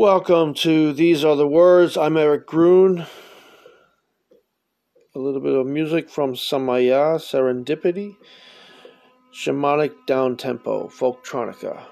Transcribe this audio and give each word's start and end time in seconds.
Welcome 0.00 0.54
to 0.54 0.92
These 0.92 1.24
Are 1.24 1.34
the 1.34 1.48
Words. 1.48 1.96
I'm 1.96 2.16
Eric 2.16 2.46
Grun. 2.46 3.04
A 5.16 5.18
little 5.18 5.40
bit 5.40 5.56
of 5.56 5.66
music 5.66 6.08
from 6.08 6.34
Samaya 6.34 7.18
Serendipity, 7.18 8.14
Shamanic 9.34 9.90
Down 10.06 10.36
Tempo, 10.36 10.86
Folktronica. 10.86 11.82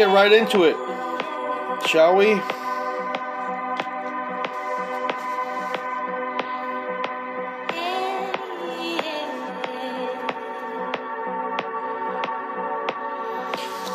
Get 0.00 0.14
right 0.14 0.32
into 0.32 0.62
it, 0.62 0.74
shall 1.86 2.16
we? 2.16 2.24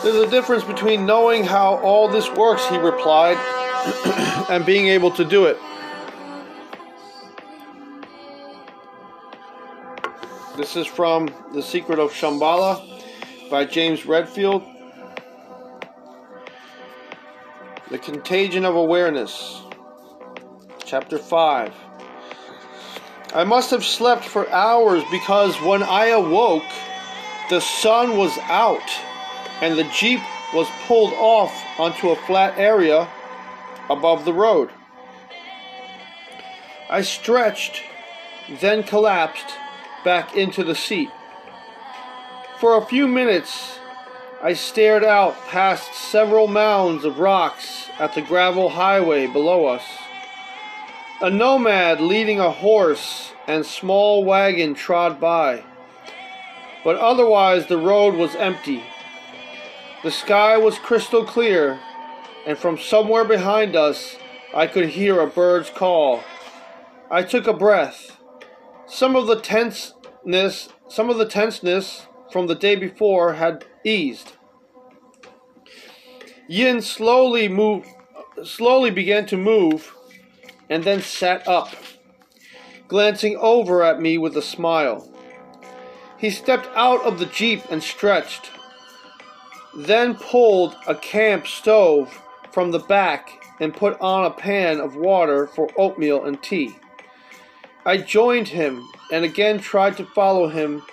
There's 0.04 0.16
a 0.16 0.30
difference 0.30 0.64
between 0.64 1.08
knowing 1.08 1.44
how 1.44 1.78
all 1.78 2.08
this 2.08 2.30
works, 2.34 2.64
he 2.68 2.78
replied, 2.78 3.38
and 4.52 4.64
being 4.64 4.90
able 4.90 5.10
to 5.10 5.26
do 5.26 5.46
it. 5.46 5.58
This 10.56 10.76
is 10.76 10.86
from 10.86 11.34
The 11.52 11.64
Secret 11.64 11.98
of 11.98 12.12
Shambhala 12.12 13.50
by 13.50 13.66
James 13.66 14.06
Redfield. 14.06 14.75
Contagion 18.06 18.66
of 18.66 18.76
Awareness, 18.76 19.64
Chapter 20.86 21.18
5. 21.18 21.74
I 23.34 23.44
must 23.44 23.72
have 23.72 23.84
slept 23.84 24.24
for 24.24 24.48
hours 24.52 25.04
because 25.10 25.60
when 25.62 25.82
I 25.82 26.10
awoke, 26.10 26.72
the 27.50 27.60
sun 27.60 28.16
was 28.16 28.38
out 28.44 28.88
and 29.60 29.76
the 29.76 29.86
Jeep 29.86 30.20
was 30.54 30.68
pulled 30.86 31.14
off 31.14 31.52
onto 31.80 32.12
a 32.12 32.16
flat 32.28 32.60
area 32.60 33.10
above 33.90 34.24
the 34.24 34.34
road. 34.34 34.70
I 36.92 37.02
stretched, 37.02 37.82
then 38.62 38.84
collapsed 38.84 39.48
back 40.04 40.38
into 40.38 40.64
the 40.64 40.76
seat. 40.76 41.10
For 42.60 42.78
a 42.78 42.86
few 42.86 43.08
minutes, 43.08 43.80
I 44.46 44.54
stared 44.54 45.04
out 45.04 45.36
past 45.48 45.96
several 45.96 46.46
mounds 46.46 47.04
of 47.04 47.18
rocks 47.18 47.90
at 47.98 48.14
the 48.14 48.22
gravel 48.22 48.70
highway 48.70 49.26
below 49.26 49.66
us. 49.66 49.82
A 51.20 51.32
nomad 51.32 52.00
leading 52.00 52.40
a 52.40 52.52
horse 52.52 53.34
and 53.48 53.66
small 53.66 54.24
wagon 54.24 54.76
trod 54.76 55.20
by, 55.20 55.64
but 56.84 56.96
otherwise 56.98 57.66
the 57.66 57.80
road 57.80 58.14
was 58.14 58.36
empty. 58.36 58.84
The 60.04 60.12
sky 60.12 60.58
was 60.60 60.78
crystal 60.78 61.26
clear, 61.26 61.80
and 62.46 62.56
from 62.56 62.78
somewhere 62.78 63.26
behind 63.26 63.76
us, 63.76 64.16
I 64.54 64.68
could 64.68 64.90
hear 64.90 65.22
a 65.22 65.26
bird's 65.26 65.72
call. 65.72 66.24
I 67.10 67.24
took 67.24 67.48
a 67.48 67.54
breath. 67.54 68.20
Some 68.86 69.16
of 69.16 69.26
the 69.26 69.42
tenseness, 69.42 70.70
some 70.88 71.10
of 71.10 71.18
the 71.18 71.26
tenseness 71.26 72.06
from 72.32 72.48
the 72.48 72.56
day 72.56 72.76
before 72.76 73.34
had 73.34 73.66
eased. 73.84 74.34
Yin 76.48 76.82
slowly 76.82 77.48
moved, 77.48 77.88
slowly 78.44 78.92
began 78.92 79.26
to 79.28 79.38
move, 79.38 79.94
and 80.70 80.84
then 80.84 81.02
sat 81.02 81.48
up, 81.48 81.70
glancing 82.88 83.36
over 83.38 83.84
at 83.84 84.00
me 84.00 84.18
with 84.18 84.38
a 84.38 84.42
smile. 84.42 85.12
He 86.18 86.30
stepped 86.30 86.68
out 86.76 87.04
of 87.04 87.20
the 87.20 87.26
jeep 87.26 87.64
and 87.70 87.82
stretched, 87.82 88.52
then 89.76 90.16
pulled 90.16 90.76
a 90.88 90.96
camp 90.96 91.48
stove 91.48 92.22
from 92.52 92.72
the 92.72 92.80
back 92.80 93.44
and 93.60 93.74
put 93.74 94.00
on 94.00 94.26
a 94.26 94.32
pan 94.32 94.80
of 94.80 94.96
water 94.96 95.48
for 95.48 95.70
oatmeal 95.78 96.26
and 96.26 96.42
tea. 96.42 96.76
I 97.86 97.98
joined 97.98 98.48
him 98.48 98.88
and 99.12 99.26
again 99.26 99.60
tried 99.60 99.98
to 99.98 100.06
follow 100.06 100.48
him 100.48 100.84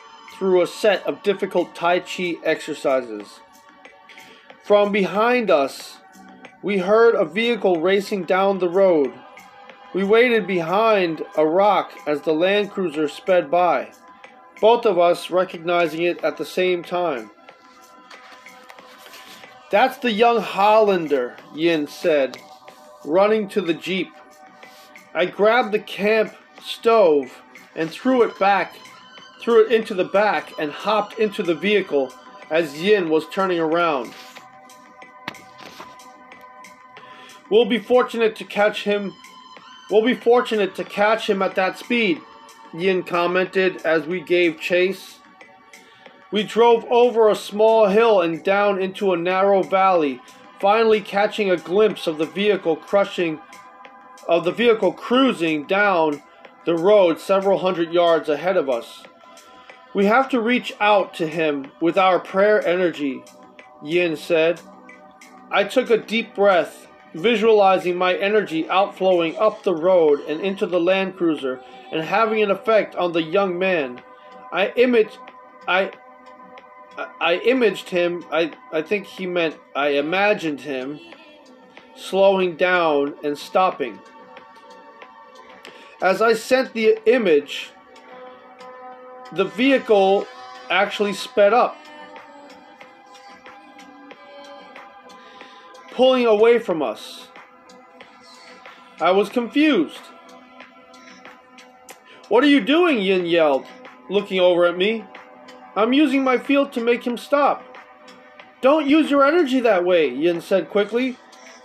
through 0.42 0.60
a 0.60 0.66
set 0.66 1.06
of 1.06 1.22
difficult 1.22 1.72
Tai 1.72 2.00
Chi 2.00 2.34
exercises. 2.42 3.38
From 4.64 4.90
behind 4.90 5.52
us, 5.52 5.98
we 6.62 6.78
heard 6.78 7.14
a 7.14 7.24
vehicle 7.24 7.80
racing 7.80 8.24
down 8.24 8.58
the 8.58 8.68
road. 8.68 9.12
We 9.94 10.02
waited 10.02 10.48
behind 10.48 11.22
a 11.36 11.46
rock 11.46 11.92
as 12.08 12.22
the 12.22 12.32
Land 12.32 12.72
Cruiser 12.72 13.06
sped 13.06 13.52
by 13.52 13.92
both 14.60 14.84
of 14.84 14.98
us 14.98 15.30
recognizing 15.30 16.02
it 16.02 16.24
at 16.24 16.38
the 16.38 16.44
same 16.44 16.82
time. 16.82 17.30
That's 19.70 19.98
the 19.98 20.10
young 20.10 20.40
Hollander, 20.40 21.36
Yin 21.54 21.86
said, 21.86 22.36
running 23.04 23.46
to 23.50 23.60
the 23.60 23.74
Jeep. 23.74 24.08
I 25.14 25.26
grabbed 25.26 25.70
the 25.70 25.78
camp 25.78 26.34
stove 26.60 27.40
and 27.76 27.88
threw 27.88 28.22
it 28.22 28.36
back, 28.40 28.74
threw 29.42 29.66
it 29.66 29.72
into 29.72 29.92
the 29.92 30.04
back, 30.04 30.52
and 30.58 30.70
hopped 30.70 31.18
into 31.18 31.42
the 31.42 31.54
vehicle 31.54 32.12
as 32.48 32.80
Yin 32.80 33.10
was 33.10 33.28
turning 33.28 33.58
around. 33.58 34.14
We'll 37.50 37.66
be 37.66 37.78
fortunate 37.78 38.36
to 38.36 38.44
catch 38.44 38.84
him. 38.84 39.12
We'll 39.90 40.04
be 40.04 40.14
fortunate 40.14 40.74
to 40.76 40.84
catch 40.84 41.28
him 41.28 41.42
at 41.42 41.56
that 41.56 41.76
speed, 41.76 42.20
Yin 42.72 43.02
commented 43.02 43.82
as 43.84 44.06
we 44.06 44.20
gave 44.20 44.60
chase. 44.60 45.18
We 46.30 46.44
drove 46.44 46.84
over 46.84 47.28
a 47.28 47.34
small 47.34 47.88
hill 47.88 48.22
and 48.22 48.42
down 48.42 48.80
into 48.80 49.12
a 49.12 49.18
narrow 49.18 49.62
valley, 49.62 50.20
finally 50.60 51.00
catching 51.00 51.50
a 51.50 51.56
glimpse 51.56 52.06
of 52.06 52.16
the 52.16 52.26
vehicle 52.26 52.76
crushing 52.76 53.40
of 54.28 54.44
the 54.44 54.52
vehicle 54.52 54.92
cruising 54.92 55.64
down 55.64 56.22
the 56.64 56.76
road 56.76 57.18
several 57.18 57.58
hundred 57.58 57.92
yards 57.92 58.28
ahead 58.28 58.56
of 58.56 58.70
us. 58.70 59.02
We 59.94 60.06
have 60.06 60.28
to 60.30 60.40
reach 60.40 60.72
out 60.80 61.14
to 61.14 61.26
him 61.26 61.70
with 61.80 61.98
our 61.98 62.18
prayer 62.18 62.66
energy, 62.66 63.22
Yin 63.82 64.16
said. 64.16 64.60
I 65.50 65.64
took 65.64 65.90
a 65.90 65.98
deep 65.98 66.34
breath, 66.34 66.88
visualizing 67.12 67.96
my 67.96 68.14
energy 68.14 68.68
outflowing 68.70 69.36
up 69.36 69.62
the 69.62 69.74
road 69.74 70.20
and 70.20 70.40
into 70.40 70.66
the 70.66 70.80
Land 70.80 71.16
Cruiser 71.16 71.60
and 71.90 72.02
having 72.02 72.42
an 72.42 72.50
effect 72.50 72.94
on 72.96 73.12
the 73.12 73.22
young 73.22 73.58
man. 73.58 74.00
I 74.50 74.68
imaged, 74.76 75.18
I, 75.68 75.92
I 77.20 77.36
imaged 77.44 77.90
him. 77.90 78.24
I, 78.32 78.52
I 78.72 78.80
think 78.80 79.06
he 79.06 79.26
meant 79.26 79.58
I 79.76 79.88
imagined 79.88 80.62
him 80.62 81.00
slowing 81.94 82.56
down 82.56 83.14
and 83.22 83.36
stopping. 83.36 83.98
As 86.00 86.22
I 86.22 86.32
sent 86.32 86.72
the 86.72 86.98
image, 87.04 87.70
the 89.34 89.44
vehicle 89.44 90.26
actually 90.70 91.12
sped 91.12 91.52
up, 91.52 91.76
pulling 95.90 96.26
away 96.26 96.58
from 96.58 96.82
us. 96.82 97.28
I 99.00 99.10
was 99.10 99.28
confused. 99.28 100.00
What 102.28 102.44
are 102.44 102.48
you 102.48 102.60
doing? 102.60 102.98
Yin 102.98 103.26
yelled, 103.26 103.66
looking 104.08 104.40
over 104.40 104.64
at 104.66 104.76
me. 104.76 105.04
I'm 105.74 105.92
using 105.92 106.22
my 106.22 106.38
field 106.38 106.72
to 106.74 106.80
make 106.80 107.06
him 107.06 107.16
stop. 107.16 107.64
Don't 108.60 108.86
use 108.86 109.10
your 109.10 109.24
energy 109.24 109.60
that 109.60 109.84
way, 109.84 110.08
Yin 110.08 110.40
said 110.40 110.70
quickly. 110.70 111.16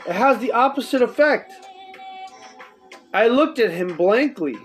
It 0.07 0.13
has 0.13 0.39
the 0.39 0.51
opposite 0.51 1.01
effect. 1.01 1.53
I 3.13 3.27
looked 3.27 3.59
at 3.59 3.71
him 3.71 3.95
blankly. 3.95 4.57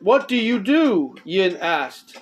What 0.00 0.28
do 0.28 0.36
you 0.36 0.60
do? 0.60 1.14
Yin 1.24 1.56
asked. 1.58 2.18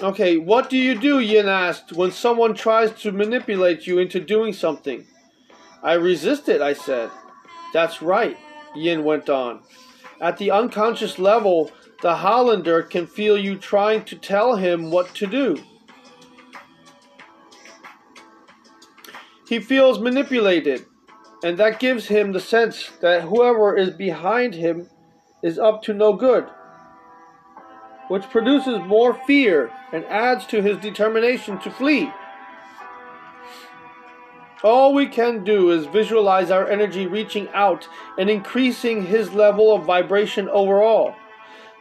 Okay, 0.00 0.38
what 0.38 0.70
do 0.70 0.76
you 0.76 0.98
do? 0.98 1.18
Yin 1.20 1.46
asked 1.46 1.92
when 1.92 2.10
someone 2.10 2.54
tries 2.54 2.90
to 3.02 3.12
manipulate 3.12 3.86
you 3.86 3.98
into 3.98 4.18
doing 4.18 4.52
something. 4.52 5.06
I 5.82 5.94
resist 5.94 6.48
it, 6.48 6.60
I 6.60 6.72
said. 6.72 7.10
That's 7.72 8.02
right, 8.02 8.36
Yin 8.74 9.04
went 9.04 9.28
on. 9.28 9.60
At 10.20 10.38
the 10.38 10.50
unconscious 10.50 11.18
level, 11.18 11.70
the 12.00 12.16
Hollander 12.16 12.82
can 12.82 13.06
feel 13.06 13.36
you 13.36 13.56
trying 13.56 14.04
to 14.04 14.16
tell 14.16 14.56
him 14.56 14.90
what 14.90 15.14
to 15.16 15.26
do. 15.26 15.62
He 19.48 19.60
feels 19.60 19.98
manipulated, 19.98 20.86
and 21.44 21.58
that 21.58 21.78
gives 21.78 22.06
him 22.06 22.32
the 22.32 22.40
sense 22.40 22.90
that 23.02 23.20
whoever 23.20 23.76
is 23.76 23.90
behind 23.90 24.54
him 24.54 24.88
is 25.42 25.58
up 25.58 25.82
to 25.82 25.92
no 25.92 26.14
good, 26.14 26.48
which 28.08 28.30
produces 28.30 28.78
more 28.86 29.12
fear 29.26 29.70
and 29.92 30.06
adds 30.06 30.46
to 30.46 30.62
his 30.62 30.78
determination 30.78 31.58
to 31.60 31.70
flee. 31.70 32.10
All 34.62 34.94
we 34.94 35.06
can 35.06 35.44
do 35.44 35.70
is 35.70 35.84
visualize 35.84 36.50
our 36.50 36.66
energy 36.66 37.06
reaching 37.06 37.50
out 37.52 37.86
and 38.16 38.30
increasing 38.30 39.04
his 39.04 39.34
level 39.34 39.74
of 39.74 39.84
vibration 39.84 40.48
overall. 40.48 41.14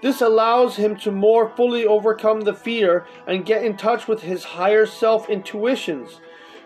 This 0.01 0.19
allows 0.19 0.75
him 0.75 0.97
to 0.97 1.11
more 1.11 1.55
fully 1.55 1.85
overcome 1.85 2.41
the 2.41 2.53
fear 2.53 3.05
and 3.25 3.45
get 3.45 3.63
in 3.63 3.77
touch 3.77 4.09
with 4.09 4.23
his 4.23 4.43
higher 4.43 4.85
self 4.85 5.29
intuitions, 5.29 6.19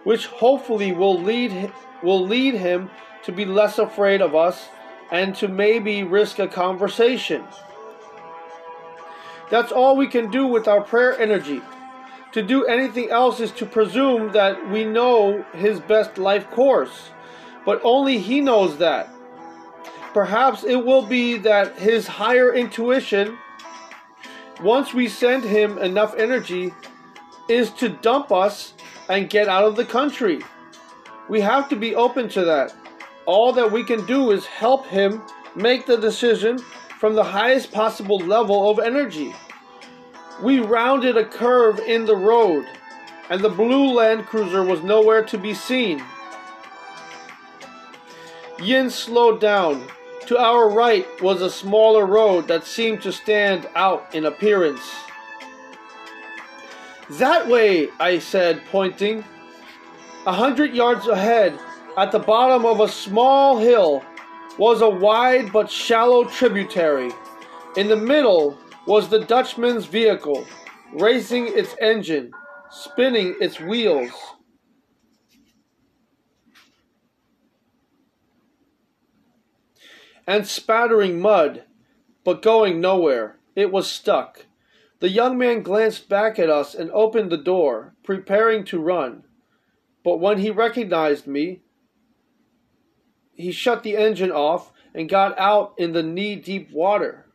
which 0.08 0.28
hopefully 0.28 0.94
will 0.94 1.22
lead 1.22 1.70
will 2.02 2.26
lead 2.26 2.54
him 2.54 2.90
to 3.24 3.32
be 3.34 3.44
less 3.44 3.78
afraid 3.78 4.22
of 4.22 4.34
us 4.34 4.70
and 5.12 5.36
to 5.36 5.50
maybe 5.50 6.02
risk 6.02 6.40
a 6.40 6.48
conversation. 6.48 7.44
That's 9.50 9.74
all 9.74 9.98
we 9.98 10.08
can 10.08 10.32
do 10.32 10.48
with 10.48 10.66
our 10.66 10.80
prayer 10.80 11.20
energy. 11.20 11.62
To 12.32 12.42
do 12.42 12.64
anything 12.64 13.10
else 13.10 13.42
is 13.42 13.52
to 13.60 13.66
presume 13.66 14.32
that 14.32 14.70
we 14.70 14.86
know 14.86 15.44
his 15.54 15.82
best 15.82 16.18
life 16.18 16.50
course, 16.52 17.10
but 17.66 17.82
only 17.84 18.18
he 18.20 18.40
knows 18.40 18.78
that. 18.78 19.10
Perhaps 20.14 20.64
it 20.64 20.86
will 20.86 21.06
be 21.06 21.38
that 21.40 21.78
his 21.78 22.08
higher 22.08 22.54
intuition, 22.54 23.38
once 24.62 24.94
we 24.94 25.10
send 25.10 25.44
him 25.44 25.78
enough 25.80 26.16
energy, 26.16 26.74
is 27.50 27.72
to 27.72 27.90
dump 27.90 28.32
us 28.32 28.74
and 29.10 29.30
get 29.30 29.48
out 29.48 29.64
of 29.64 29.76
the 29.76 29.86
country. 29.86 30.42
We 31.30 31.42
have 31.42 31.70
to 31.70 31.76
be 31.76 31.96
open 31.96 32.30
to 32.30 32.46
that. 32.46 32.74
All 33.26 33.52
that 33.54 33.72
we 33.72 33.84
can 33.84 34.06
do 34.06 34.32
is 34.32 34.46
help 34.46 34.86
him 34.88 35.22
make 35.56 35.86
the 35.86 35.98
decision 35.98 36.60
from 37.00 37.16
the 37.16 37.24
highest 37.24 37.72
possible 37.72 38.20
level 38.20 38.70
of 38.70 38.80
energy. 38.80 39.36
We 40.42 40.60
rounded 40.60 41.18
a 41.18 41.26
curve 41.26 41.80
in 41.80 42.06
the 42.06 42.16
road, 42.16 42.66
and 43.30 43.42
the 43.42 43.50
blue 43.50 43.94
Land 43.94 44.26
Cruiser 44.26 44.64
was 44.64 44.82
nowhere 44.82 45.24
to 45.26 45.38
be 45.38 45.54
seen. 45.54 46.04
Yin 48.62 48.90
slowed 48.90 49.40
down. 49.40 49.88
To 50.28 50.38
our 50.38 50.70
right 50.70 51.08
was 51.22 51.42
a 51.42 51.50
smaller 51.50 52.06
road 52.06 52.48
that 52.50 52.66
seemed 52.66 53.02
to 53.04 53.12
stand 53.12 53.70
out 53.76 54.14
in 54.14 54.26
appearance. 54.26 54.82
That 57.12 57.48
way, 57.48 57.88
I 58.00 58.20
said, 58.20 58.62
pointing. 58.70 59.24
A 60.26 60.34
hundred 60.34 60.74
yards 60.74 61.08
ahead, 61.08 61.58
at 61.98 62.12
the 62.12 62.20
bottom 62.20 62.66
of 62.66 62.82
a 62.82 62.90
small 62.90 63.58
hill, 63.58 64.04
was 64.58 64.82
a 64.82 64.90
wide 64.90 65.54
but 65.54 65.72
shallow 65.72 66.26
tributary. 66.26 67.12
In 67.78 67.88
the 67.88 67.96
middle 67.96 68.58
was 68.86 69.08
the 69.08 69.20
Dutchman's 69.20 69.86
vehicle, 69.86 70.46
racing 70.94 71.48
its 71.48 71.76
engine, 71.80 72.32
spinning 72.72 73.36
its 73.40 73.60
wheels. 73.60 74.12
And 80.26 80.46
spattering 80.46 81.22
mud, 81.22 81.64
but 82.26 82.42
going 82.42 82.82
nowhere. 82.82 83.38
It 83.56 83.72
was 83.72 83.90
stuck. 83.90 84.47
The 85.00 85.10
young 85.10 85.38
man 85.38 85.62
glanced 85.62 86.10
back 86.10 86.39
at 86.39 86.50
us 86.50 86.74
and 86.74 86.89
opened 86.92 87.32
the 87.32 87.38
door, 87.38 87.94
preparing 88.04 88.63
to 88.66 88.80
run. 88.80 89.24
But 90.04 90.20
when 90.20 90.39
he 90.39 90.50
recognized 90.50 91.27
me, 91.27 91.62
he 93.34 93.51
shut 93.51 93.84
the 93.84 93.96
engine 93.96 94.32
off 94.32 94.72
and 94.96 95.08
got 95.08 95.38
out 95.38 95.75
in 95.77 95.94
the 95.94 96.01
knee 96.01 96.36
deep 96.36 96.72
water. 96.72 97.25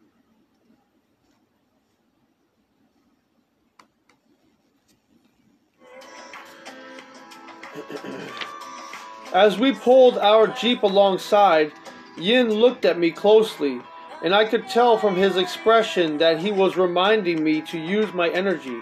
As 9.32 9.58
we 9.58 9.72
pulled 9.72 10.18
our 10.18 10.48
Jeep 10.48 10.82
alongside, 10.82 11.72
Yin 12.18 12.50
looked 12.50 12.84
at 12.84 12.98
me 12.98 13.10
closely, 13.10 13.80
and 14.22 14.34
I 14.34 14.44
could 14.44 14.68
tell 14.68 14.96
from 14.96 15.16
his 15.16 15.36
expression 15.36 16.18
that 16.18 16.38
he 16.38 16.52
was 16.52 16.76
reminding 16.76 17.42
me 17.42 17.60
to 17.62 17.78
use 17.78 18.12
my 18.12 18.28
energy. 18.30 18.80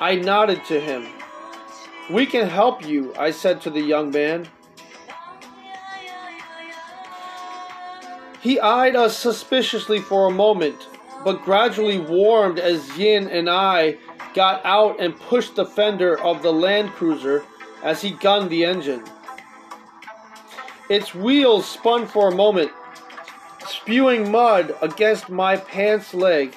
I 0.00 0.16
nodded 0.16 0.64
to 0.66 0.80
him. 0.80 1.06
We 2.10 2.26
can 2.26 2.48
help 2.48 2.86
you, 2.86 3.14
I 3.18 3.30
said 3.30 3.60
to 3.62 3.70
the 3.70 3.80
young 3.80 4.10
man. 4.10 4.48
He 8.40 8.58
eyed 8.58 8.96
us 8.96 9.18
suspiciously 9.18 10.00
for 10.00 10.26
a 10.26 10.32
moment, 10.32 10.88
but 11.24 11.44
gradually 11.44 11.98
warmed 11.98 12.58
as 12.58 12.96
Yin 12.96 13.28
and 13.28 13.50
I 13.50 13.98
got 14.34 14.64
out 14.64 14.98
and 14.98 15.14
pushed 15.14 15.56
the 15.56 15.66
fender 15.66 16.18
of 16.20 16.42
the 16.42 16.52
Land 16.52 16.90
Cruiser 16.92 17.44
as 17.82 18.00
he 18.00 18.12
gunned 18.12 18.48
the 18.48 18.64
engine. 18.64 19.04
Its 20.88 21.14
wheels 21.14 21.68
spun 21.68 22.06
for 22.06 22.28
a 22.28 22.34
moment, 22.34 22.72
spewing 23.70 24.30
mud 24.30 24.74
against 24.82 25.28
my 25.28 25.56
pants 25.56 26.12
leg. 26.12 26.54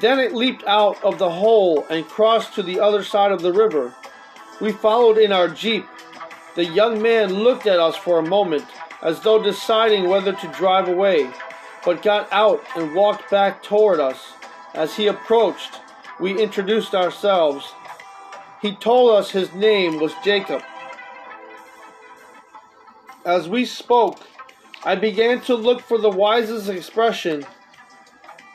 Then 0.00 0.18
it 0.18 0.34
leaped 0.34 0.64
out 0.66 1.02
of 1.04 1.18
the 1.18 1.30
hole 1.30 1.86
and 1.88 2.06
crossed 2.06 2.54
to 2.54 2.62
the 2.62 2.80
other 2.80 3.04
side 3.04 3.32
of 3.32 3.42
the 3.42 3.52
river. 3.52 3.94
We 4.60 4.72
followed 4.72 5.18
in 5.18 5.32
our 5.32 5.48
jeep. 5.48 5.86
The 6.56 6.64
young 6.64 7.00
man 7.00 7.32
looked 7.32 7.66
at 7.66 7.80
us 7.80 7.96
for 7.96 8.18
a 8.18 8.28
moment, 8.28 8.64
as 9.02 9.20
though 9.20 9.42
deciding 9.42 10.08
whether 10.08 10.32
to 10.32 10.52
drive 10.52 10.88
away, 10.88 11.30
but 11.84 12.02
got 12.02 12.32
out 12.32 12.62
and 12.76 12.94
walked 12.94 13.30
back 13.30 13.62
toward 13.62 14.00
us. 14.00 14.32
As 14.74 14.96
he 14.96 15.06
approached, 15.06 15.80
we 16.20 16.40
introduced 16.40 16.94
ourselves. 16.94 17.72
He 18.62 18.74
told 18.74 19.12
us 19.12 19.30
his 19.30 19.52
name 19.52 20.00
was 20.00 20.12
Jacob. 20.24 20.62
As 23.24 23.48
we 23.48 23.64
spoke, 23.64 24.20
I 24.84 24.94
began 24.94 25.40
to 25.42 25.54
look 25.54 25.80
for 25.80 25.98
the 25.98 26.10
wisest 26.10 26.68
expression 26.68 27.46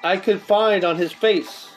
I 0.03 0.17
could 0.17 0.41
find 0.41 0.83
on 0.83 0.97
his 0.97 1.11
face. 1.11 1.69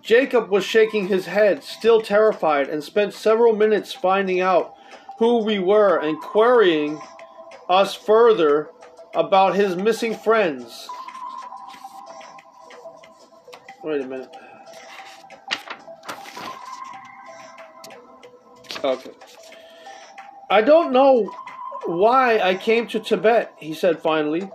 Jacob 0.00 0.50
was 0.50 0.64
shaking 0.64 1.08
his 1.08 1.26
head, 1.26 1.64
still 1.64 2.00
terrified, 2.00 2.68
and 2.68 2.82
spent 2.82 3.12
several 3.12 3.54
minutes 3.54 3.92
finding 3.92 4.40
out 4.40 4.74
who 5.18 5.38
we 5.38 5.58
were 5.58 5.98
and 5.98 6.20
querying 6.20 7.00
us 7.68 7.94
further 7.94 8.70
about 9.14 9.56
his 9.56 9.74
missing 9.74 10.14
friends. 10.14 10.88
Wait 13.82 14.00
a 14.00 14.06
minute. 14.06 14.34
Okay. 18.84 19.10
I 20.48 20.62
don't 20.62 20.92
know 20.92 21.24
why 21.86 22.38
I 22.38 22.54
came 22.54 22.86
to 22.88 23.00
Tibet, 23.00 23.52
he 23.56 23.74
said 23.74 24.00
finally. 24.00 24.48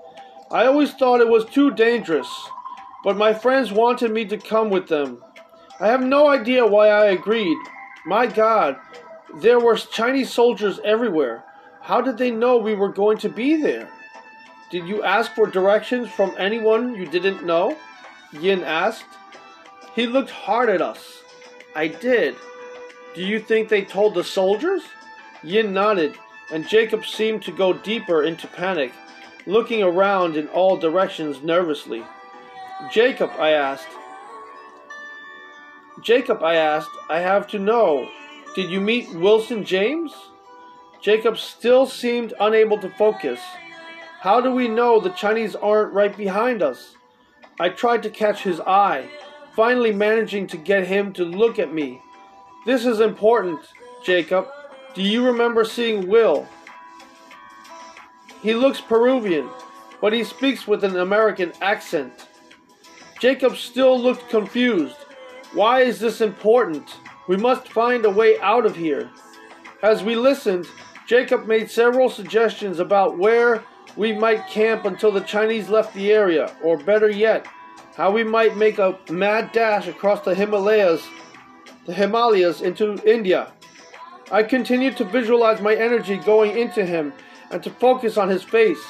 I 0.50 0.66
always 0.66 0.94
thought 0.94 1.22
it 1.22 1.28
was 1.28 1.46
too 1.46 1.72
dangerous, 1.72 2.30
but 3.04 3.18
my 3.18 3.34
friends 3.34 3.72
wanted 3.72 4.12
me 4.12 4.26
to 4.26 4.38
come 4.38 4.70
with 4.70 4.88
them. 4.88 5.22
I 5.80 5.88
have 5.88 6.04
no 6.04 6.28
idea 6.28 6.66
why 6.66 6.90
I 6.90 7.08
agreed. 7.08 7.58
My 8.06 8.26
God, 8.26 8.78
there 9.42 9.60
were 9.60 9.76
Chinese 9.76 10.32
soldiers 10.32 10.80
everywhere. 10.86 11.44
How 11.82 12.00
did 12.00 12.18
they 12.18 12.32
know 12.32 12.58
we 12.58 12.76
were 12.76 12.92
going 12.92 13.18
to 13.20 13.30
be 13.30 13.62
there? 13.62 13.90
Did 14.70 14.88
you 14.88 15.04
ask 15.04 15.34
for 15.34 15.48
directions 15.48 16.10
from 16.10 16.34
anyone 16.38 16.96
you 16.96 17.06
didn't 17.06 17.46
know? 17.46 17.78
Yin 18.32 18.64
asked. 18.64 19.04
He 19.94 20.08
looked 20.08 20.30
hard 20.30 20.70
at 20.70 20.82
us. 20.82 21.22
I 21.76 21.88
did. 21.88 22.36
Do 23.14 23.24
you 23.24 23.40
think 23.40 23.68
they 23.68 23.84
told 23.84 24.14
the 24.14 24.24
soldiers? 24.24 24.84
Yin 25.44 25.74
nodded, 25.74 26.16
and 26.52 26.68
Jacob 26.68 27.06
seemed 27.06 27.42
to 27.44 27.52
go 27.52 27.74
deeper 27.74 28.24
into 28.24 28.48
panic, 28.48 28.92
looking 29.46 29.82
around 29.82 30.38
in 30.38 30.48
all 30.50 30.78
directions 30.78 31.42
nervously. 31.42 32.04
Jacob, 32.92 33.32
I 33.38 33.52
asked. 33.52 33.88
Jacob, 36.04 36.44
I 36.44 36.56
asked, 36.56 36.90
I 37.10 37.20
have 37.20 37.48
to 37.48 37.60
know. 37.60 38.10
Did 38.56 38.70
you 38.70 38.82
meet 38.82 39.14
Wilson 39.14 39.64
James? 39.64 40.14
Jacob 41.02 41.38
still 41.38 41.86
seemed 41.86 42.34
unable 42.40 42.78
to 42.80 42.90
focus. 42.90 43.40
How 44.20 44.42
do 44.42 44.52
we 44.52 44.68
know 44.68 45.00
the 45.00 45.10
Chinese 45.10 45.56
aren't 45.56 45.94
right 45.94 46.16
behind 46.16 46.62
us? 46.62 46.96
I 47.60 47.70
tried 47.70 48.04
to 48.04 48.10
catch 48.10 48.44
his 48.44 48.60
eye, 48.60 49.10
finally 49.56 49.92
managing 49.92 50.48
to 50.48 50.58
get 50.58 50.88
him 50.88 51.14
to 51.14 51.26
look 51.26 51.58
at 51.58 51.74
me. 51.74 52.02
This 52.66 52.86
is 52.86 53.00
important, 53.00 53.62
Jacob. 54.04 54.48
Do 54.94 55.02
you 55.02 55.26
remember 55.26 55.64
seeing 55.64 56.08
Will? 56.08 56.48
He 58.42 58.54
looks 58.54 58.82
Peruvian, 58.82 59.50
but 60.02 60.12
he 60.12 60.24
speaks 60.24 60.68
with 60.68 60.84
an 60.84 60.98
American 60.98 61.54
accent. 61.62 62.28
Jacob 63.20 63.56
still 63.56 64.00
looked 64.00 64.30
confused. 64.30 64.96
Why 65.54 65.82
is 65.82 66.00
this 66.00 66.22
important? 66.22 66.98
We 67.28 67.38
must 67.38 67.68
find 67.70 68.04
a 68.04 68.10
way 68.10 68.40
out 68.42 68.66
of 68.66 68.76
here. 68.76 69.10
As 69.84 70.04
we 70.04 70.16
listened, 70.16 70.68
Jacob 71.08 71.48
made 71.48 71.70
several 71.70 72.10
suggestions 72.10 72.80
about 72.80 73.18
where 73.18 73.64
we 73.96 74.12
might 74.12 74.48
camp 74.48 74.86
until 74.86 75.12
the 75.12 75.22
Chinese 75.22 75.70
left 75.70 75.94
the 75.94 76.12
area, 76.12 76.56
or 76.64 76.78
better 76.78 77.10
yet, 77.10 77.46
how 77.96 78.12
we 78.12 78.24
might 78.24 78.58
make 78.58 78.80
a 78.80 78.98
mad 79.10 79.52
dash 79.52 79.88
across 79.88 80.22
the 80.22 80.36
Himalayas 80.36 81.06
the 81.86 81.94
Himalayas 81.94 82.62
into 82.62 83.02
India. 83.10 83.52
I 84.32 84.44
continued 84.44 84.96
to 84.98 85.04
visualize 85.04 85.62
my 85.62 85.76
energy 85.76 86.18
going 86.18 86.58
into 86.58 86.86
him 86.86 87.12
and 87.50 87.62
to 87.64 87.70
focus 87.70 88.18
on 88.18 88.30
his 88.30 88.44
face, 88.44 88.82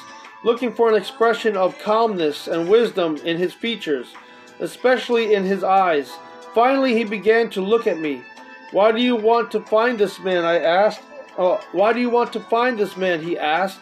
looking 0.44 0.72
for 0.72 0.88
an 0.88 0.94
expression 0.94 1.56
of 1.56 1.78
calmness 1.80 2.46
and 2.46 2.68
wisdom 2.68 3.16
in 3.16 3.36
his 3.38 3.52
features, 3.52 4.14
especially 4.60 5.34
in 5.34 5.44
his 5.44 5.64
eyes. 5.64 6.12
Finally, 6.54 6.94
he 6.94 7.02
began 7.04 7.50
to 7.50 7.60
look 7.60 7.88
at 7.88 7.98
me. 7.98 8.22
Why 8.70 8.92
do 8.92 9.02
you 9.02 9.16
want 9.16 9.50
to 9.50 9.60
find 9.60 9.98
this 9.98 10.20
man? 10.20 10.44
I 10.44 10.60
asked. 10.60 11.02
Uh, 11.36 11.58
why 11.72 11.92
do 11.92 12.00
you 12.00 12.10
want 12.10 12.32
to 12.34 12.40
find 12.40 12.78
this 12.78 12.96
man? 12.96 13.20
He 13.22 13.36
asked. 13.36 13.80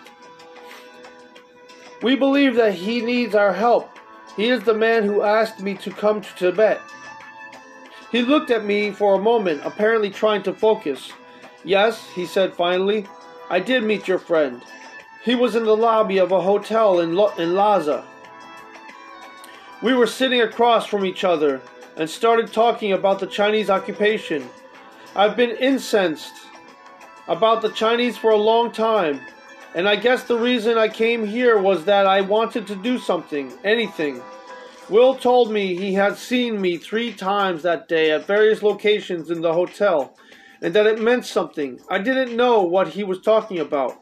We 2.02 2.17
believe 2.17 2.55
that 2.57 2.75
he 2.75 3.02
needs 3.02 3.35
our 3.35 3.52
help. 3.52 3.99
He 4.37 4.49
is 4.49 4.62
the 4.62 4.75
man 4.75 5.05
who 5.05 5.23
asked 5.23 5.61
me 5.61 5.75
to 5.75 5.90
come 5.90 6.23
to 6.23 6.35
Tibet. 6.37 6.81
He 8.11 8.23
looked 8.23 8.50
at 8.50 8.64
me 8.64 8.93
for 8.93 9.14
a 9.14 9.23
moment, 9.23 9.61
apparently 9.64 10.11
trying 10.11 10.43
to 10.45 10.55
focus. 10.55 11.12
Yes, 11.64 12.09
he 12.14 12.26
said 12.26 12.55
finally, 12.55 13.07
I 13.50 13.61
did 13.61 13.83
meet 13.83 14.09
your 14.09 14.19
friend. 14.19 14.62
He 15.25 15.35
was 15.35 15.55
in 15.55 15.64
the 15.64 15.76
lobby 15.76 16.19
of 16.19 16.33
a 16.33 16.40
hotel 16.40 17.00
in, 17.00 17.14
Lo- 17.14 17.35
in 17.37 17.55
Lhasa. 17.55 18.05
We 19.83 19.95
were 19.95 20.07
sitting 20.07 20.40
across 20.40 20.87
from 20.87 21.05
each 21.05 21.25
other 21.25 21.61
and 21.97 22.09
started 22.09 22.52
talking 22.52 22.93
about 22.93 23.19
the 23.19 23.26
Chinese 23.26 23.69
occupation. 23.69 24.49
I've 25.14 25.37
been 25.37 25.57
incensed 25.57 26.33
about 27.29 27.62
the 27.62 27.71
Chinese 27.71 28.17
for 28.17 28.31
a 28.31 28.37
long 28.37 28.73
time, 28.73 29.21
and 29.75 29.88
I 29.88 29.97
guess 29.97 30.25
the 30.25 30.38
reason 30.38 30.79
I 30.79 30.88
came 30.88 31.26
here 31.26 31.59
was 31.59 31.85
that 31.85 32.07
I 32.07 32.23
wanted 32.23 32.67
to 32.69 32.76
do 32.76 32.99
something, 32.99 33.52
anything. 33.64 34.23
Will 34.88 35.14
told 35.14 35.52
me 35.52 35.76
he 35.76 35.95
had 35.95 36.17
seen 36.17 36.61
me 36.61 36.76
three 36.76 37.12
times 37.12 37.62
that 37.62 37.87
day 37.87 38.11
at 38.11 38.26
various 38.26 38.62
locations 38.62 39.31
in 39.31 39.40
the 39.40 39.52
hotel, 39.52 40.17
and 40.62 40.75
that 40.75 40.87
it 40.87 41.00
meant 41.00 41.25
something. 41.25 41.81
I 41.88 41.99
didn't 41.99 42.37
know 42.37 42.62
what 42.62 42.88
he 42.88 43.05
was 43.05 43.21
talking 43.21 43.59
about. 43.59 43.99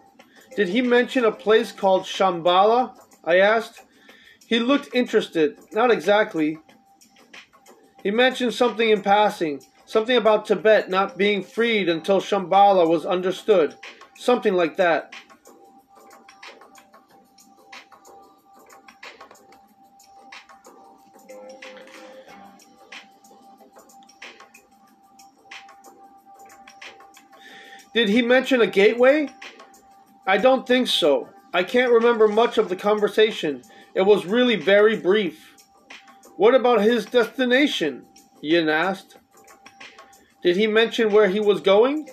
Did 0.56 0.68
he 0.68 0.82
mention 0.82 1.24
a 1.24 1.32
place 1.32 1.72
called 1.72 2.02
Shambhala? 2.02 2.94
I 3.24 3.38
asked. 3.38 3.82
He 4.46 4.58
looked 4.58 4.94
interested. 4.94 5.58
Not 5.72 5.90
exactly. 5.90 6.58
He 8.02 8.10
mentioned 8.10 8.54
something 8.54 8.88
in 8.88 9.02
passing, 9.02 9.60
something 9.84 10.16
about 10.16 10.46
Tibet 10.46 10.88
not 10.88 11.18
being 11.18 11.42
freed 11.42 11.88
until 11.88 12.20
Shambhala 12.20 12.88
was 12.88 13.04
understood. 13.04 13.76
Something 14.16 14.54
like 14.54 14.76
that. 14.76 15.14
Did 27.98 28.10
he 28.10 28.22
mention 28.22 28.60
a 28.60 28.66
gateway? 28.68 29.28
I 30.24 30.38
don't 30.38 30.64
think 30.64 30.86
so. 30.86 31.30
I 31.52 31.64
can't 31.64 31.90
remember 31.90 32.28
much 32.28 32.56
of 32.56 32.68
the 32.68 32.76
conversation. 32.76 33.62
It 33.92 34.02
was 34.02 34.24
really 34.24 34.54
very 34.54 34.96
brief. 34.96 35.56
What 36.36 36.54
about 36.54 36.80
his 36.80 37.06
destination? 37.06 38.06
Yin 38.40 38.68
asked. 38.68 39.16
Did 40.44 40.56
he 40.56 40.68
mention 40.68 41.10
where 41.10 41.28
he 41.28 41.40
was 41.40 41.60
going? 41.60 42.08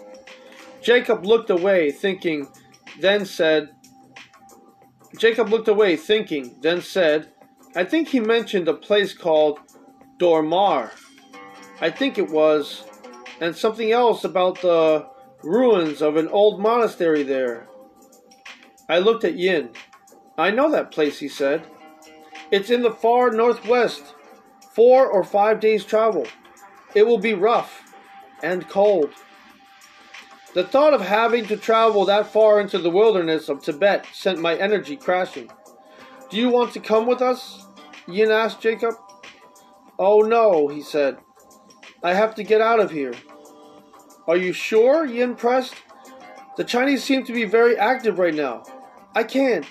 Jacob 0.82 1.24
looked 1.24 1.52
away, 1.52 1.92
thinking, 1.92 2.48
then 3.00 3.24
said, 3.24 3.70
Jacob 5.20 5.50
looked 5.50 5.68
away, 5.68 5.98
thinking, 5.98 6.56
then 6.62 6.82
said, 6.82 7.32
I 7.76 7.84
think 7.84 8.08
he 8.08 8.20
mentioned 8.20 8.68
a 8.68 8.74
place 8.74 9.14
called 9.14 9.60
Dormar. 10.18 10.90
I 11.80 11.92
think 11.92 12.18
it 12.18 12.32
was, 12.32 12.86
and 13.40 13.56
something 13.56 13.92
else 13.92 14.24
about 14.24 14.60
the 14.64 15.14
ruins 15.46 16.02
of 16.02 16.18
an 16.18 16.28
old 16.28 16.60
monastery 16.60 17.24
there. 17.24 17.68
I 18.90 19.00
looked 19.00 19.24
at 19.24 19.36
Yin. 19.36 19.70
I 20.38 20.52
know 20.52 20.72
that 20.72 20.92
place, 20.92 21.20
he 21.20 21.28
said. 21.28 21.66
It's 22.52 22.70
in 22.70 22.82
the 22.82 22.92
far 22.92 23.32
northwest, 23.32 24.14
four 24.74 25.08
or 25.08 25.24
five 25.24 25.60
days' 25.60 25.86
travel. 25.86 26.28
It 26.94 27.08
will 27.08 27.18
be 27.18 27.34
rough 27.34 27.94
and 28.44 28.68
cold. 28.68 29.12
The 30.54 30.64
thought 30.64 30.94
of 30.94 31.02
having 31.02 31.46
to 31.48 31.58
travel 31.58 32.06
that 32.06 32.28
far 32.28 32.60
into 32.60 32.78
the 32.78 32.90
wilderness 32.90 33.50
of 33.50 33.62
Tibet 33.62 34.06
sent 34.14 34.40
my 34.40 34.56
energy 34.56 34.96
crashing. 34.96 35.50
Do 36.30 36.38
you 36.38 36.50
want 36.50 36.74
to 36.74 36.80
come 36.80 37.06
with 37.06 37.22
us? 37.22 37.66
Yin 38.08 38.32
asked 38.32 38.62
Jacob. 38.62 38.96
Oh 40.00 40.22
no, 40.22 40.68
he 40.68 40.82
said. 40.82 41.18
I 42.04 42.14
have 42.14 42.36
to 42.36 42.44
get 42.44 42.62
out 42.62 42.80
of 42.80 42.92
here. 42.92 43.14
Are 44.28 44.38
you 44.38 44.54
sure? 44.54 45.06
Yin 45.06 45.36
pressed. 45.36 45.76
The 46.58 46.64
Chinese 46.64 47.04
seem 47.04 47.26
to 47.26 47.34
be 47.34 47.46
very 47.46 47.78
active 47.78 48.18
right 48.18 48.34
now. 48.34 48.64
I 49.14 49.24
can't, 49.24 49.66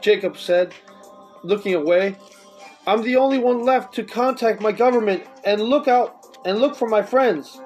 Jacob 0.00 0.36
said, 0.36 0.74
looking 1.42 1.74
away. 1.74 2.16
I'm 2.86 3.02
the 3.02 3.16
only 3.16 3.38
one 3.38 3.62
left 3.62 3.94
to 3.94 4.04
contact 4.04 4.60
my 4.60 4.72
government 4.72 5.26
and 5.44 5.60
look 5.60 5.88
out 5.88 6.38
and 6.44 6.58
look 6.58 6.76
for 6.76 6.88
my 6.88 7.02
friends. 7.02 7.60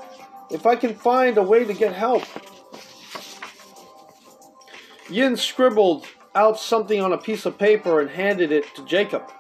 If 0.51 0.65
I 0.65 0.77
can 0.77 0.95
find 0.95 1.37
a 1.39 1.43
way 1.43 1.65
to 1.65 1.75
get 1.75 1.93
help. 1.93 2.23
Yin 5.11 5.37
scribbled 5.37 6.07
out 6.35 6.59
something 6.61 7.01
on 7.01 7.13
a 7.13 7.19
piece 7.19 7.47
of 7.47 7.59
paper 7.59 8.01
and 8.01 8.11
handed 8.11 8.53
it 8.53 8.75
to 8.77 8.85
Jacob. 8.85 9.31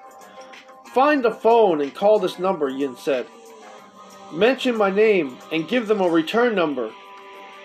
Find 0.95 1.23
the 1.23 1.31
phone 1.31 1.81
and 1.81 1.95
call 1.95 2.19
this 2.19 2.39
number, 2.39 2.69
Yin 2.69 2.97
said. 2.97 3.27
Mention 4.33 4.77
my 4.77 4.91
name 4.91 5.39
and 5.51 5.69
give 5.69 5.89
them 5.89 6.01
a 6.01 6.09
return 6.09 6.55
number. 6.55 6.93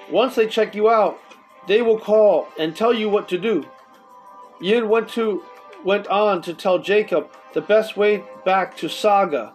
Once 0.09 0.35
they 0.35 0.47
check 0.47 0.75
you 0.75 0.89
out, 0.89 1.19
they 1.67 1.81
will 1.81 1.99
call 1.99 2.47
and 2.57 2.75
tell 2.75 2.93
you 2.93 3.09
what 3.09 3.27
to 3.29 3.37
do. 3.37 3.65
Yin 4.61 4.87
went 4.87 5.09
to 5.09 5.43
went 5.83 6.07
on 6.07 6.41
to 6.41 6.53
tell 6.53 6.79
Jacob 6.79 7.29
the 7.53 7.61
best 7.61 7.97
way 7.97 8.23
back 8.45 8.77
to 8.77 8.87
Saga, 8.87 9.53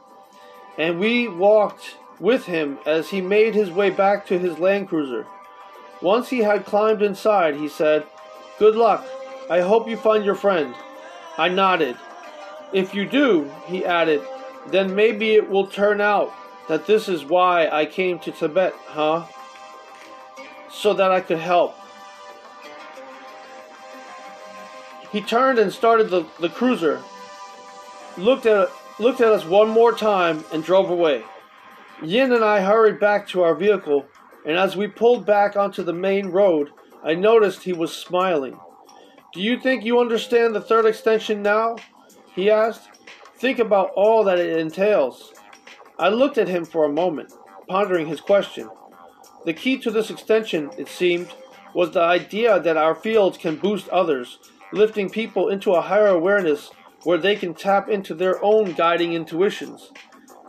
and 0.77 1.01
we 1.01 1.27
walked 1.29 1.97
with 2.21 2.45
him 2.45 2.79
as 2.85 3.09
he 3.09 3.23
made 3.23 3.55
his 3.55 3.71
way 3.71 3.89
back 3.89 4.27
to 4.27 4.39
his 4.39 4.59
Land 4.59 4.89
Cruiser. 4.89 5.27
Once 6.03 6.29
he 6.29 6.41
had 6.41 6.67
climbed 6.67 7.01
inside, 7.01 7.57
he 7.57 7.69
said, 7.69 8.07
Good 8.59 8.77
luck. 8.77 9.07
I 9.49 9.61
hope 9.61 9.89
you 9.89 9.97
find 9.97 10.25
your 10.25 10.35
friend. 10.35 10.75
I 11.39 11.49
nodded. 11.49 11.97
If 12.73 12.95
you 12.95 13.09
do, 13.09 13.51
he 13.67 13.85
added, 13.85 14.23
then 14.67 14.95
maybe 14.95 15.35
it 15.35 15.49
will 15.49 15.67
turn 15.67 16.01
out 16.01 16.33
that 16.69 16.87
this 16.87 17.09
is 17.09 17.25
why 17.25 17.69
I 17.69 17.87
came 17.87 18.19
to 18.21 18.31
Tibet, 18.31 18.75
huh? 18.87 19.27
So 20.71 20.95
that 20.95 21.11
I 21.11 21.21
could 21.21 21.39
help. 21.39 21.75
He 25.11 25.23
turned 25.23 25.59
and 25.59 25.73
started 25.73 26.11
the, 26.11 26.27
the 26.39 26.51
cruiser, 26.51 27.03
looked 28.19 28.45
at, 28.45 28.69
looked 28.99 29.23
at 29.23 29.33
us 29.33 29.45
one 29.45 29.69
more 29.69 29.93
time, 29.93 30.45
and 30.53 30.63
drove 30.63 30.91
away. 30.91 31.25
Yin 32.03 32.33
and 32.33 32.45
I 32.45 32.61
hurried 32.61 33.01
back 33.01 33.27
to 33.29 33.43
our 33.43 33.55
vehicle, 33.55 34.07
and 34.45 34.57
as 34.57 34.77
we 34.77 34.87
pulled 34.87 35.25
back 35.25 35.57
onto 35.57 35.83
the 35.83 35.95
main 35.95 36.29
road, 36.29 36.71
I 37.03 37.15
noticed 37.15 37.63
he 37.63 37.73
was 37.73 37.97
smiling. 37.97 38.59
Do 39.33 39.41
you 39.41 39.59
think 39.59 39.85
you 39.85 40.01
understand 40.01 40.55
the 40.55 40.61
third 40.61 40.85
extension 40.85 41.43
now? 41.43 41.77
He 42.35 42.51
asked. 42.51 42.89
Think 43.37 43.59
about 43.59 43.91
all 43.95 44.25
that 44.25 44.39
it 44.39 44.59
entails. 44.59 45.33
I 45.99 46.09
looked 46.11 46.39
at 46.39 46.49
him 46.49 46.65
for 46.65 46.85
a 46.85 46.93
moment, 46.93 47.33
pondering 47.69 48.07
his 48.07 48.21
question. 48.21 48.71
The 49.45 49.53
key 49.53 49.79
to 49.79 49.91
this 49.91 50.11
extension, 50.11 50.71
it 50.79 50.89
seemed, 50.89 51.33
was 51.75 51.91
the 51.91 52.01
idea 52.03 52.61
that 52.61 52.77
our 52.77 52.95
fields 52.95 53.37
can 53.37 53.57
boost 53.57 53.89
others 53.89 54.39
lifting 54.73 55.11
people 55.11 55.49
into 55.49 55.73
a 55.73 55.81
higher 55.81 56.09
awareness 56.09 56.71
where 57.05 57.19
they 57.19 57.35
can 57.35 57.55
tap 57.55 57.89
into 57.89 58.15
their 58.15 58.43
own 58.45 58.73
guiding 58.73 59.13
intuitions. 59.13 59.93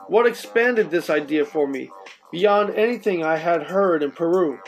What 0.07 0.27
expanded 0.27 0.89
this 0.91 1.09
idea 1.09 1.45
for 1.45 1.67
me, 1.67 1.89
beyond 2.31 2.75
anything 2.75 3.23
I 3.23 3.38
had 3.38 3.63
heard 3.63 4.03
in 4.03 4.12
Peru, 4.12 4.59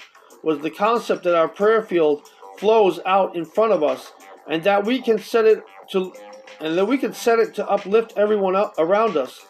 was 0.44 0.60
the 0.60 0.70
concept 0.72 1.24
that 1.24 1.36
our 1.36 1.48
prayer 1.48 1.82
field 1.82 2.28
flows 2.58 3.00
out 3.06 3.36
in 3.36 3.46
front 3.46 3.74
of 3.74 3.84
us 3.84 4.14
and 4.48 4.64
that 4.64 4.86
we 4.86 5.02
can 5.02 5.20
set 5.20 5.46
it 5.46 5.64
to 5.92 6.14
and 6.60 6.78
that 6.78 6.86
we 6.86 6.98
can 6.98 7.14
set 7.14 7.40
it 7.40 7.56
to 7.56 7.68
uplift 7.68 8.14
everyone 8.16 8.56
around 8.78 9.18
us 9.18 9.46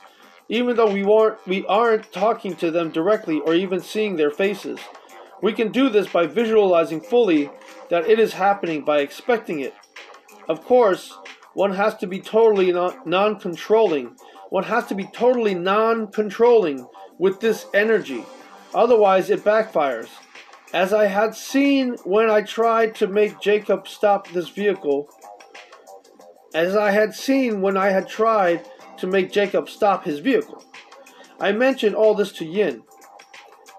even 0.51 0.75
though 0.75 0.91
we 0.91 1.03
aren't 1.03 1.47
we 1.47 1.65
aren't 1.65 2.11
talking 2.11 2.55
to 2.55 2.69
them 2.69 2.91
directly 2.91 3.39
or 3.39 3.55
even 3.55 3.79
seeing 3.79 4.15
their 4.15 4.31
faces 4.31 4.79
we 5.41 5.51
can 5.53 5.71
do 5.71 5.89
this 5.89 6.07
by 6.07 6.27
visualizing 6.27 7.01
fully 7.01 7.49
that 7.89 8.07
it 8.07 8.19
is 8.19 8.33
happening 8.33 8.85
by 8.85 8.99
expecting 8.99 9.59
it 9.59 9.73
of 10.51 10.65
course, 10.65 11.17
one 11.53 11.73
has 11.75 11.95
to 11.97 12.07
be 12.07 12.19
totally 12.19 12.71
non 12.73 13.39
controlling. 13.39 14.17
One 14.49 14.65
has 14.65 14.85
to 14.87 14.95
be 14.95 15.05
totally 15.05 15.55
non 15.55 16.07
controlling 16.07 16.87
with 17.17 17.39
this 17.39 17.67
energy. 17.73 18.25
Otherwise, 18.73 19.29
it 19.29 19.45
backfires. 19.45 20.09
As 20.73 20.93
I 20.93 21.05
had 21.05 21.35
seen 21.35 21.95
when 22.03 22.29
I 22.29 22.41
tried 22.41 22.95
to 22.95 23.07
make 23.07 23.39
Jacob 23.41 23.87
stop 23.87 24.27
this 24.29 24.49
vehicle, 24.49 25.09
as 26.53 26.75
I 26.75 26.91
had 26.91 27.13
seen 27.13 27.61
when 27.61 27.77
I 27.77 27.91
had 27.91 28.07
tried 28.07 28.65
to 29.01 29.07
make 29.07 29.31
Jacob 29.31 29.69
stop 29.69 30.05
his 30.05 30.19
vehicle. 30.19 30.63
I 31.39 31.51
mentioned 31.51 31.95
all 31.95 32.13
this 32.13 32.31
to 32.33 32.45
Yin. 32.45 32.83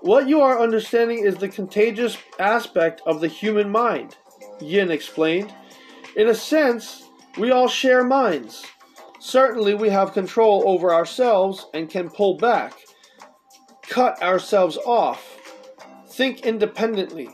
What 0.00 0.28
you 0.28 0.40
are 0.40 0.60
understanding 0.60 1.24
is 1.24 1.36
the 1.36 1.48
contagious 1.48 2.18
aspect 2.38 3.00
of 3.06 3.20
the 3.20 3.28
human 3.28 3.70
mind, 3.70 4.16
Yin 4.60 4.90
explained. 4.90 5.54
In 6.16 6.28
a 6.28 6.34
sense, 6.34 7.08
we 7.38 7.52
all 7.52 7.68
share 7.68 8.02
minds. 8.02 8.66
Certainly, 9.20 9.74
we 9.74 9.90
have 9.90 10.12
control 10.12 10.64
over 10.66 10.92
ourselves 10.92 11.66
and 11.72 11.88
can 11.88 12.10
pull 12.10 12.36
back, 12.36 12.74
cut 13.82 14.20
ourselves 14.20 14.76
off, 14.84 15.38
think 16.08 16.44
independently. 16.44 17.30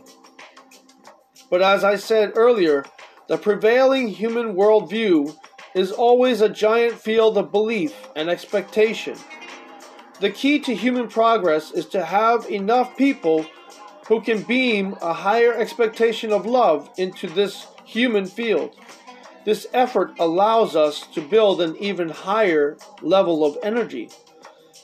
But 1.51 1.63
as 1.63 1.85
I 1.85 1.97
said 1.97 2.33
earlier, 2.37 2.85
the 3.29 3.39
prevailing 3.39 4.09
human 4.09 4.55
worldview 4.55 5.35
is 5.79 5.93
always 5.93 6.41
a 6.41 6.49
giant 6.49 6.99
field 6.99 7.39
of 7.39 7.53
belief 7.53 7.95
and 8.17 8.29
expectation. 8.29 9.17
The 10.19 10.31
key 10.31 10.59
to 10.61 10.75
human 10.75 11.07
progress 11.07 11.71
is 11.71 11.87
to 11.91 12.05
have 12.05 12.51
enough 12.51 12.97
people 12.97 13.47
who 14.09 14.21
can 14.21 14.43
beam 14.43 14.97
a 15.01 15.13
higher 15.13 15.55
expectation 15.55 16.33
of 16.33 16.47
love 16.47 16.91
into 16.99 17.29
this 17.29 17.69
human 17.85 18.27
field. 18.27 18.75
This 19.45 19.69
effort 19.73 20.15
allows 20.19 20.75
us 20.75 21.07
to 21.15 21.21
build 21.21 21.61
an 21.61 21.77
even 21.77 22.09
higher 22.09 22.77
level 23.01 23.45
of 23.45 23.57
energy 23.63 24.11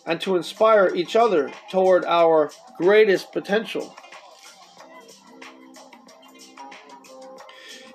and 0.06 0.20
to 0.20 0.36
inspire 0.36 0.94
each 0.94 1.16
other 1.16 1.50
toward 1.72 2.04
our 2.04 2.52
greatest 2.78 3.32
potential. 3.32 3.96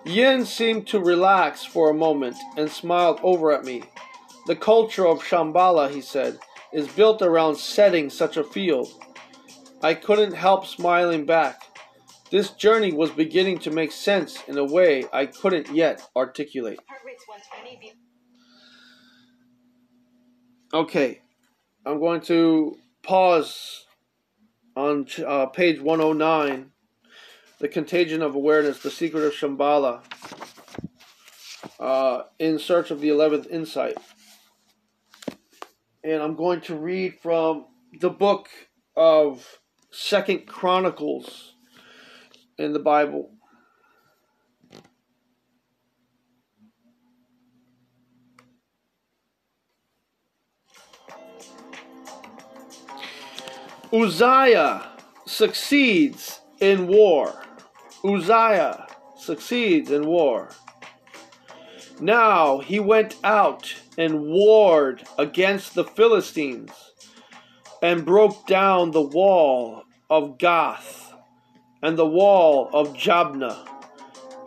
Yin 0.09 0.43
seemed 0.43 0.87
to 0.87 0.99
relax 0.99 1.63
for 1.63 1.91
a 1.91 1.93
moment 1.93 2.35
and 2.57 2.67
smiled 2.67 3.19
over 3.21 3.51
at 3.51 3.63
me. 3.63 3.83
The 4.47 4.55
culture 4.55 5.05
of 5.05 5.21
Shambhala, 5.21 5.91
he 5.91 6.01
said, 6.01 6.39
is 6.73 6.87
built 6.87 7.21
around 7.21 7.57
setting 7.57 8.09
such 8.09 8.35
a 8.35 8.43
field. 8.43 8.89
I 9.83 9.93
couldn't 9.93 10.33
help 10.33 10.65
smiling 10.65 11.27
back. 11.27 11.61
This 12.31 12.49
journey 12.49 12.91
was 12.91 13.11
beginning 13.11 13.59
to 13.59 13.71
make 13.71 13.91
sense 13.91 14.39
in 14.47 14.57
a 14.57 14.65
way 14.65 15.05
I 15.13 15.27
couldn't 15.27 15.71
yet 15.71 16.01
articulate. 16.15 16.79
Okay, 20.73 21.21
I'm 21.85 21.99
going 21.99 22.21
to 22.21 22.77
pause 23.03 23.85
on 24.75 25.05
uh, 25.23 25.45
page 25.47 25.79
109 25.79 26.71
the 27.59 27.67
Contagion 27.67 28.21
of 28.21 28.35
Awareness, 28.35 28.81
The 28.81 28.89
Secret 28.89 29.25
of 29.25 29.33
Shambhala, 29.33 30.01
uh, 31.77 32.23
In 32.39 32.57
Search 32.57 32.89
of 32.89 33.01
the 33.01 33.09
Eleventh 33.09 33.47
Insight. 33.51 33.97
And 36.01 36.23
I'm 36.23 36.37
going 36.37 36.61
to 36.61 36.75
read 36.75 37.19
from 37.21 37.65
the 37.99 38.09
book 38.09 38.47
of 38.95 39.59
Second 39.91 40.47
Chronicles 40.47 41.55
in 42.57 42.71
the 42.71 42.79
Bible. 42.79 43.31
Uzziah 53.91 54.87
succeeds 55.25 56.39
in 56.61 56.87
war. 56.87 57.48
Uzziah 58.03 58.87
succeeds 59.17 59.91
in 59.91 60.05
war. 60.05 60.49
Now 61.99 62.59
he 62.59 62.79
went 62.79 63.17
out 63.23 63.75
and 63.97 64.27
warred 64.27 65.03
against 65.17 65.75
the 65.75 65.83
Philistines 65.83 66.71
and 67.81 68.05
broke 68.05 68.47
down 68.47 68.91
the 68.91 69.01
wall 69.01 69.83
of 70.09 70.37
Gath 70.37 71.13
and 71.81 71.97
the 71.97 72.05
wall 72.05 72.69
of 72.73 72.93
Jabneh 72.93 73.67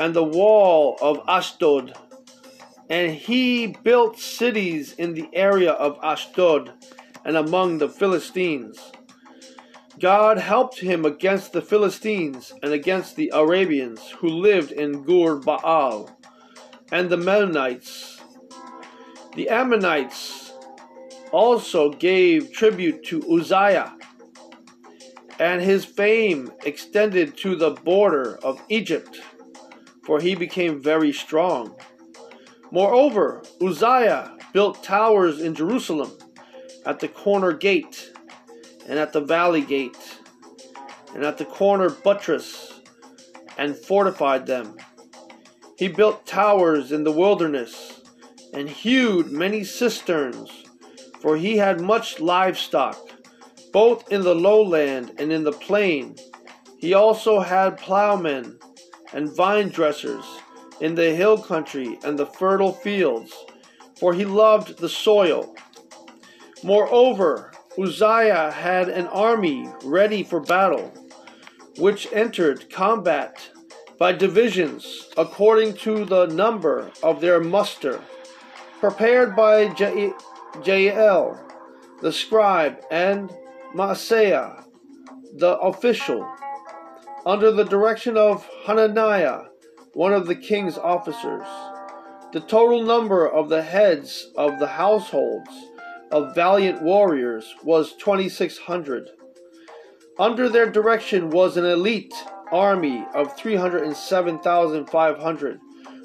and 0.00 0.14
the 0.14 0.24
wall 0.24 0.96
of 1.02 1.20
Ashdod. 1.28 1.94
And 2.88 3.14
he 3.14 3.68
built 3.68 4.18
cities 4.18 4.92
in 4.94 5.14
the 5.14 5.28
area 5.32 5.72
of 5.72 5.98
Ashdod 6.02 6.72
and 7.24 7.36
among 7.36 7.78
the 7.78 7.88
Philistines. 7.88 8.78
God 10.02 10.36
helped 10.36 10.80
him 10.80 11.04
against 11.04 11.52
the 11.52 11.62
Philistines 11.62 12.52
and 12.60 12.72
against 12.72 13.14
the 13.14 13.30
Arabians 13.32 14.10
who 14.10 14.26
lived 14.26 14.72
in 14.72 15.04
Gur 15.04 15.36
Baal 15.36 16.10
and 16.90 17.08
the 17.08 17.16
Meunites. 17.16 18.20
The 19.36 19.48
Ammonites 19.48 20.50
also 21.30 21.90
gave 21.90 22.50
tribute 22.50 23.04
to 23.04 23.22
Uzziah, 23.32 23.96
and 25.38 25.62
his 25.62 25.84
fame 25.84 26.50
extended 26.66 27.36
to 27.36 27.54
the 27.54 27.70
border 27.70 28.40
of 28.42 28.60
Egypt, 28.68 29.20
for 30.04 30.18
he 30.18 30.34
became 30.34 30.82
very 30.82 31.12
strong. 31.12 31.76
Moreover, 32.72 33.44
Uzziah 33.64 34.36
built 34.52 34.82
towers 34.82 35.40
in 35.40 35.54
Jerusalem 35.54 36.10
at 36.84 36.98
the 36.98 37.06
corner 37.06 37.52
gate, 37.52 38.11
and 38.92 39.00
at 39.00 39.14
the 39.14 39.22
valley 39.22 39.62
gate, 39.62 40.20
and 41.14 41.24
at 41.24 41.38
the 41.38 41.46
corner 41.46 41.88
buttress, 41.88 42.78
and 43.56 43.74
fortified 43.74 44.46
them. 44.46 44.76
He 45.78 45.88
built 45.88 46.26
towers 46.26 46.92
in 46.92 47.02
the 47.02 47.10
wilderness 47.10 48.02
and 48.52 48.68
hewed 48.68 49.32
many 49.32 49.64
cisterns, 49.64 50.50
for 51.22 51.38
he 51.38 51.56
had 51.56 51.80
much 51.80 52.20
livestock, 52.20 52.98
both 53.72 54.12
in 54.12 54.20
the 54.20 54.34
lowland 54.34 55.12
and 55.16 55.32
in 55.32 55.42
the 55.42 55.52
plain. 55.52 56.14
He 56.76 56.92
also 56.92 57.40
had 57.40 57.78
plowmen 57.78 58.58
and 59.14 59.34
vine 59.34 59.70
dressers 59.70 60.26
in 60.82 60.96
the 60.96 61.14
hill 61.14 61.38
country 61.38 61.98
and 62.04 62.18
the 62.18 62.26
fertile 62.26 62.74
fields, 62.74 63.32
for 63.98 64.12
he 64.12 64.26
loved 64.26 64.76
the 64.80 64.90
soil. 64.90 65.56
Moreover, 66.62 67.51
Uzziah 67.78 68.50
had 68.50 68.88
an 68.88 69.06
army 69.06 69.68
ready 69.82 70.22
for 70.22 70.40
battle, 70.40 70.92
which 71.78 72.12
entered 72.12 72.70
combat 72.70 73.50
by 73.98 74.12
divisions 74.12 75.08
according 75.16 75.74
to 75.74 76.04
the 76.04 76.26
number 76.26 76.90
of 77.02 77.20
their 77.20 77.40
muster 77.40 78.00
prepared 78.78 79.34
by 79.34 79.68
Jeiel, 79.68 81.38
the 82.02 82.12
scribe, 82.12 82.82
and 82.90 83.30
Maaseiah, 83.74 84.64
the 85.36 85.56
official, 85.58 86.28
under 87.24 87.52
the 87.52 87.64
direction 87.64 88.16
of 88.18 88.46
Hananiah, 88.66 89.44
one 89.94 90.12
of 90.12 90.26
the 90.26 90.34
king's 90.34 90.76
officers. 90.76 91.46
The 92.32 92.40
total 92.40 92.82
number 92.82 93.28
of 93.28 93.48
the 93.48 93.62
heads 93.62 94.32
of 94.36 94.58
the 94.58 94.66
households 94.66 95.50
of 96.12 96.34
valiant 96.34 96.82
warriors 96.82 97.54
was 97.64 97.96
2,600. 97.96 99.08
Under 100.18 100.48
their 100.48 100.70
direction 100.70 101.30
was 101.30 101.56
an 101.56 101.64
elite 101.64 102.14
army 102.52 103.04
of 103.14 103.36
307,500 103.36 105.60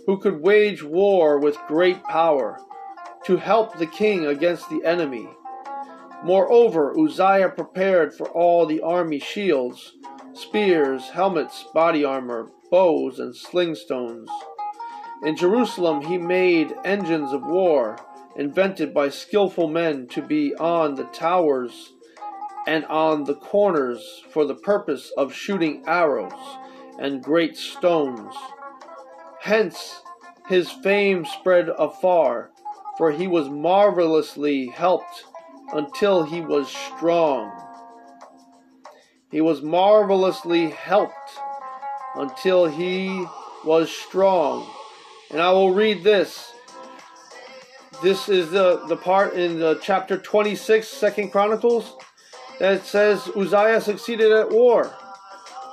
who 0.05 0.17
could 0.17 0.41
wage 0.41 0.81
war 0.81 1.37
with 1.37 1.57
great 1.67 2.01
power 2.05 2.57
to 3.25 3.35
help 3.35 3.77
the 3.77 3.85
king 3.85 4.25
against 4.25 4.69
the 4.69 4.81
enemy. 4.85 5.27
Moreover, 6.23 6.97
Uzziah 6.97 7.49
prepared 7.49 8.13
for 8.13 8.29
all 8.29 8.65
the 8.65 8.79
army 8.81 9.19
shields, 9.19 9.97
spears, 10.33 11.09
helmets, 11.09 11.65
body 11.73 12.05
armor, 12.05 12.49
bows, 12.71 13.19
and 13.19 13.35
sling 13.35 13.75
stones. 13.75 14.29
In 15.23 15.35
Jerusalem, 15.35 16.01
he 16.01 16.17
made 16.17 16.73
engines 16.85 17.33
of 17.33 17.45
war, 17.45 17.97
invented 18.37 18.93
by 18.93 19.09
skilful 19.09 19.67
men 19.67 20.07
to 20.07 20.21
be 20.21 20.55
on 20.55 20.95
the 20.95 21.05
towers 21.05 21.93
and 22.67 22.85
on 22.85 23.23
the 23.23 23.35
corners 23.35 24.23
for 24.31 24.45
the 24.45 24.55
purpose 24.55 25.11
of 25.17 25.33
shooting 25.33 25.83
arrows 25.87 26.57
and 26.99 27.23
great 27.23 27.57
stones. 27.57 28.35
Hence, 29.41 30.01
his 30.47 30.69
fame 30.71 31.25
spread 31.25 31.69
afar 31.69 32.51
for 32.97 33.11
he 33.11 33.27
was 33.27 33.47
marvelously 33.47 34.67
helped 34.67 35.25
until 35.71 36.23
he 36.23 36.41
was 36.41 36.67
strong. 36.67 37.51
He 39.29 39.39
was 39.39 39.61
marvelously 39.61 40.71
helped 40.71 41.13
until 42.15 42.65
he 42.65 43.25
was 43.63 43.91
strong. 43.91 44.67
And 45.29 45.41
I 45.41 45.51
will 45.51 45.73
read 45.73 46.03
this. 46.03 46.51
This 48.01 48.29
is 48.29 48.51
the, 48.51 48.85
the 48.87 48.97
part 48.97 49.33
in 49.33 49.59
the 49.59 49.79
chapter 49.81 50.17
26, 50.17 50.87
Second 50.87 51.31
Chronicles, 51.31 51.95
that 52.59 52.85
says 52.85 53.27
Uzziah 53.35 53.81
succeeded 53.81 54.31
at 54.31 54.51
war. 54.51 54.93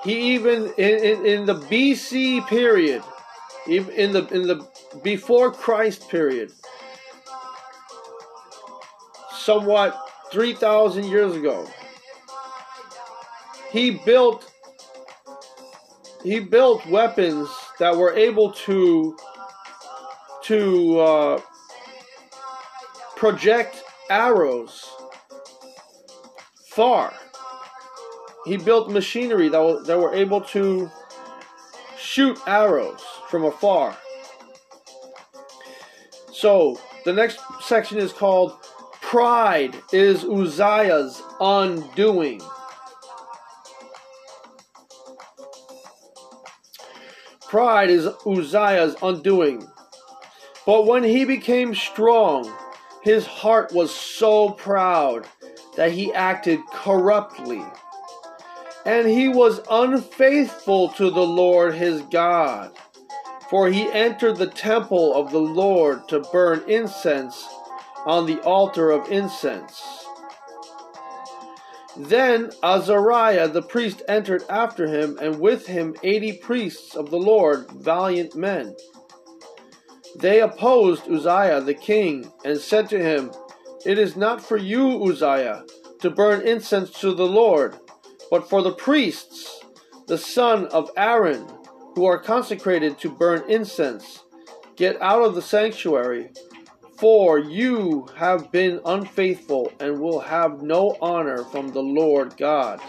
He 0.04 0.34
even 0.34 0.72
in, 0.78 1.04
in, 1.04 1.26
in 1.26 1.46
the 1.46 1.54
BC 1.54 2.46
period, 2.46 3.02
in 3.66 4.12
the 4.12 4.26
in 4.28 4.46
the 4.46 4.66
before 5.02 5.50
Christ 5.50 6.08
period, 6.10 6.52
somewhat 9.32 9.98
3,000 10.30 11.04
years 11.04 11.34
ago. 11.34 11.66
He 13.70 13.92
built 13.92 14.50
he 16.22 16.40
built 16.40 16.87
weapons 16.87 17.48
that 17.78 17.96
were 17.96 18.14
able 18.14 18.52
to 18.52 19.16
to 20.44 21.00
uh, 21.00 21.40
project 23.24 23.82
arrows 24.10 24.87
far. 26.66 27.14
He 28.44 28.58
built 28.58 28.90
machinery 28.90 29.48
that, 29.48 29.84
that 29.87 29.98
were 29.98 30.12
able 30.12 30.42
to 30.42 30.90
shoot 31.96 32.38
arrows 32.46 33.00
from 33.30 33.46
afar. 33.46 33.96
So 36.34 36.78
the 37.06 37.14
next 37.14 37.38
section 37.62 37.96
is 37.96 38.12
called 38.12 38.62
Pride 39.00 39.74
is 39.90 40.22
Uzziah's 40.22 41.22
undoing. 41.40 42.42
Pride 47.48 47.88
is 47.88 48.06
Uzziah's 48.26 48.96
undoing. 49.00 49.66
But 50.66 50.87
when 50.87 51.04
he 51.04 51.24
became 51.24 51.74
strong, 51.74 52.54
his 53.05 53.27
heart 53.27 53.73
was 53.73 53.95
so 53.95 54.51
proud 54.51 55.27
that 55.77 55.93
he 55.93 56.12
acted 56.12 56.59
corruptly. 56.73 57.62
And 58.87 59.07
he 59.07 59.29
was 59.29 59.61
unfaithful 59.71 60.88
to 60.90 61.11
the 61.11 61.27
Lord 61.27 61.75
his 61.75 62.01
God. 62.03 62.73
For 63.51 63.69
he 63.69 63.93
entered 63.93 64.37
the 64.37 64.47
temple 64.47 65.14
of 65.14 65.31
the 65.31 65.38
Lord 65.38 66.09
to 66.09 66.21
burn 66.33 66.64
incense 66.67 67.47
on 68.07 68.27
the 68.27 68.40
altar 68.40 68.90
of 68.90 69.11
incense. 69.12 69.83
Then 71.97 72.51
Azariah 72.62 73.49
the 73.49 73.62
priest 73.62 74.03
entered 74.09 74.45
after 74.49 74.87
him, 74.87 75.19
and 75.21 75.38
with 75.38 75.67
him 75.67 75.95
eighty 76.03 76.33
priests 76.33 76.97
of 76.97 77.11
the 77.11 77.19
Lord, 77.19 77.71
valiant 77.71 78.35
men. 78.35 78.75
They 80.16 80.40
opposed 80.40 81.11
Uzziah 81.11 81.61
the 81.61 81.74
king, 81.74 82.33
and 82.44 82.59
said 82.59 82.88
to 82.90 82.98
him, 82.98 83.33
It 83.85 83.98
is 83.98 84.16
not 84.16 84.40
for 84.42 84.57
you, 84.57 85.05
Uzziah, 85.05 85.64
to 86.00 86.11
burn 86.11 86.46
incense 86.46 86.90
to 87.00 87.12
the 87.12 87.27
Lord, 87.27 87.77
but 88.31 88.48
for 88.48 88.62
the 88.62 88.72
priests, 88.72 89.61
the 90.07 90.18
son 90.18 90.66
of 90.66 90.90
Aaron, 90.96 91.46
who 91.94 92.05
are 92.05 92.18
consecrated 92.18 92.98
to 93.00 93.11
burn 93.11 93.42
incense. 93.48 94.22
Get 94.77 95.00
out 95.00 95.24
of 95.24 95.35
the 95.35 95.42
sanctuary, 95.42 96.31
for 96.98 97.38
you 97.38 98.07
have 98.16 98.53
been 98.53 98.81
unfaithful 98.85 99.72
and 99.81 100.00
will 100.00 100.20
have 100.20 100.62
no 100.62 100.96
honor 101.00 101.44
from 101.44 101.72
the 101.72 101.83
Lord 101.83 102.37
God. 102.37 102.81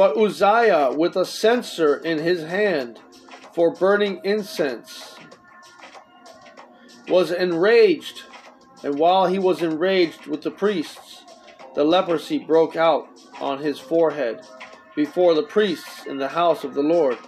But 0.00 0.16
Uzziah, 0.16 0.92
with 0.92 1.14
a 1.14 1.26
censer 1.26 1.96
in 1.96 2.16
his 2.16 2.42
hand 2.44 2.98
for 3.52 3.74
burning 3.74 4.22
incense, 4.24 5.14
was 7.06 7.30
enraged, 7.30 8.22
and 8.82 8.98
while 8.98 9.26
he 9.26 9.38
was 9.38 9.60
enraged 9.60 10.24
with 10.24 10.40
the 10.40 10.52
priests, 10.52 11.26
the 11.74 11.84
leprosy 11.84 12.38
broke 12.38 12.76
out 12.76 13.08
on 13.42 13.58
his 13.58 13.78
forehead 13.78 14.40
before 14.96 15.34
the 15.34 15.42
priests 15.42 16.06
in 16.06 16.16
the 16.16 16.28
house 16.28 16.64
of 16.64 16.72
the 16.72 16.82
Lord, 16.82 17.18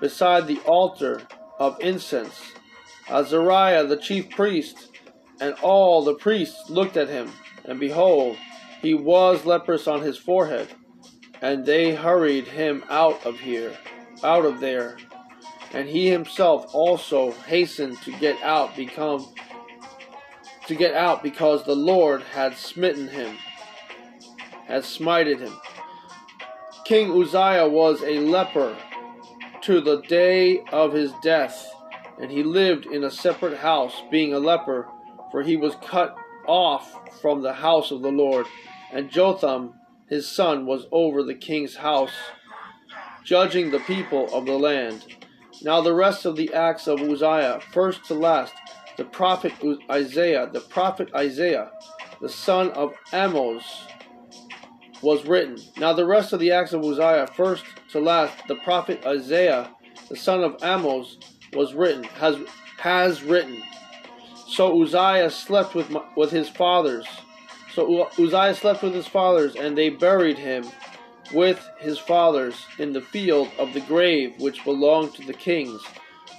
beside 0.00 0.48
the 0.48 0.58
altar 0.66 1.22
of 1.60 1.78
incense. 1.80 2.50
Azariah 3.08 3.86
the 3.86 3.96
chief 3.96 4.28
priest 4.30 4.88
and 5.40 5.54
all 5.62 6.02
the 6.02 6.14
priests 6.14 6.68
looked 6.68 6.96
at 6.96 7.08
him, 7.08 7.30
and 7.64 7.78
behold, 7.78 8.36
he 8.82 8.92
was 8.92 9.44
leprous 9.44 9.86
on 9.86 10.02
his 10.02 10.18
forehead. 10.18 10.66
And 11.40 11.64
they 11.64 11.94
hurried 11.94 12.48
him 12.48 12.84
out 12.90 13.24
of 13.24 13.38
here, 13.38 13.76
out 14.24 14.44
of 14.44 14.60
there. 14.60 14.96
And 15.72 15.88
he 15.88 16.08
himself 16.08 16.74
also 16.74 17.32
hastened 17.32 18.00
to 18.02 18.12
get 18.12 18.40
out, 18.42 18.74
become 18.74 19.26
to 20.66 20.74
get 20.74 20.94
out 20.94 21.22
because 21.22 21.64
the 21.64 21.74
Lord 21.74 22.22
had 22.22 22.54
smitten 22.56 23.08
him, 23.08 23.36
had 24.66 24.82
smited 24.82 25.40
him. 25.40 25.54
King 26.84 27.10
Uzziah 27.10 27.68
was 27.68 28.02
a 28.02 28.18
leper 28.18 28.76
to 29.62 29.80
the 29.80 30.02
day 30.02 30.62
of 30.72 30.92
his 30.92 31.12
death, 31.22 31.70
and 32.20 32.30
he 32.30 32.42
lived 32.42 32.84
in 32.86 33.04
a 33.04 33.10
separate 33.10 33.56
house, 33.56 34.02
being 34.10 34.34
a 34.34 34.38
leper, 34.38 34.88
for 35.30 35.42
he 35.42 35.56
was 35.56 35.74
cut 35.82 36.14
off 36.46 37.20
from 37.20 37.42
the 37.42 37.52
house 37.52 37.90
of 37.90 38.02
the 38.02 38.10
Lord. 38.10 38.46
And 38.92 39.10
Jotham, 39.10 39.74
his 40.08 40.28
son, 40.28 40.66
was 40.66 40.86
over 40.92 41.22
the 41.22 41.34
king's 41.34 41.76
house, 41.76 42.12
judging 43.24 43.70
the 43.70 43.80
people 43.80 44.32
of 44.34 44.46
the 44.46 44.58
land. 44.58 45.04
Now 45.62 45.80
the 45.80 45.94
rest 45.94 46.24
of 46.24 46.36
the 46.36 46.52
acts 46.54 46.86
of 46.86 47.00
Uzziah, 47.00 47.60
first 47.72 48.04
to 48.06 48.14
last, 48.14 48.54
the 48.96 49.04
prophet 49.04 49.52
Isaiah, 49.90 50.48
the 50.52 50.60
prophet 50.60 51.10
Isaiah, 51.14 51.70
the 52.20 52.28
son 52.28 52.70
of 52.72 52.94
Amos, 53.12 53.86
was 55.02 55.24
written. 55.26 55.56
Now 55.76 55.92
the 55.92 56.06
rest 56.06 56.32
of 56.32 56.40
the 56.40 56.52
acts 56.52 56.72
of 56.72 56.84
Uzziah, 56.84 57.28
first 57.34 57.64
to 57.90 58.00
last, 58.00 58.34
the 58.48 58.56
prophet 58.56 59.04
Isaiah, 59.06 59.70
the 60.08 60.16
son 60.16 60.42
of 60.42 60.56
Amos, 60.62 61.18
was 61.52 61.74
written, 61.74 62.04
has 62.04 62.36
has 62.78 63.22
written. 63.22 63.62
So 64.48 64.82
Uzziah 64.82 65.30
slept 65.30 65.74
with 65.74 65.94
with 66.16 66.30
his 66.30 66.48
fathers. 66.48 67.06
So 67.78 68.08
Uzziah 68.18 68.56
slept 68.56 68.82
with 68.82 68.92
his 68.92 69.06
fathers, 69.06 69.54
and 69.54 69.78
they 69.78 69.88
buried 69.88 70.36
him 70.36 70.68
with 71.32 71.64
his 71.78 71.96
fathers 71.96 72.66
in 72.80 72.92
the 72.92 73.00
field 73.00 73.50
of 73.56 73.72
the 73.72 73.80
grave 73.82 74.34
which 74.40 74.64
belonged 74.64 75.14
to 75.14 75.24
the 75.24 75.32
kings. 75.32 75.80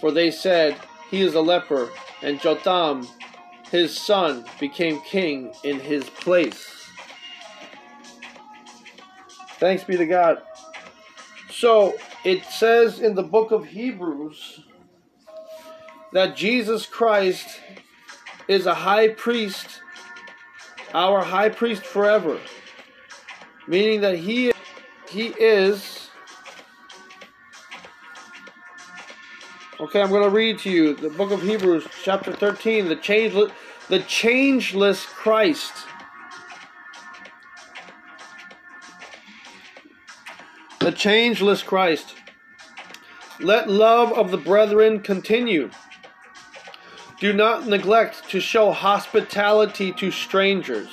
For 0.01 0.11
they 0.11 0.31
said, 0.31 0.75
He 1.09 1.21
is 1.21 1.35
a 1.35 1.39
leper, 1.39 1.91
and 2.21 2.41
Jotham, 2.41 3.07
his 3.71 3.97
son, 3.97 4.43
became 4.59 4.99
king 5.03 5.53
in 5.63 5.79
his 5.79 6.09
place. 6.09 6.89
Thanks 9.59 9.85
be 9.85 9.95
to 9.95 10.05
God. 10.05 10.41
So 11.51 11.95
it 12.25 12.43
says 12.43 12.99
in 12.99 13.15
the 13.15 13.23
book 13.23 13.51
of 13.51 13.65
Hebrews 13.65 14.65
that 16.11 16.35
Jesus 16.35 16.85
Christ 16.85 17.61
is 18.49 18.65
a 18.65 18.73
high 18.73 19.07
priest, 19.07 19.79
our 20.93 21.23
high 21.23 21.49
priest 21.49 21.83
forever. 21.83 22.39
Meaning 23.67 24.01
that 24.01 24.17
he 24.17 24.51
he 25.09 25.27
is 25.27 26.09
Okay, 29.79 30.01
I'm 30.01 30.09
going 30.09 30.23
to 30.23 30.29
read 30.29 30.59
to 30.59 30.69
you 30.69 30.93
the 30.93 31.09
book 31.09 31.31
of 31.31 31.41
Hebrews 31.41 31.87
chapter 32.03 32.33
13, 32.33 32.89
the 32.89 32.97
changeless 32.97 33.51
the 33.87 33.99
changeless 33.99 35.05
Christ. 35.05 35.73
the 40.89 40.91
changeless 40.95 41.61
Christ. 41.61 42.15
Let 43.39 43.69
love 43.69 44.11
of 44.13 44.31
the 44.31 44.37
brethren 44.37 45.01
continue. 45.01 45.69
Do 47.19 47.33
not 47.33 47.67
neglect 47.67 48.29
to 48.29 48.39
show 48.39 48.71
hospitality 48.71 49.91
to 49.93 50.11
strangers, 50.11 50.89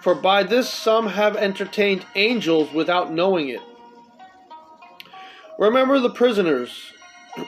for 0.00 0.14
by 0.14 0.42
this 0.42 0.70
some 0.70 1.08
have 1.08 1.36
entertained 1.36 2.06
angels 2.14 2.72
without 2.72 3.12
knowing 3.12 3.50
it. 3.50 3.60
Remember 5.58 5.98
the 5.98 6.10
prisoners, 6.10 6.92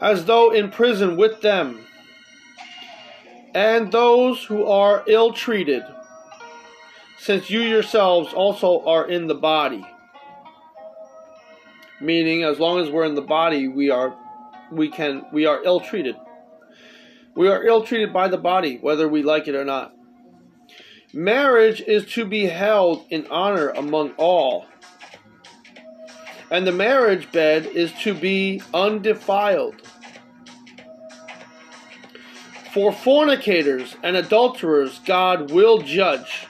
as 0.00 0.24
though 0.24 0.50
in 0.50 0.70
prison 0.70 1.16
with 1.16 1.40
them, 1.40 1.86
and 3.54 3.92
those 3.92 4.42
who 4.44 4.66
are 4.66 5.04
ill 5.06 5.32
treated 5.32 5.84
since 7.24 7.48
you 7.48 7.60
yourselves 7.60 8.34
also 8.34 8.84
are 8.84 9.08
in 9.08 9.28
the 9.28 9.34
body. 9.34 9.82
Meaning, 12.00 12.42
as 12.42 12.58
long 12.58 12.80
as 12.80 12.90
we're 12.90 13.06
in 13.06 13.14
the 13.14 13.22
body, 13.22 13.66
we 13.66 13.88
are, 13.88 14.14
we 14.74 14.90
can, 14.90 15.24
we 15.32 15.46
are 15.46 15.62
ill 15.64 15.80
treated. 15.80 16.16
We 17.34 17.48
are 17.48 17.64
ill 17.64 17.82
treated 17.84 18.12
by 18.12 18.28
the 18.28 18.38
body, 18.38 18.78
whether 18.80 19.08
we 19.08 19.22
like 19.22 19.48
it 19.48 19.54
or 19.54 19.64
not. 19.64 19.94
Marriage 21.12 21.80
is 21.80 22.04
to 22.14 22.24
be 22.24 22.46
held 22.46 23.06
in 23.10 23.26
honor 23.28 23.70
among 23.70 24.12
all. 24.12 24.66
And 26.50 26.66
the 26.66 26.72
marriage 26.72 27.30
bed 27.32 27.66
is 27.66 27.92
to 28.02 28.14
be 28.14 28.62
undefiled. 28.72 29.80
For 32.72 32.92
fornicators 32.92 33.96
and 34.02 34.16
adulterers, 34.16 34.98
God 35.06 35.52
will 35.52 35.78
judge. 35.78 36.48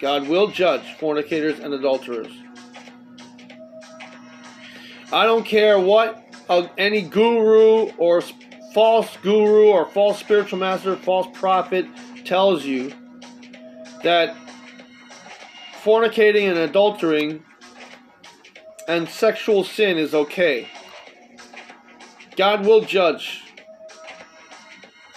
God 0.00 0.28
will 0.28 0.48
judge 0.48 0.82
fornicators 0.98 1.58
and 1.58 1.74
adulterers. 1.74 2.32
I 5.12 5.26
don't 5.26 5.44
care 5.44 5.78
what 5.78 6.21
uh, 6.48 6.68
any 6.78 7.02
guru 7.02 7.90
or 7.98 8.22
false 8.72 9.16
guru 9.22 9.68
or 9.68 9.86
false 9.86 10.18
spiritual 10.18 10.58
master, 10.58 10.96
false 10.96 11.26
prophet 11.38 11.86
tells 12.24 12.64
you 12.64 12.92
that 14.02 14.36
fornicating 15.82 16.48
and 16.48 16.72
adultering 16.72 17.42
and 18.88 19.08
sexual 19.08 19.64
sin 19.64 19.98
is 19.98 20.14
okay. 20.14 20.68
God 22.36 22.64
will 22.64 22.80
judge. 22.80 23.42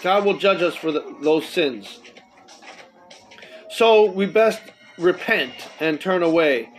God 0.01 0.25
will 0.25 0.37
judge 0.37 0.61
us 0.61 0.75
for 0.75 0.91
the, 0.91 1.17
those 1.21 1.47
sins. 1.47 1.99
So 3.69 4.09
we 4.09 4.25
best 4.25 4.61
repent 4.97 5.53
and 5.79 5.99
turn 5.99 6.23
away 6.23 6.69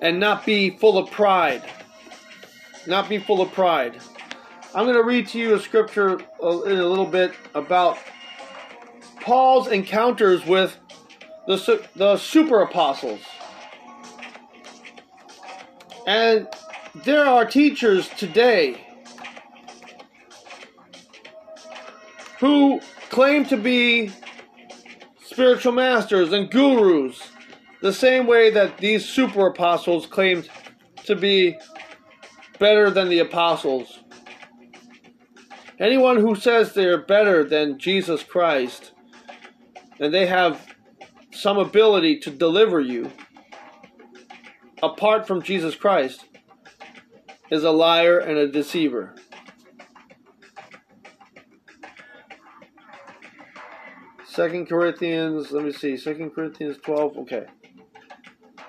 and 0.00 0.20
not 0.20 0.46
be 0.46 0.70
full 0.70 0.96
of 0.96 1.10
pride. 1.10 1.62
Not 2.88 3.06
be 3.10 3.18
full 3.18 3.42
of 3.42 3.52
pride. 3.52 4.00
I'm 4.74 4.86
going 4.86 4.96
to 4.96 5.04
read 5.04 5.28
to 5.28 5.38
you 5.38 5.54
a 5.54 5.60
scripture 5.60 6.18
uh, 6.42 6.62
in 6.62 6.78
a 6.78 6.86
little 6.86 7.04
bit 7.04 7.32
about 7.54 7.98
Paul's 9.20 9.68
encounters 9.68 10.46
with 10.46 10.74
the, 11.46 11.86
the 11.94 12.16
super 12.16 12.62
apostles. 12.62 13.20
And 16.06 16.48
there 17.04 17.26
are 17.26 17.44
teachers 17.44 18.08
today 18.08 18.86
who 22.40 22.80
claim 23.10 23.44
to 23.46 23.58
be 23.58 24.12
spiritual 25.26 25.72
masters 25.72 26.32
and 26.32 26.50
gurus 26.50 27.20
the 27.82 27.92
same 27.92 28.26
way 28.26 28.48
that 28.48 28.78
these 28.78 29.06
super 29.06 29.48
apostles 29.48 30.06
claimed 30.06 30.48
to 31.04 31.14
be 31.14 31.54
better 32.58 32.90
than 32.90 33.08
the 33.08 33.18
apostles. 33.18 34.00
Anyone 35.80 36.16
who 36.16 36.34
says 36.34 36.72
they're 36.72 36.98
better 37.00 37.44
than 37.44 37.78
Jesus 37.78 38.22
Christ 38.22 38.92
and 40.00 40.12
they 40.12 40.26
have 40.26 40.74
some 41.30 41.58
ability 41.58 42.18
to 42.20 42.30
deliver 42.30 42.80
you 42.80 43.10
apart 44.82 45.26
from 45.26 45.42
Jesus 45.42 45.74
Christ 45.74 46.24
is 47.50 47.64
a 47.64 47.70
liar 47.70 48.18
and 48.18 48.38
a 48.38 48.48
deceiver. 48.48 49.14
Second 54.26 54.68
Corinthians, 54.68 55.50
let 55.50 55.64
me 55.64 55.72
see, 55.72 55.96
Second 55.96 56.30
Corinthians 56.30 56.76
12, 56.84 57.18
okay. 57.18 57.46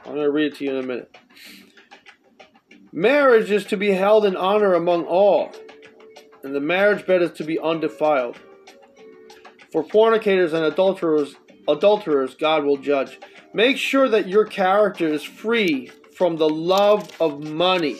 I'm 0.03 0.15
going 0.15 0.25
to 0.25 0.31
read 0.31 0.53
it 0.53 0.55
to 0.57 0.65
you 0.65 0.71
in 0.71 0.83
a 0.83 0.87
minute. 0.87 1.15
Marriage 2.91 3.51
is 3.51 3.65
to 3.65 3.77
be 3.77 3.91
held 3.91 4.25
in 4.25 4.35
honor 4.35 4.73
among 4.73 5.05
all, 5.05 5.51
and 6.43 6.55
the 6.55 6.59
marriage 6.59 7.05
bed 7.05 7.21
is 7.21 7.31
to 7.31 7.43
be 7.43 7.59
undefiled. 7.59 8.37
For 9.71 9.83
fornicators 9.83 10.53
and 10.53 10.65
adulterers, 10.65 11.35
adulterers, 11.67 12.33
God 12.33 12.63
will 12.63 12.77
judge. 12.77 13.19
Make 13.53 13.77
sure 13.77 14.09
that 14.09 14.27
your 14.27 14.45
character 14.45 15.07
is 15.07 15.23
free 15.23 15.91
from 16.15 16.37
the 16.37 16.49
love 16.49 17.09
of 17.21 17.43
money, 17.43 17.97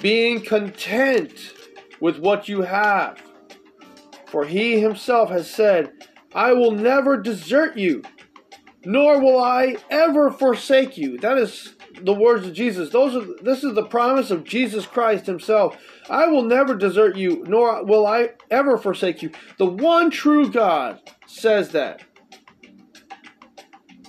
being 0.00 0.40
content 0.40 1.52
with 2.00 2.18
what 2.18 2.48
you 2.48 2.62
have. 2.62 3.22
For 4.26 4.44
he 4.44 4.80
himself 4.80 5.30
has 5.30 5.48
said, 5.48 5.92
I 6.34 6.52
will 6.52 6.72
never 6.72 7.16
desert 7.16 7.78
you, 7.78 8.02
nor 8.84 9.20
will 9.20 9.38
I 9.38 9.76
ever 9.88 10.32
forsake 10.32 10.98
you. 10.98 11.16
That 11.18 11.38
is 11.38 11.75
the 12.02 12.12
words 12.12 12.46
of 12.46 12.52
Jesus. 12.52 12.90
Those 12.90 13.14
are 13.16 13.26
this 13.42 13.64
is 13.64 13.74
the 13.74 13.86
promise 13.86 14.30
of 14.30 14.44
Jesus 14.44 14.86
Christ 14.86 15.26
himself. 15.26 15.76
I 16.08 16.26
will 16.26 16.42
never 16.42 16.74
desert 16.74 17.16
you, 17.16 17.44
nor 17.46 17.84
will 17.84 18.06
I 18.06 18.30
ever 18.50 18.76
forsake 18.78 19.22
you. 19.22 19.30
The 19.58 19.66
one 19.66 20.10
true 20.10 20.50
God 20.50 21.00
says 21.26 21.70
that. 21.70 22.02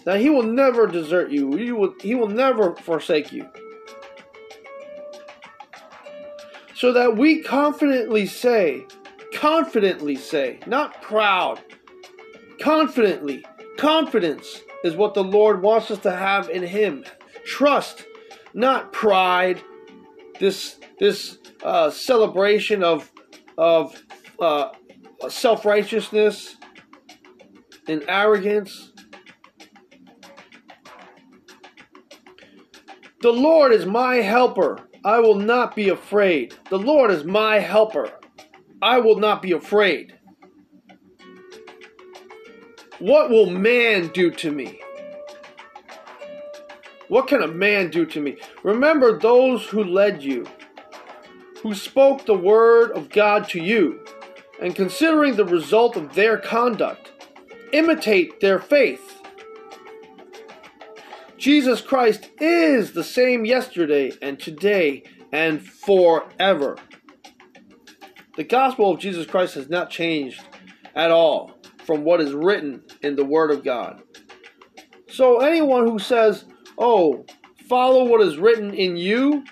That 0.06 0.22
he 0.22 0.30
will 0.30 0.44
never 0.44 0.88
desert 0.88 1.32
you. 1.32 1.56
He 1.56 1.72
will, 1.72 1.96
he 2.02 2.16
will 2.16 2.30
never 2.30 2.76
forsake 2.76 3.32
you. 3.32 3.50
So 6.76 6.94
that 6.94 7.18
we 7.18 7.42
confidently 7.42 8.26
say, 8.26 8.86
confidently 9.34 10.16
say, 10.16 10.60
not 10.68 11.02
proud, 11.02 11.60
confidently, 12.62 13.44
confidence 13.78 14.62
is 14.84 14.96
what 14.96 15.14
the 15.14 15.24
Lord 15.24 15.62
wants 15.62 15.90
us 15.92 16.00
to 16.00 16.12
have 16.12 16.50
in 16.50 16.64
him 16.64 17.04
trust, 17.48 18.06
not 18.54 18.94
pride. 18.94 19.62
This 20.40 20.78
this 21.00 21.40
uh, 21.64 21.90
celebration 21.90 22.84
of 22.84 23.12
of 23.58 24.04
uh, 24.40 24.70
self 25.30 25.66
righteousness 25.66 26.58
and 27.88 28.04
arrogance. 28.08 28.92
The 33.22 33.32
Lord 33.32 33.72
is 33.72 33.86
my 33.86 34.18
helper. 34.18 34.78
I 35.04 35.20
will 35.20 35.36
not 35.36 35.76
be 35.76 35.90
afraid. 35.90 36.54
The 36.70 36.78
Lord 36.78 37.10
is 37.10 37.24
my 37.24 37.58
helper. 37.60 38.12
I 38.82 39.00
will 39.00 39.18
not 39.18 39.42
be 39.42 39.54
afraid. 39.54 40.14
What 43.00 43.30
will 43.30 43.50
man 43.50 44.10
do 44.10 44.30
to 44.32 44.52
me? 44.52 44.82
What 47.10 47.28
can 47.28 47.42
a 47.42 47.48
man 47.48 47.90
do 47.90 48.06
to 48.06 48.20
me? 48.20 48.38
Remember 48.64 49.18
those 49.18 49.66
who 49.66 49.84
led 49.84 50.22
you, 50.22 50.46
who 51.62 51.74
spoke 51.74 52.26
the 52.26 52.38
word 52.38 52.92
of 52.92 53.10
God 53.10 53.48
to 53.50 53.62
you, 53.62 54.04
and 54.62 54.76
considering 54.76 55.36
the 55.36 55.46
result 55.46 55.96
of 55.96 56.14
their 56.16 56.38
conduct, 56.38 57.12
imitate 57.72 58.40
their 58.40 58.60
faith. 58.60 59.22
Jesus 61.38 61.82
Christ 61.82 62.30
is 62.40 62.94
the 62.94 63.04
same 63.04 63.46
yesterday 63.46 64.12
and 64.22 64.40
today 64.40 65.04
and 65.32 65.62
forever. 65.62 66.78
The 68.36 68.44
gospel 68.44 68.92
of 68.92 69.00
Jesus 69.00 69.26
Christ 69.26 69.56
has 69.56 69.70
not 69.70 69.90
changed 69.90 70.42
at 70.96 71.12
all 71.12 71.58
from 71.86 72.04
what 72.04 72.22
is 72.22 72.34
written 72.34 72.84
in 73.02 73.16
the 73.16 73.26
Word 73.26 73.52
of 73.52 73.64
God. 73.64 74.02
So, 75.10 75.40
anyone 75.40 75.88
who 75.88 76.00
says, 76.00 76.46
oh, 76.78 77.26
follow 77.68 78.06
what 78.06 78.22
is 78.22 78.38
written 78.38 78.74
in 78.74 78.98
you. 78.98 79.44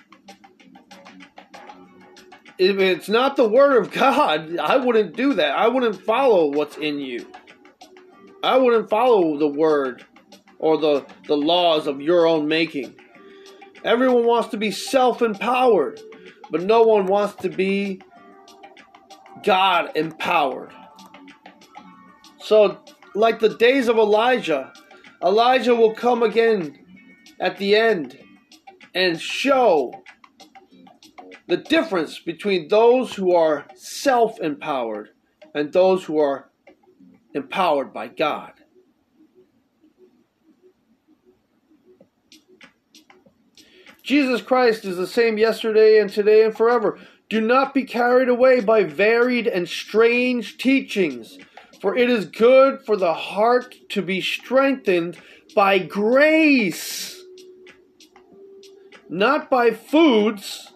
If 2.58 2.78
it's 2.78 3.08
not 3.08 3.36
the 3.36 3.48
word 3.48 3.76
of 3.76 3.90
God, 3.90 4.56
I 4.58 4.76
wouldn't 4.76 5.16
do 5.16 5.34
that. 5.34 5.58
I 5.58 5.68
wouldn't 5.68 6.02
follow 6.02 6.50
what's 6.50 6.76
in 6.76 6.98
you. 6.98 7.26
I 8.42 8.56
wouldn't 8.56 8.88
follow 8.88 9.38
the 9.38 9.48
word 9.48 10.04
or 10.58 10.78
the, 10.78 11.04
the 11.26 11.36
laws 11.36 11.86
of 11.86 12.00
your 12.00 12.26
own 12.26 12.48
making. 12.48 12.94
Everyone 13.84 14.26
wants 14.26 14.48
to 14.50 14.56
be 14.56 14.70
self 14.70 15.20
empowered, 15.20 16.00
but 16.50 16.62
no 16.62 16.82
one 16.82 17.06
wants 17.06 17.34
to 17.42 17.48
be 17.48 18.00
God 19.44 19.92
empowered. 19.94 20.72
So, 22.38 22.80
like 23.14 23.38
the 23.38 23.56
days 23.56 23.88
of 23.88 23.96
Elijah, 23.96 24.72
Elijah 25.22 25.74
will 25.74 25.94
come 25.94 26.22
again 26.22 26.85
at 27.40 27.58
the 27.58 27.76
end 27.76 28.18
and 28.94 29.20
show 29.20 29.92
the 31.48 31.56
difference 31.56 32.18
between 32.18 32.68
those 32.68 33.14
who 33.14 33.34
are 33.34 33.66
self 33.74 34.40
empowered 34.40 35.10
and 35.54 35.72
those 35.72 36.04
who 36.04 36.18
are 36.18 36.50
empowered 37.34 37.92
by 37.92 38.08
God. 38.08 38.52
Jesus 44.02 44.40
Christ 44.40 44.84
is 44.84 44.96
the 44.96 45.06
same 45.06 45.36
yesterday 45.36 45.98
and 45.98 46.08
today 46.08 46.44
and 46.44 46.56
forever. 46.56 46.98
Do 47.28 47.40
not 47.40 47.74
be 47.74 47.82
carried 47.84 48.28
away 48.28 48.60
by 48.60 48.84
varied 48.84 49.48
and 49.48 49.68
strange 49.68 50.58
teachings, 50.58 51.38
for 51.80 51.96
it 51.96 52.08
is 52.08 52.26
good 52.26 52.84
for 52.86 52.96
the 52.96 53.14
heart 53.14 53.74
to 53.90 54.02
be 54.02 54.20
strengthened 54.20 55.18
by 55.56 55.78
grace 55.78 57.15
not 59.08 59.48
by 59.50 59.70
foods 59.70 60.72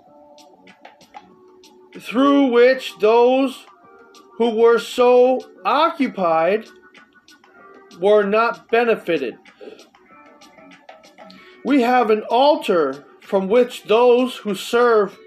through 1.99 2.47
which 2.47 2.99
those 2.99 3.67
who 4.37 4.51
were 4.51 4.79
so 4.79 5.41
occupied 5.65 6.67
were 8.01 8.25
not 8.25 8.69
benefited. 8.71 9.37
We 11.65 11.83
have 11.83 12.11
an 12.11 12.23
altar 12.31 13.05
from 13.21 13.49
which 13.49 13.85
those 13.85 14.37
who 14.37 14.55
serve 14.55 15.19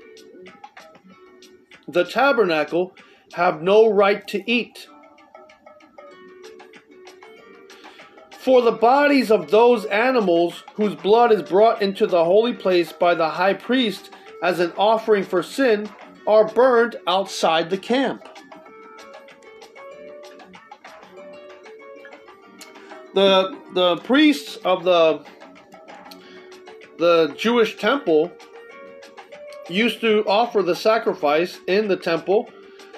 the 1.87 2.03
tabernacle 2.05 2.95
have 3.33 3.61
no 3.61 3.91
right 3.91 4.25
to 4.27 4.51
eat. 4.51 4.87
For 8.43 8.61
the 8.61 8.73
bodies 8.73 9.31
of 9.31 9.51
those 9.51 9.85
animals 9.85 10.65
whose 10.73 10.95
blood 10.95 11.31
is 11.31 11.41
brought 11.41 11.81
into 11.81 12.05
the 12.05 12.25
holy 12.25 12.51
place 12.51 12.91
by 12.91 13.15
the 13.15 13.29
high 13.29 13.53
priest 13.53 14.09
as 14.41 14.59
an 14.59 14.73
offering 14.77 15.23
for 15.23 15.41
sin 15.41 15.89
are 16.27 16.45
burned 16.45 16.97
outside 17.07 17.69
the 17.69 17.77
camp. 17.77 18.27
The, 23.13 23.57
the 23.73 23.95
priests 24.03 24.57
of 24.65 24.83
the, 24.83 25.23
the 26.97 27.33
Jewish 27.37 27.77
temple 27.77 28.29
used 29.69 30.01
to 30.01 30.25
offer 30.27 30.61
the 30.61 30.75
sacrifice 30.75 31.59
in 31.67 31.87
the 31.87 31.95
temple, 31.95 32.49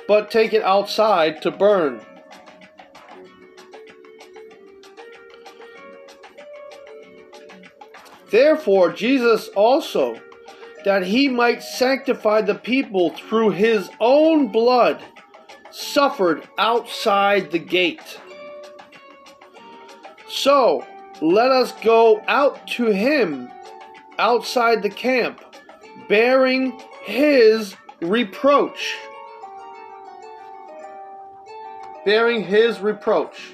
but 0.07 0.31
take 0.31 0.53
it 0.53 0.63
outside 0.63 1.43
to 1.43 1.51
burn. 1.51 2.01
Therefore, 8.35 8.91
Jesus 8.91 9.47
also, 9.55 10.19
that 10.83 11.03
he 11.03 11.29
might 11.29 11.63
sanctify 11.63 12.41
the 12.41 12.55
people 12.55 13.11
through 13.11 13.51
his 13.51 13.89
own 14.01 14.49
blood, 14.49 15.01
suffered 15.71 16.45
outside 16.57 17.49
the 17.51 17.59
gate. 17.59 18.19
So, 20.27 20.85
let 21.21 21.49
us 21.49 21.71
go 21.81 22.21
out 22.27 22.67
to 22.75 22.87
him 22.87 23.49
outside 24.19 24.83
the 24.83 24.89
camp, 24.89 25.39
bearing 26.09 26.77
his 27.05 27.73
reproach. 28.01 28.97
Bearing 32.03 32.43
his 32.43 32.81
reproach. 32.81 33.53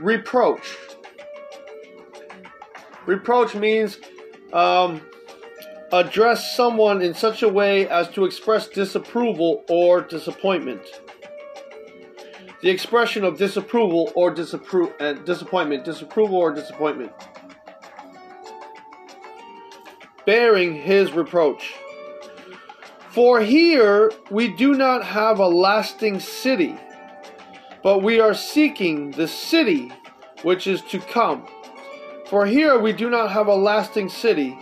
Reproach. 0.00 0.74
Reproach 3.06 3.54
means 3.54 3.98
um, 4.52 5.02
address 5.92 6.56
someone 6.56 7.02
in 7.02 7.14
such 7.14 7.42
a 7.42 7.48
way 7.48 7.88
as 7.88 8.08
to 8.10 8.24
express 8.24 8.68
disapproval 8.68 9.64
or 9.68 10.00
disappointment. 10.00 10.82
The 12.62 12.70
expression 12.70 13.24
of 13.24 13.36
disapproval 13.36 14.10
or 14.14 14.34
disappro- 14.34 14.98
uh, 15.00 15.12
disappointment, 15.24 15.84
disapproval 15.84 16.36
or 16.36 16.52
disappointment. 16.52 17.12
Bearing 20.24 20.74
his 20.74 21.12
reproach. 21.12 21.74
For 23.10 23.40
here 23.40 24.10
we 24.30 24.48
do 24.48 24.74
not 24.74 25.04
have 25.04 25.38
a 25.38 25.46
lasting 25.46 26.20
city, 26.20 26.74
but 27.82 28.02
we 28.02 28.18
are 28.18 28.34
seeking 28.34 29.10
the 29.10 29.28
city 29.28 29.92
which 30.42 30.66
is 30.66 30.80
to 30.82 30.98
come. 30.98 31.46
For 32.26 32.46
here 32.46 32.78
we 32.78 32.92
do 32.92 33.10
not 33.10 33.32
have 33.32 33.48
a 33.48 33.54
lasting 33.54 34.08
city, 34.08 34.58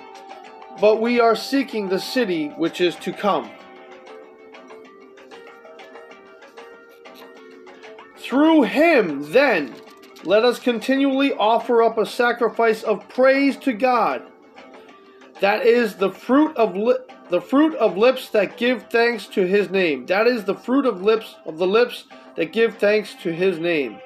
but 0.81 1.01
we 1.01 1.21
are 1.21 1.37
seeking 1.37 1.89
the 1.89 2.01
city 2.01 2.49
which 2.49 2.81
is 2.81 2.97
to 2.97 3.13
come. 3.13 3.51
Through 8.17 8.63
him, 8.63 9.31
then, 9.33 9.75
let 10.25 10.45
us 10.45 10.59
continually 10.59 11.33
offer 11.35 11.83
up 11.83 11.99
a 11.99 12.07
sacrifice 12.07 12.83
of 12.83 13.09
praise 13.09 13.57
to 13.59 13.73
God. 13.73 14.23
That 15.41 15.67
is 15.67 15.97
the 15.97 16.11
fruit 16.11 16.57
of 16.57 16.77
li- 16.77 16.99
the 17.31 17.41
fruit 17.41 17.75
of 17.77 17.97
lips 17.97 18.29
that 18.31 18.57
give 18.57 18.89
thanks 18.91 19.27
to 19.29 19.47
his 19.47 19.71
name. 19.71 20.07
That 20.07 20.27
is 20.27 20.45
the 20.45 20.55
fruit 20.55 20.87
of 20.87 21.03
lips 21.03 21.35
of 21.45 21.59
the 21.59 21.67
lips 21.67 22.05
that 22.37 22.53
give 22.53 22.77
thanks 22.77 23.15
to 23.23 23.33
his 23.33 23.59
name. 23.59 23.99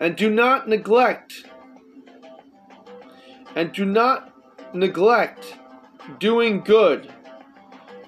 And 0.00 0.16
do 0.16 0.30
not 0.30 0.68
neglect 0.68 1.44
and 3.54 3.72
do 3.72 3.84
not 3.84 4.32
neglect 4.74 5.58
doing 6.18 6.60
good. 6.60 7.12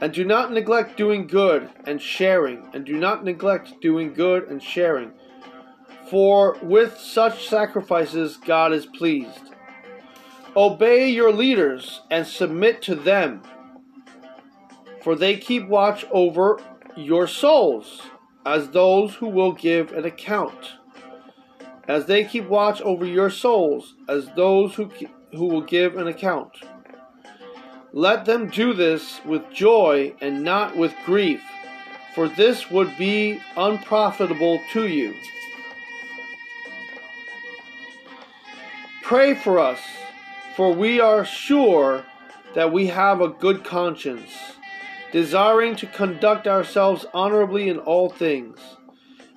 And 0.01 0.12
do 0.12 0.24
not 0.24 0.53
neglect 0.53 0.97
doing 0.97 1.26
good 1.26 1.70
and 1.84 2.01
sharing. 2.01 2.68
And 2.74 2.84
do 2.84 2.99
not 2.99 3.24
neglect 3.24 3.80
doing 3.80 4.12
good 4.12 4.49
and 4.49 4.62
sharing. 4.62 5.12
For 6.11 6.57
with 6.62 6.99
such 6.99 7.49
sacrifices 7.49 8.36
God 8.36 8.72
is 8.72 8.86
pleased. 8.86 9.53
Obey 10.57 11.09
your 11.09 11.32
leaders 11.32 12.01
and 12.11 12.26
submit 12.26 12.80
to 12.82 12.94
them, 12.94 13.42
for 15.03 15.14
they 15.14 15.36
keep 15.36 15.66
watch 15.68 16.07
over 16.11 16.61
your 16.97 17.26
souls 17.26 18.03
as 18.47 18.70
those 18.70 19.14
who 19.16 19.28
will 19.28 19.53
give 19.53 19.92
an 19.92 20.07
account. 20.07 20.72
As 21.88 22.07
they 22.07 22.24
keep 22.24 22.49
watch 22.49 22.80
over 22.80 23.05
your 23.05 23.28
souls 23.28 23.97
as 24.09 24.28
those 24.34 24.74
who 24.74 24.90
who 25.33 25.47
will 25.47 25.62
give 25.62 25.97
an 25.97 26.07
account. 26.07 26.53
Let 27.93 28.24
them 28.24 28.49
do 28.49 28.72
this 28.74 29.20
with 29.24 29.51
joy 29.53 30.14
and 30.20 30.43
not 30.43 30.77
with 30.77 30.95
grief, 31.05 31.41
for 32.14 32.29
this 32.29 32.70
would 32.70 32.97
be 32.99 33.41
unprofitable 33.57 34.61
to 34.72 34.87
you. 34.87 35.14
Pray 39.03 39.35
for 39.35 39.59
us, 39.59 39.79
for 40.57 40.72
we 40.72 41.01
are 41.01 41.24
sure 41.24 42.05
that 42.55 42.72
we 42.72 42.89
have 42.89 43.20
a 43.20 43.29
good 43.29 43.62
conscience, 43.64 44.33
desiring 45.12 45.77
to 45.77 45.87
conduct 45.87 46.47
ourselves 46.47 47.07
honorably 47.14 47.68
in 47.68 47.79
all 47.79 48.09
things. 48.09 48.59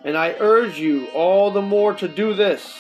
And 0.04 0.18
I 0.18 0.36
urge 0.40 0.80
you 0.80 1.08
all 1.14 1.52
the 1.52 1.62
more 1.62 1.94
to 1.94 2.08
do 2.08 2.34
this 2.34 2.74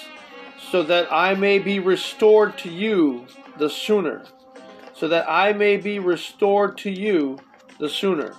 so 0.72 0.84
that 0.84 1.12
I 1.12 1.34
may 1.34 1.60
be 1.60 1.80
restored 1.80 2.57
to 2.60 2.70
you 2.70 3.28
the 3.57 3.70
sooner. 3.70 4.24
So 4.93 5.07
that 5.07 5.30
I 5.30 5.53
may 5.53 5.78
be 5.78 5.99
restored 5.99 6.78
to 6.80 6.91
you 6.91 7.39
the 7.80 7.89
sooner. 7.89 8.36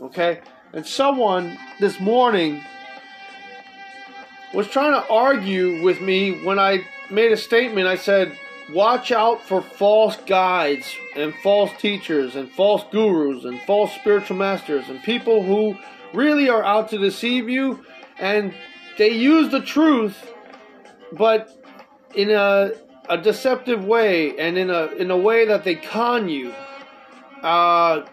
Okay? 0.00 0.40
And 0.72 0.86
someone 0.86 1.58
this 1.80 1.98
morning 1.98 2.62
was 4.52 4.68
trying 4.68 4.92
to 4.92 5.08
argue 5.08 5.82
with 5.82 6.00
me 6.00 6.44
when 6.44 6.58
I 6.58 6.86
made 7.10 7.32
a 7.32 7.36
statement. 7.36 7.86
I 7.86 7.96
said, 7.96 8.36
Watch 8.72 9.12
out 9.12 9.42
for 9.42 9.62
false 9.62 10.16
guides 10.26 10.92
and 11.14 11.32
false 11.36 11.70
teachers 11.78 12.34
and 12.34 12.50
false 12.50 12.82
gurus 12.90 13.44
and 13.44 13.60
false 13.60 13.92
spiritual 13.94 14.36
masters 14.36 14.88
and 14.88 15.00
people 15.04 15.44
who 15.44 15.78
really 16.12 16.48
are 16.48 16.64
out 16.64 16.90
to 16.90 16.98
deceive 16.98 17.48
you 17.48 17.84
and 18.18 18.52
they 18.98 19.10
use 19.10 19.52
the 19.52 19.60
truth 19.60 20.32
but 21.12 21.50
in 22.14 22.30
a 22.30 22.72
a 23.08 23.16
deceptive 23.16 23.84
way 23.84 24.36
and 24.38 24.58
in 24.58 24.70
a 24.70 24.86
in 24.96 25.10
a 25.10 25.16
way 25.16 25.46
that 25.46 25.64
they 25.64 25.76
con 25.76 26.28
you 26.28 26.52
uh, 27.42 28.04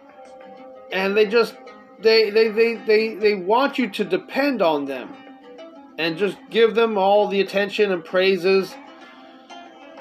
and 0.92 1.18
they 1.18 1.26
just 1.26 1.56
they, 2.00 2.30
they 2.30 2.50
they 2.50 2.76
they 2.76 3.16
they 3.16 3.36
want 3.36 3.78
you 3.78 3.90
to 3.90 4.04
depend 4.04 4.62
on 4.62 4.86
them 4.86 5.14
and 5.98 6.18
just 6.18 6.38
give 6.50 6.76
them 6.76 6.98
all 6.98 7.28
the 7.28 7.40
attention 7.40 7.92
and 7.92 8.04
praises 8.04 8.76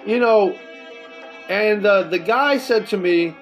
you 0.04 0.18
know. 0.18 0.56
And 1.48 1.84
uh, 1.84 2.04
the 2.04 2.18
guy 2.18 2.58
said 2.58 2.86
to 2.88 2.96
me 2.96 3.36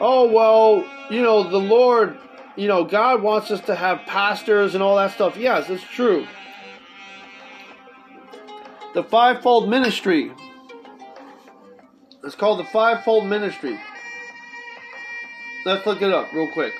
oh 0.00 0.30
well 0.30 0.84
you 1.10 1.22
know 1.22 1.48
the 1.48 1.58
lord 1.58 2.18
you 2.54 2.68
know 2.68 2.84
god 2.84 3.22
wants 3.22 3.50
us 3.50 3.60
to 3.62 3.74
have 3.74 4.00
pastors 4.06 4.74
and 4.74 4.82
all 4.82 4.96
that 4.96 5.12
stuff. 5.12 5.36
Yes 5.36 5.70
it's 5.70 5.82
true 5.82 6.26
the 8.96 9.04
fivefold 9.04 9.68
ministry. 9.68 10.32
It's 12.24 12.34
called 12.34 12.58
the 12.58 12.64
fivefold 12.64 13.26
ministry. 13.26 13.78
Let's 15.66 15.84
look 15.84 16.00
it 16.00 16.10
up 16.10 16.32
real 16.32 16.50
quick. 16.54 16.72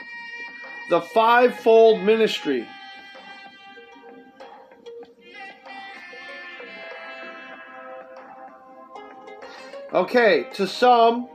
The 0.88 1.02
fivefold 1.02 2.02
ministry. 2.02 2.66
Okay, 9.92 10.46
to 10.54 10.66
some, 10.66 11.28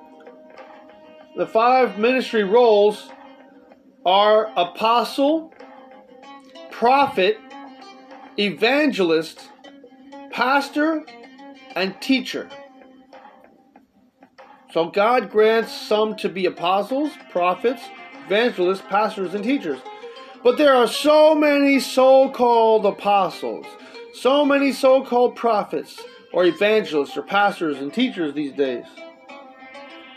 the 1.37 1.45
five 1.45 1.99
ministry 1.99 2.43
roles 2.43 3.11
are 4.03 4.51
apostle, 4.57 5.53
prophet, 6.71 7.37
evangelist, 8.39 9.50
pastor 10.31 11.05
and 11.75 11.99
teacher. 12.01 12.49
So 14.73 14.89
God 14.89 15.29
grants 15.29 15.71
some 15.73 16.15
to 16.17 16.29
be 16.29 16.45
apostles, 16.45 17.11
prophets, 17.29 17.81
evangelists, 18.25 18.83
pastors, 18.89 19.33
and 19.33 19.43
teachers. 19.43 19.79
But 20.43 20.57
there 20.57 20.73
are 20.73 20.87
so 20.87 21.35
many 21.35 21.79
so 21.79 22.29
called 22.29 22.85
apostles, 22.85 23.65
so 24.13 24.45
many 24.45 24.71
so 24.71 25.03
called 25.03 25.35
prophets, 25.35 26.01
or 26.33 26.45
evangelists, 26.45 27.17
or 27.17 27.21
pastors 27.21 27.77
and 27.77 27.93
teachers 27.93 28.33
these 28.33 28.53
days. 28.53 28.85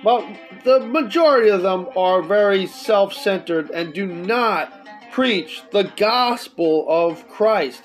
But 0.04 0.24
the 0.64 0.80
majority 0.80 1.48
of 1.48 1.62
them 1.62 1.88
are 1.96 2.22
very 2.22 2.66
self 2.66 3.12
centered 3.12 3.70
and 3.70 3.92
do 3.92 4.06
not 4.06 4.86
preach 5.12 5.62
the 5.72 5.84
gospel 5.96 6.86
of 6.88 7.28
Christ. 7.28 7.82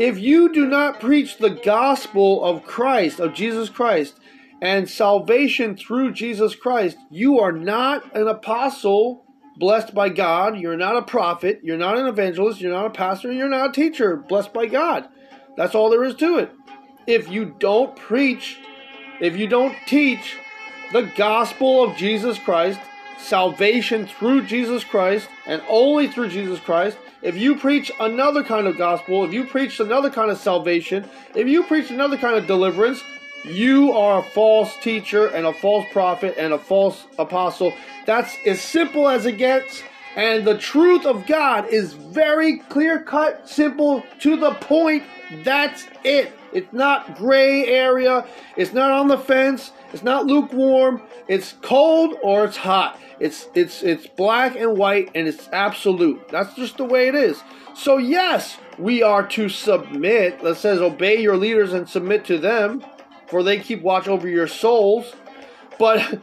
If 0.00 0.18
you 0.18 0.50
do 0.50 0.64
not 0.64 0.98
preach 0.98 1.36
the 1.36 1.50
gospel 1.50 2.42
of 2.42 2.64
Christ, 2.64 3.20
of 3.20 3.34
Jesus 3.34 3.68
Christ, 3.68 4.14
and 4.62 4.88
salvation 4.88 5.76
through 5.76 6.12
Jesus 6.12 6.54
Christ, 6.54 6.96
you 7.10 7.38
are 7.38 7.52
not 7.52 8.16
an 8.16 8.26
apostle 8.26 9.26
blessed 9.58 9.94
by 9.94 10.08
God. 10.08 10.58
You're 10.58 10.78
not 10.78 10.96
a 10.96 11.02
prophet. 11.02 11.60
You're 11.62 11.76
not 11.76 11.98
an 11.98 12.06
evangelist. 12.06 12.62
You're 12.62 12.72
not 12.72 12.86
a 12.86 12.90
pastor. 12.90 13.30
You're 13.30 13.50
not 13.50 13.68
a 13.68 13.72
teacher 13.74 14.16
blessed 14.16 14.54
by 14.54 14.64
God. 14.64 15.06
That's 15.58 15.74
all 15.74 15.90
there 15.90 16.04
is 16.04 16.14
to 16.14 16.38
it. 16.38 16.50
If 17.06 17.28
you 17.28 17.54
don't 17.58 17.94
preach, 17.94 18.58
if 19.20 19.36
you 19.36 19.48
don't 19.48 19.76
teach 19.86 20.38
the 20.94 21.12
gospel 21.14 21.84
of 21.84 21.94
Jesus 21.98 22.38
Christ, 22.38 22.80
salvation 23.18 24.06
through 24.06 24.46
Jesus 24.46 24.82
Christ, 24.82 25.28
and 25.44 25.60
only 25.68 26.08
through 26.08 26.30
Jesus 26.30 26.58
Christ, 26.58 26.96
if 27.22 27.36
you 27.36 27.56
preach 27.56 27.92
another 28.00 28.42
kind 28.42 28.66
of 28.66 28.78
gospel, 28.78 29.24
if 29.24 29.32
you 29.32 29.44
preach 29.44 29.80
another 29.80 30.10
kind 30.10 30.30
of 30.30 30.38
salvation, 30.38 31.08
if 31.34 31.46
you 31.46 31.62
preach 31.64 31.90
another 31.90 32.16
kind 32.16 32.36
of 32.36 32.46
deliverance, 32.46 33.02
you 33.44 33.92
are 33.92 34.20
a 34.20 34.22
false 34.22 34.74
teacher 34.82 35.26
and 35.26 35.46
a 35.46 35.52
false 35.52 35.86
prophet 35.92 36.34
and 36.38 36.52
a 36.52 36.58
false 36.58 37.06
apostle. 37.18 37.74
That's 38.06 38.34
as 38.46 38.60
simple 38.60 39.08
as 39.08 39.26
it 39.26 39.38
gets. 39.38 39.82
And 40.16 40.44
the 40.44 40.58
truth 40.58 41.06
of 41.06 41.26
God 41.26 41.68
is 41.68 41.92
very 41.92 42.58
clear 42.58 43.00
cut, 43.00 43.48
simple, 43.48 44.04
to 44.20 44.36
the 44.36 44.52
point. 44.54 45.04
That's 45.44 45.86
it. 46.04 46.32
It's 46.52 46.72
not 46.72 47.16
gray 47.16 47.66
area. 47.66 48.26
It's 48.56 48.72
not 48.72 48.90
on 48.90 49.08
the 49.08 49.18
fence. 49.18 49.72
It's 49.92 50.02
not 50.02 50.26
lukewarm. 50.26 51.02
It's 51.28 51.54
cold 51.62 52.16
or 52.22 52.44
it's 52.44 52.56
hot. 52.56 52.98
It's 53.18 53.48
it's 53.54 53.82
it's 53.82 54.06
black 54.06 54.56
and 54.56 54.76
white 54.76 55.10
and 55.14 55.28
it's 55.28 55.48
absolute. 55.52 56.28
That's 56.28 56.54
just 56.54 56.76
the 56.76 56.84
way 56.84 57.08
it 57.08 57.14
is. 57.14 57.42
So 57.74 57.98
yes, 57.98 58.56
we 58.78 59.02
are 59.02 59.26
to 59.28 59.48
submit. 59.48 60.42
That 60.42 60.56
says 60.56 60.80
obey 60.80 61.20
your 61.20 61.36
leaders 61.36 61.72
and 61.72 61.88
submit 61.88 62.24
to 62.26 62.38
them, 62.38 62.84
for 63.26 63.42
they 63.42 63.58
keep 63.58 63.82
watch 63.82 64.08
over 64.08 64.28
your 64.28 64.46
souls. 64.46 65.14
But 65.78 66.20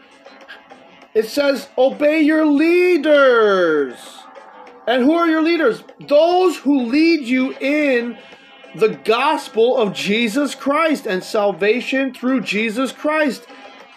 it 1.13 1.25
says 1.25 1.67
obey 1.77 2.21
your 2.21 2.45
leaders. 2.45 3.95
And 4.87 5.03
who 5.03 5.13
are 5.13 5.27
your 5.27 5.41
leaders? 5.41 5.83
Those 5.99 6.57
who 6.57 6.85
lead 6.85 7.27
you 7.27 7.53
in 7.59 8.17
the 8.73 8.89
gospel 8.89 9.77
of 9.77 9.93
Jesus 9.93 10.55
Christ 10.55 11.05
and 11.05 11.23
salvation 11.23 12.13
through 12.13 12.41
Jesus 12.41 12.91
Christ 12.91 13.45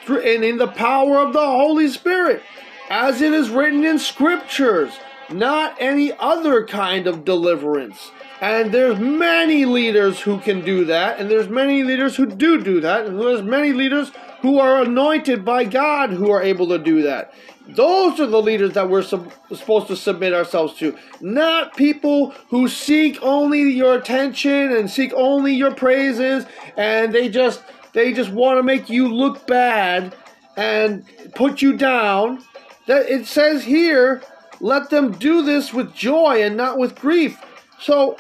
and 0.09 0.45
in 0.45 0.59
the 0.59 0.69
power 0.69 1.19
of 1.19 1.33
the 1.33 1.39
Holy 1.41 1.89
Spirit 1.89 2.43
as 2.91 3.21
it 3.23 3.33
is 3.33 3.49
written 3.49 3.85
in 3.85 3.99
scriptures, 3.99 4.99
not 5.31 5.77
any 5.79 6.13
other 6.19 6.67
kind 6.67 7.07
of 7.07 7.25
deliverance. 7.25 8.11
And 8.41 8.73
there's 8.73 8.99
many 8.99 9.65
leaders 9.65 10.21
who 10.21 10.39
can 10.41 10.65
do 10.65 10.85
that, 10.87 11.21
and 11.21 11.31
there's 11.31 11.49
many 11.49 11.85
leaders 11.85 12.17
who 12.17 12.27
do 12.27 12.63
do 12.63 12.81
that, 12.81 13.07
and 13.07 13.21
there's 13.21 13.43
many 13.43 13.73
leaders 13.73 14.11
who 14.41 14.59
are 14.59 14.83
anointed 14.83 15.45
by 15.45 15.65
God 15.65 16.11
who 16.11 16.31
are 16.31 16.43
able 16.43 16.67
to 16.69 16.79
do 16.79 17.03
that. 17.03 17.33
Those 17.69 18.19
are 18.19 18.27
the 18.27 18.43
leaders 18.43 18.73
that 18.73 18.89
we're 18.89 19.03
sub- 19.03 19.31
supposed 19.55 19.87
to 19.89 19.97
submit 19.97 20.33
ourselves 20.33 20.75
to, 20.79 20.97
not 21.21 21.77
people 21.77 22.31
who 22.49 22.67
seek 22.67 23.23
only 23.23 23.61
your 23.61 23.95
attention 23.95 24.73
and 24.73 24.91
seek 24.91 25.13
only 25.15 25.55
your 25.55 25.73
praises, 25.73 26.47
and 26.77 27.13
they 27.13 27.29
just 27.29 27.63
they 27.93 28.13
just 28.13 28.31
want 28.31 28.59
to 28.59 28.63
make 28.63 28.89
you 28.89 29.09
look 29.09 29.47
bad 29.47 30.15
and 30.57 31.05
put 31.35 31.63
you 31.63 31.77
down. 31.77 32.43
That 32.87 33.09
it 33.09 33.27
says 33.27 33.65
here, 33.65 34.23
let 34.61 34.91
them 34.91 35.13
do 35.13 35.43
this 35.43 35.73
with 35.73 35.95
joy 35.95 36.43
and 36.43 36.57
not 36.57 36.79
with 36.79 36.95
grief. 36.97 37.39
So 37.79 38.17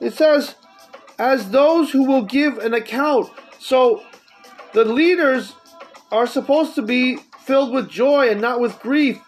it 0.00 0.14
says, 0.14 0.54
as 1.18 1.50
those 1.50 1.90
who 1.90 2.04
will 2.04 2.22
give 2.22 2.58
an 2.58 2.74
account. 2.74 3.30
So 3.58 4.02
the 4.72 4.84
leaders 4.84 5.54
are 6.10 6.26
supposed 6.26 6.74
to 6.76 6.82
be 6.82 7.16
filled 7.40 7.72
with 7.72 7.88
joy 7.88 8.30
and 8.30 8.40
not 8.40 8.60
with 8.60 8.78
grief. 8.80 9.20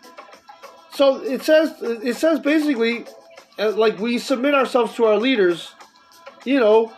So 0.92 1.16
it 1.22 1.42
says 1.42 1.74
it 1.80 2.16
says 2.16 2.40
basically 2.40 3.06
uh, 3.58 3.72
like 3.72 3.98
we 3.98 4.18
submit 4.18 4.54
ourselves 4.54 4.94
to 4.96 5.04
our 5.04 5.18
leaders, 5.18 5.72
you 6.44 6.60
know, 6.60 6.92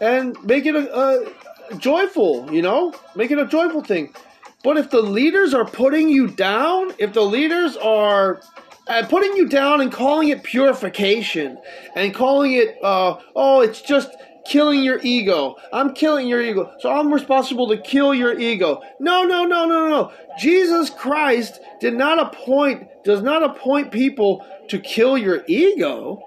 and 0.00 0.36
make 0.44 0.66
it 0.66 0.74
a, 0.74 0.94
a 0.94 1.32
joyful, 1.78 2.52
you 2.52 2.62
know, 2.62 2.94
make 3.14 3.30
it 3.30 3.38
a 3.38 3.46
joyful 3.46 3.82
thing. 3.82 4.14
But 4.62 4.78
if 4.78 4.90
the 4.90 5.00
leaders 5.00 5.54
are 5.54 5.64
putting 5.64 6.08
you 6.08 6.28
down, 6.28 6.92
if 6.98 7.12
the 7.12 7.22
leaders 7.22 7.76
are 7.76 8.40
uh, 8.88 9.06
putting 9.08 9.36
you 9.36 9.48
down 9.48 9.80
and 9.80 9.92
calling 9.92 10.28
it 10.28 10.42
purification 10.42 11.58
and 11.94 12.14
calling 12.14 12.52
it, 12.52 12.76
uh, 12.82 13.18
oh, 13.34 13.60
it's 13.60 13.80
just 13.80 14.10
killing 14.46 14.82
your 14.82 15.00
ego. 15.02 15.56
I'm 15.72 15.94
killing 15.94 16.28
your 16.28 16.40
ego. 16.40 16.72
So 16.80 16.90
I'm 16.90 17.12
responsible 17.12 17.68
to 17.68 17.78
kill 17.78 18.14
your 18.14 18.38
ego. 18.38 18.80
No, 19.00 19.24
no, 19.24 19.44
no, 19.44 19.66
no, 19.66 19.88
no. 19.88 20.12
Jesus 20.38 20.90
Christ 20.90 21.60
did 21.80 21.94
not 21.94 22.18
appoint, 22.18 22.88
does 23.04 23.22
not 23.22 23.42
appoint 23.42 23.90
people 23.90 24.44
to 24.68 24.78
kill 24.78 25.16
your 25.16 25.44
ego 25.46 26.22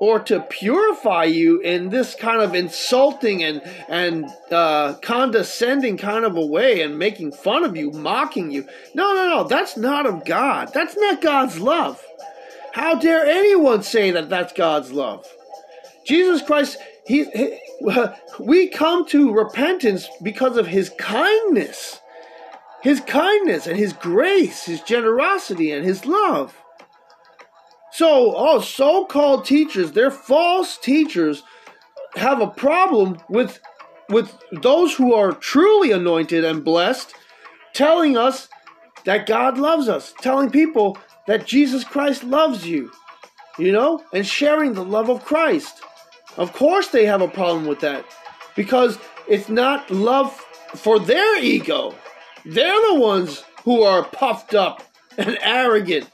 or 0.00 0.20
to 0.20 0.40
purify 0.40 1.24
you 1.24 1.60
in 1.60 1.88
this 1.90 2.14
kind 2.14 2.40
of 2.40 2.54
insulting 2.54 3.42
and 3.42 3.60
and 3.88 4.26
uh, 4.50 4.94
condescending 5.02 5.96
kind 5.96 6.24
of 6.24 6.36
a 6.36 6.46
way 6.46 6.82
and 6.82 6.98
making 6.98 7.32
fun 7.32 7.64
of 7.64 7.76
you, 7.76 7.90
mocking 7.90 8.50
you. 8.50 8.66
No, 8.94 9.12
no, 9.14 9.28
no. 9.28 9.44
That's 9.44 9.76
not 9.76 10.06
of 10.06 10.24
God. 10.24 10.70
That's 10.72 10.96
not 10.96 11.20
God's 11.20 11.58
love. 11.58 12.02
How 12.72 12.94
dare 12.94 13.26
anyone 13.26 13.82
say 13.82 14.10
that 14.12 14.28
that's 14.28 14.52
God's 14.52 14.92
love? 14.92 15.26
Jesus 16.06 16.42
Christ, 16.42 16.78
he, 17.06 17.24
he 17.24 17.58
we 18.38 18.68
come 18.68 19.06
to 19.06 19.32
repentance 19.32 20.08
because 20.22 20.56
of 20.56 20.66
his 20.66 20.90
kindness. 20.90 22.00
His 22.82 23.00
kindness 23.00 23.66
and 23.66 23.76
his 23.76 23.92
grace, 23.92 24.64
his 24.64 24.80
generosity 24.82 25.72
and 25.72 25.84
his 25.84 26.06
love. 26.06 26.56
So, 27.98 28.32
oh, 28.36 28.60
so 28.60 29.06
called 29.06 29.44
teachers, 29.44 29.90
they're 29.90 30.12
false 30.12 30.78
teachers, 30.78 31.42
have 32.14 32.40
a 32.40 32.46
problem 32.46 33.18
with, 33.28 33.58
with 34.08 34.38
those 34.52 34.94
who 34.94 35.14
are 35.14 35.32
truly 35.32 35.90
anointed 35.90 36.44
and 36.44 36.64
blessed 36.64 37.12
telling 37.74 38.16
us 38.16 38.48
that 39.04 39.26
God 39.26 39.58
loves 39.58 39.88
us, 39.88 40.14
telling 40.20 40.48
people 40.48 40.96
that 41.26 41.44
Jesus 41.44 41.82
Christ 41.82 42.22
loves 42.22 42.64
you, 42.64 42.92
you 43.58 43.72
know, 43.72 44.00
and 44.12 44.24
sharing 44.24 44.74
the 44.74 44.84
love 44.84 45.10
of 45.10 45.24
Christ. 45.24 45.82
Of 46.36 46.52
course, 46.52 46.86
they 46.86 47.04
have 47.04 47.20
a 47.20 47.26
problem 47.26 47.66
with 47.66 47.80
that 47.80 48.04
because 48.54 48.96
it's 49.26 49.48
not 49.48 49.90
love 49.90 50.32
for 50.76 51.00
their 51.00 51.42
ego. 51.42 51.96
They're 52.44 52.92
the 52.92 53.00
ones 53.00 53.42
who 53.64 53.82
are 53.82 54.04
puffed 54.04 54.54
up 54.54 54.84
and 55.16 55.36
arrogant. 55.40 56.08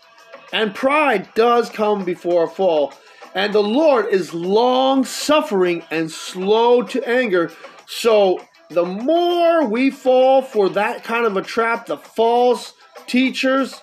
And 0.55 0.73
pride 0.73 1.35
does 1.35 1.69
come 1.69 2.05
before 2.05 2.45
a 2.45 2.49
fall. 2.49 2.95
And 3.35 3.53
the 3.53 3.61
Lord 3.61 4.07
is 4.07 4.33
long 4.33 5.05
suffering 5.05 5.83
and 5.91 6.09
slow 6.09 6.83
to 6.83 7.09
anger. 7.09 7.51
So 7.87 8.41
the 8.71 8.85
more 8.85 9.67
we 9.67 9.91
fall 9.91 10.43
for 10.43 10.69
that 10.69 11.03
kind 11.03 11.27
of 11.27 11.37
a 11.37 11.43
trap, 11.43 11.87
the 11.87 11.97
false 11.97 12.73
teachers, 13.09 13.83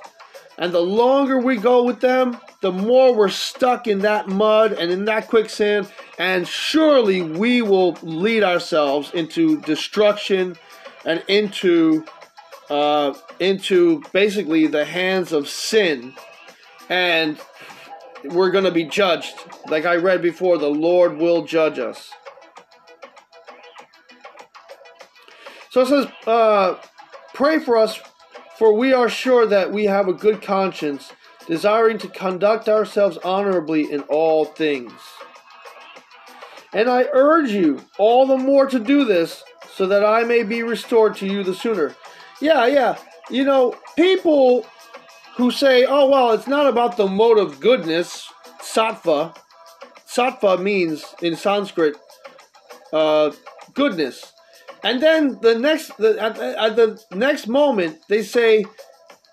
and 0.58 0.72
the 0.72 0.80
longer 0.80 1.40
we 1.40 1.58
go 1.58 1.84
with 1.84 2.00
them, 2.00 2.38
the 2.62 2.72
more 2.72 3.14
we're 3.14 3.28
stuck 3.28 3.86
in 3.86 4.00
that 4.00 4.30
mud 4.30 4.72
and 4.72 4.92
in 4.92 5.04
that 5.06 5.28
quicksand, 5.28 5.92
and 6.20 6.48
surely 6.48 7.22
we 7.22 7.62
will 7.62 7.98
lead 8.02 8.44
ourselves 8.44 9.12
into 9.14 9.60
destruction 9.64 10.56
and 11.04 11.22
into 11.28 12.06
uh, 12.70 13.14
into 13.42 14.02
basically 14.14 14.68
the 14.68 14.86
hands 14.86 15.34
of 15.34 15.50
sin, 15.50 16.14
and 16.92 17.39
we're 18.26 18.52
going 18.52 18.66
to 18.66 18.72
be 18.72 18.84
judged. 18.84 19.34
Like 19.68 19.86
I 19.86 19.96
read 19.96 20.22
before, 20.22 20.58
the 20.58 20.70
Lord 20.70 21.18
will 21.18 21.46
judge 21.46 21.80
us. 21.80 22.12
So 25.70 25.82
it 25.82 25.88
says, 25.88 26.08
uh, 26.28 26.76
pray 27.34 27.60
for 27.60 27.78
us, 27.78 27.98
for 28.58 28.74
we 28.74 28.92
are 28.94 29.08
sure 29.08 29.48
that 29.48 29.72
we 29.72 29.86
have 29.86 30.10
a 30.10 30.14
good 30.14 30.42
conscience 30.42 31.14
desiring 31.48 31.98
to 32.00 32.10
conduct 32.10 32.68
ourselves 32.68 33.18
honorably 33.24 33.89
in 33.89 34.02
all 34.02 34.44
things. 34.44 34.92
And 36.74 36.89
I 36.89 37.06
urge 37.14 37.52
you 37.52 37.82
all 37.98 38.28
the 38.28 38.38
more 38.38 38.66
to 38.68 38.80
do 38.80 39.06
this, 39.06 39.44
so 39.74 39.88
that 39.88 40.04
I 40.04 40.24
may 40.24 40.44
be 40.44 40.62
restored 40.62 41.16
to 41.18 41.26
you 41.26 41.44
the 41.44 41.56
sooner. 41.56 41.96
Yeah, 42.42 42.68
yeah. 42.68 42.98
You 43.30 43.46
know, 43.46 43.76
people 43.96 44.66
who 45.36 45.52
say, 45.52 45.86
oh, 45.86 46.10
well, 46.10 46.32
it's 46.32 46.48
not 46.48 46.68
about 46.68 46.98
the 46.98 47.08
mode 47.08 47.38
of 47.38 47.60
goodness, 47.60 48.32
sattva. 48.62 49.36
Sattva 50.08 50.62
means, 50.62 51.06
in 51.22 51.36
Sanskrit, 51.36 51.96
uh, 52.92 53.32
goodness. 53.74 54.34
And 54.84 55.02
then 55.02 55.40
the 55.42 55.58
next, 55.58 55.96
the, 55.98 56.20
at, 56.22 56.38
at 56.38 56.76
the 56.76 57.02
next 57.12 57.48
moment, 57.48 58.00
they 58.10 58.24
say, 58.24 58.66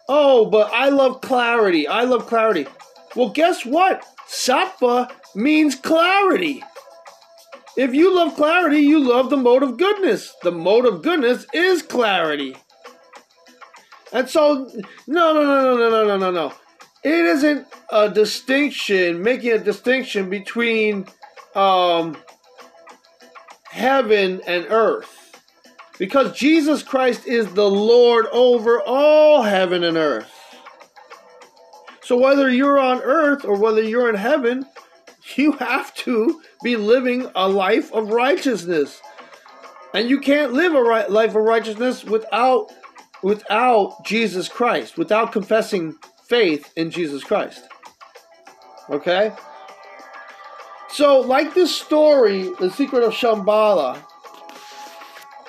Oh, 0.08 0.46
but 0.46 0.72
I 0.72 0.88
love 0.88 1.20
clarity. 1.20 1.86
I 1.86 2.04
love 2.04 2.26
clarity. 2.26 2.66
Well, 3.14 3.28
guess 3.28 3.66
what? 3.66 4.06
Sattva 4.26 5.12
means 5.34 5.74
clarity. 5.74 6.64
If 7.76 7.94
you 7.94 8.14
love 8.14 8.34
clarity, 8.34 8.78
you 8.80 9.00
love 9.00 9.28
the 9.28 9.36
mode 9.36 9.62
of 9.62 9.76
goodness. 9.76 10.34
The 10.42 10.50
mode 10.50 10.86
of 10.86 11.02
goodness 11.02 11.46
is 11.52 11.82
clarity. 11.82 12.56
And 14.12 14.28
so, 14.28 14.70
no, 15.06 15.32
no, 15.34 15.44
no, 15.44 15.76
no, 15.76 15.90
no, 15.90 16.04
no, 16.06 16.16
no, 16.16 16.30
no. 16.30 16.54
It 17.04 17.14
isn't 17.14 17.66
a 17.90 18.08
distinction, 18.08 19.22
making 19.22 19.52
a 19.52 19.58
distinction 19.58 20.28
between 20.30 21.06
um, 21.54 22.16
heaven 23.70 24.40
and 24.46 24.66
earth. 24.70 25.14
Because 25.98 26.36
Jesus 26.36 26.82
Christ 26.82 27.26
is 27.26 27.52
the 27.54 27.68
Lord 27.68 28.26
over 28.26 28.80
all 28.82 29.42
heaven 29.42 29.84
and 29.84 29.96
earth. 29.96 30.32
So 32.02 32.16
whether 32.16 32.48
you're 32.48 32.78
on 32.78 33.02
earth 33.02 33.44
or 33.44 33.58
whether 33.58 33.82
you're 33.82 34.08
in 34.08 34.14
heaven, 34.14 34.64
you 35.36 35.52
have 35.60 35.94
to 35.96 36.40
be 36.62 36.76
living 36.76 37.30
a 37.34 37.48
life 37.48 37.92
of 37.92 38.10
righteousness. 38.10 39.00
And 39.94 40.08
you 40.08 40.20
can't 40.20 40.52
live 40.52 40.74
a 40.74 40.82
right 40.82 41.10
life 41.10 41.30
of 41.30 41.42
righteousness 41.42 42.04
without 42.04 42.72
without 43.22 44.04
Jesus 44.04 44.48
Christ, 44.48 44.96
without 44.96 45.32
confessing 45.32 45.96
faith 46.24 46.72
in 46.76 46.90
Jesus 46.90 47.24
Christ. 47.24 47.62
Okay? 48.90 49.32
So, 50.90 51.20
like 51.20 51.54
this 51.54 51.74
story, 51.74 52.50
The 52.58 52.70
Secret 52.70 53.02
of 53.02 53.12
Shambhala, 53.12 54.02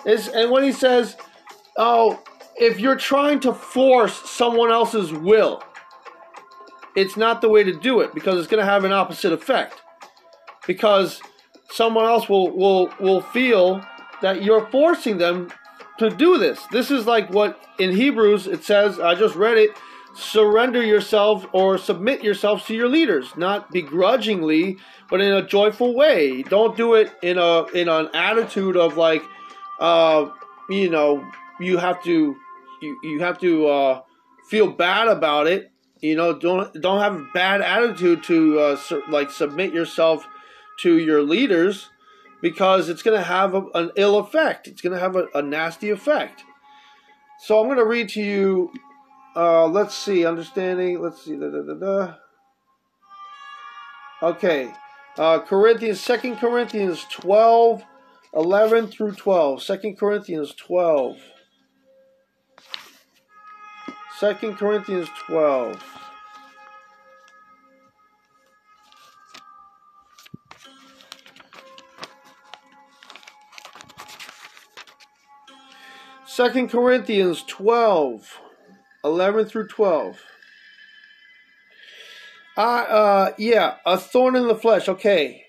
is 0.05 0.27
and 0.27 0.51
when 0.51 0.63
he 0.63 0.71
says, 0.71 1.15
"Oh, 1.77 2.21
if 2.57 2.79
you're 2.79 2.97
trying 2.97 3.39
to 3.41 3.53
force 3.53 4.29
someone 4.29 4.71
else's 4.71 5.13
will, 5.13 5.63
it's 6.95 7.15
not 7.15 7.41
the 7.41 7.49
way 7.49 7.63
to 7.63 7.73
do 7.73 8.01
it 8.01 8.13
because 8.13 8.37
it's 8.37 8.47
going 8.47 8.63
to 8.63 8.69
have 8.69 8.83
an 8.83 8.91
opposite 8.91 9.31
effect. 9.31 9.81
Because 10.67 11.21
someone 11.71 12.05
else 12.05 12.27
will 12.27 12.51
will 12.51 12.93
will 12.99 13.21
feel 13.21 13.81
that 14.21 14.43
you're 14.43 14.69
forcing 14.69 15.17
them 15.17 15.49
to 15.99 16.09
do 16.09 16.37
this. 16.37 16.65
This 16.71 16.91
is 16.91 17.05
like 17.05 17.29
what 17.29 17.59
in 17.77 17.95
Hebrews 17.95 18.47
it 18.47 18.63
says, 18.63 18.99
I 18.99 19.15
just 19.15 19.35
read 19.35 19.57
it, 19.57 19.71
surrender 20.13 20.83
yourself 20.83 21.45
or 21.53 21.77
submit 21.77 22.23
yourselves 22.23 22.65
to 22.65 22.73
your 22.73 22.89
leaders, 22.89 23.35
not 23.37 23.71
begrudgingly, 23.71 24.77
but 25.09 25.21
in 25.21 25.31
a 25.31 25.45
joyful 25.45 25.95
way. 25.95 26.43
Don't 26.43 26.75
do 26.75 26.95
it 26.95 27.11
in 27.21 27.37
a 27.37 27.65
in 27.67 27.87
an 27.87 28.09
attitude 28.13 28.75
of 28.75 28.97
like 28.97 29.23
uh, 29.79 30.29
you 30.69 30.89
know, 30.89 31.25
you 31.59 31.77
have 31.77 32.03
to 32.03 32.35
you, 32.81 32.99
you 33.03 33.19
have 33.19 33.39
to 33.39 33.67
uh, 33.67 34.01
feel 34.47 34.71
bad 34.71 35.07
about 35.07 35.47
it. 35.47 35.71
You 36.01 36.15
know, 36.15 36.37
don't 36.37 36.73
don't 36.81 36.99
have 36.99 37.15
a 37.15 37.27
bad 37.33 37.61
attitude 37.61 38.23
to 38.23 38.59
uh, 38.59 38.77
like 39.09 39.31
submit 39.31 39.73
yourself 39.73 40.25
to 40.79 40.97
your 40.97 41.21
leaders 41.21 41.89
because 42.41 42.89
it's 42.89 43.01
going 43.01 43.17
to 43.17 43.23
have 43.23 43.53
a, 43.53 43.65
an 43.73 43.91
ill 43.95 44.17
effect. 44.17 44.67
It's 44.67 44.81
going 44.81 44.93
to 44.93 44.99
have 44.99 45.15
a, 45.15 45.27
a, 45.35 45.41
nasty 45.41 45.89
effect. 45.89 46.43
So 47.39 47.59
I'm 47.59 47.67
going 47.67 47.77
to 47.77 47.85
read 47.85 48.09
to 48.09 48.21
you. 48.21 48.73
Uh, 49.35 49.67
let's 49.67 49.95
see, 49.95 50.25
understanding. 50.25 51.01
Let's 51.01 51.23
see. 51.23 51.35
Da, 51.35 51.49
da, 51.49 51.73
da. 51.73 52.13
Okay, 54.21 54.73
uh, 55.17 55.39
Corinthians, 55.39 56.01
Second 56.01 56.37
Corinthians 56.37 57.05
twelve 57.09 57.83
11 58.33 58.87
through 58.87 59.13
12. 59.13 59.63
2 59.63 59.95
Corinthians 59.99 60.53
12. 60.53 61.17
Second 64.19 64.57
Corinthians 64.57 65.09
12. 65.27 65.98
Second 76.39 76.69
Corinthians 76.69 77.43
12, 77.47 78.39
11 79.03 79.45
through 79.47 79.67
12. 79.67 80.21
Uh, 82.55 82.61
uh, 82.61 83.31
yeah, 83.37 83.75
a 83.85 83.97
thorn 83.97 84.37
in 84.37 84.47
the 84.47 84.55
flesh. 84.55 84.87
Okay. 84.87 85.43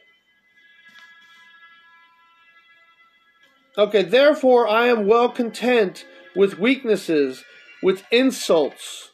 Okay, 3.79 4.03
therefore 4.03 4.67
I 4.67 4.89
am 4.89 5.07
well 5.07 5.29
content 5.29 6.07
with 6.35 6.59
weaknesses, 6.59 7.45
with 7.85 8.03
insults, 8.11 9.13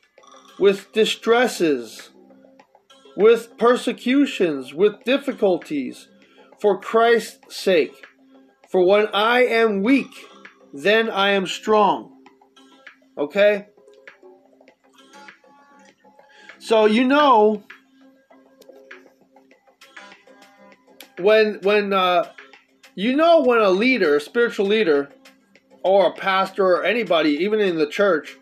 with 0.59 0.91
distresses, 0.95 2.09
with 3.18 3.59
persecutions, 3.59 4.72
with 4.72 5.05
difficulties, 5.05 6.09
for 6.59 6.81
Christ's 6.81 7.55
sake. 7.55 8.07
For 8.70 8.83
when 8.83 9.09
I 9.09 9.45
am 9.45 9.83
weak, 9.83 10.09
then 10.83 11.11
I 11.11 11.31
am 11.31 11.47
strong. 11.47 12.22
Okay? 13.16 13.66
So 16.59 16.87
you 16.87 17.05
know 17.05 17.62
when 21.18 21.61
when 21.62 21.93
uh 21.93 22.31
you 22.95 23.14
know 23.14 23.43
when 23.43 23.59
a 23.59 23.70
leader, 23.70 24.16
a 24.16 24.20
spiritual 24.20 24.66
leader, 24.66 25.11
or 25.83 26.07
a 26.07 26.12
pastor 26.12 26.66
or 26.66 26.85
anybody, 26.85 27.31
even 27.31 27.61
in 27.61 27.77
the 27.77 27.87
church, 27.87 28.37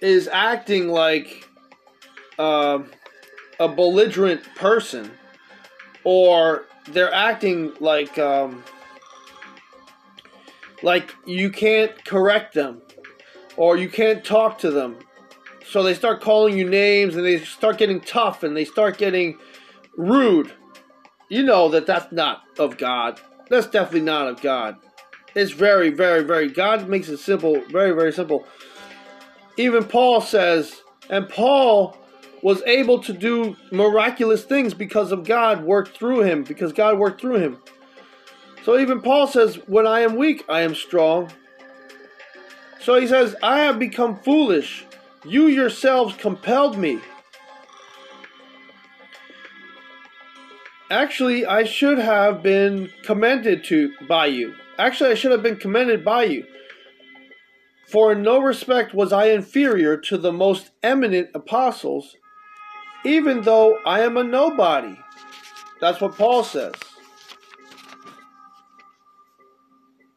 is 0.00 0.28
acting 0.28 0.88
like 0.88 1.48
uh, 2.38 2.78
a 3.58 3.68
belligerent 3.68 4.42
person, 4.54 5.10
or 6.04 6.66
they're 6.88 7.12
acting 7.12 7.72
like 7.80 8.18
um, 8.18 8.62
like 10.82 11.14
you 11.26 11.50
can't 11.50 12.04
correct 12.04 12.54
them, 12.54 12.82
or 13.56 13.76
you 13.76 13.88
can't 13.88 14.24
talk 14.24 14.58
to 14.58 14.70
them, 14.70 14.98
so 15.66 15.82
they 15.82 15.94
start 15.94 16.20
calling 16.20 16.56
you 16.56 16.68
names 16.68 17.16
and 17.16 17.24
they 17.24 17.38
start 17.38 17.78
getting 17.78 18.00
tough 18.00 18.42
and 18.42 18.56
they 18.56 18.64
start 18.64 18.98
getting 18.98 19.38
rude 19.96 20.52
you 21.28 21.42
know 21.42 21.68
that 21.70 21.86
that's 21.86 22.10
not 22.12 22.42
of 22.58 22.78
God. 22.78 23.20
That's 23.48 23.66
definitely 23.66 24.02
not 24.02 24.28
of 24.28 24.40
God. 24.40 24.76
It's 25.34 25.52
very, 25.52 25.90
very, 25.90 26.24
very. 26.24 26.48
God 26.48 26.88
makes 26.88 27.08
it 27.08 27.18
simple, 27.18 27.60
very, 27.68 27.92
very 27.92 28.12
simple. 28.12 28.46
Even 29.56 29.84
Paul 29.84 30.20
says, 30.20 30.82
and 31.10 31.28
Paul 31.28 31.96
was 32.42 32.62
able 32.62 33.02
to 33.02 33.12
do 33.12 33.56
miraculous 33.72 34.44
things 34.44 34.72
because 34.72 35.12
of 35.12 35.24
God 35.24 35.64
worked 35.64 35.96
through 35.96 36.22
him, 36.22 36.44
because 36.44 36.72
God 36.72 36.98
worked 36.98 37.20
through 37.20 37.36
him. 37.36 37.58
So 38.68 38.78
even 38.78 39.00
Paul 39.00 39.26
says, 39.26 39.54
When 39.66 39.86
I 39.86 40.00
am 40.00 40.16
weak, 40.16 40.44
I 40.46 40.60
am 40.60 40.74
strong. 40.74 41.32
So 42.82 43.00
he 43.00 43.06
says, 43.06 43.34
I 43.42 43.60
have 43.60 43.78
become 43.78 44.18
foolish. 44.18 44.84
You 45.24 45.46
yourselves 45.46 46.14
compelled 46.16 46.76
me. 46.76 47.00
Actually, 50.90 51.46
I 51.46 51.64
should 51.64 51.96
have 51.96 52.42
been 52.42 52.90
commended 53.04 53.64
to 53.64 53.94
by 54.06 54.26
you. 54.26 54.54
Actually, 54.78 55.12
I 55.12 55.14
should 55.14 55.32
have 55.32 55.42
been 55.42 55.56
commended 55.56 56.04
by 56.04 56.24
you. 56.24 56.44
For 57.86 58.12
in 58.12 58.20
no 58.20 58.38
respect 58.38 58.92
was 58.92 59.14
I 59.14 59.28
inferior 59.28 59.96
to 59.96 60.18
the 60.18 60.30
most 60.30 60.72
eminent 60.82 61.30
apostles, 61.32 62.16
even 63.02 63.40
though 63.40 63.78
I 63.86 64.00
am 64.00 64.18
a 64.18 64.24
nobody. 64.24 64.98
That's 65.80 66.02
what 66.02 66.18
Paul 66.18 66.44
says. 66.44 66.74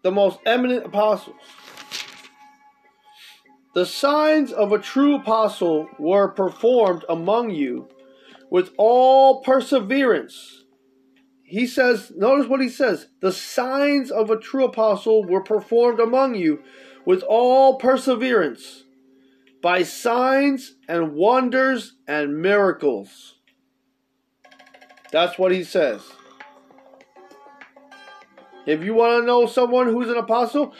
The 0.04 0.12
most 0.12 0.40
eminent 0.46 0.86
apostles. 0.86 1.36
The 3.74 3.86
signs 3.86 4.52
of 4.52 4.72
a 4.72 4.80
true 4.80 5.16
apostle 5.16 5.88
were 5.98 6.30
performed 6.30 7.06
among 7.08 7.52
you 7.52 7.88
with 8.50 8.72
all 8.78 9.42
perseverance 9.42 10.62
he 11.52 11.68
says, 11.68 12.14
notice 12.16 12.48
what 12.48 12.62
he 12.62 12.70
says 12.70 13.08
the 13.20 13.34
signs 13.34 14.10
of 14.10 14.30
a 14.30 14.40
true 14.40 14.64
apostle 14.64 15.26
were 15.26 15.44
performed 15.44 16.00
among 16.00 16.36
you 16.36 16.64
with 17.04 17.24
all 17.24 17.76
perseverance, 17.76 18.86
by 19.62 19.84
signs 19.84 20.76
and 20.88 21.12
wonders 21.12 21.98
and 22.08 22.42
miracles. 22.42 23.36
That's 25.12 25.38
what 25.38 25.52
he 25.52 25.66
says. 25.66 26.02
If 28.66 28.84
you 28.84 28.94
want 28.94 29.22
to 29.22 29.26
know 29.26 29.46
someone 29.46 29.88
who's 29.88 30.10
an 30.10 30.18
apostle, 30.18 30.74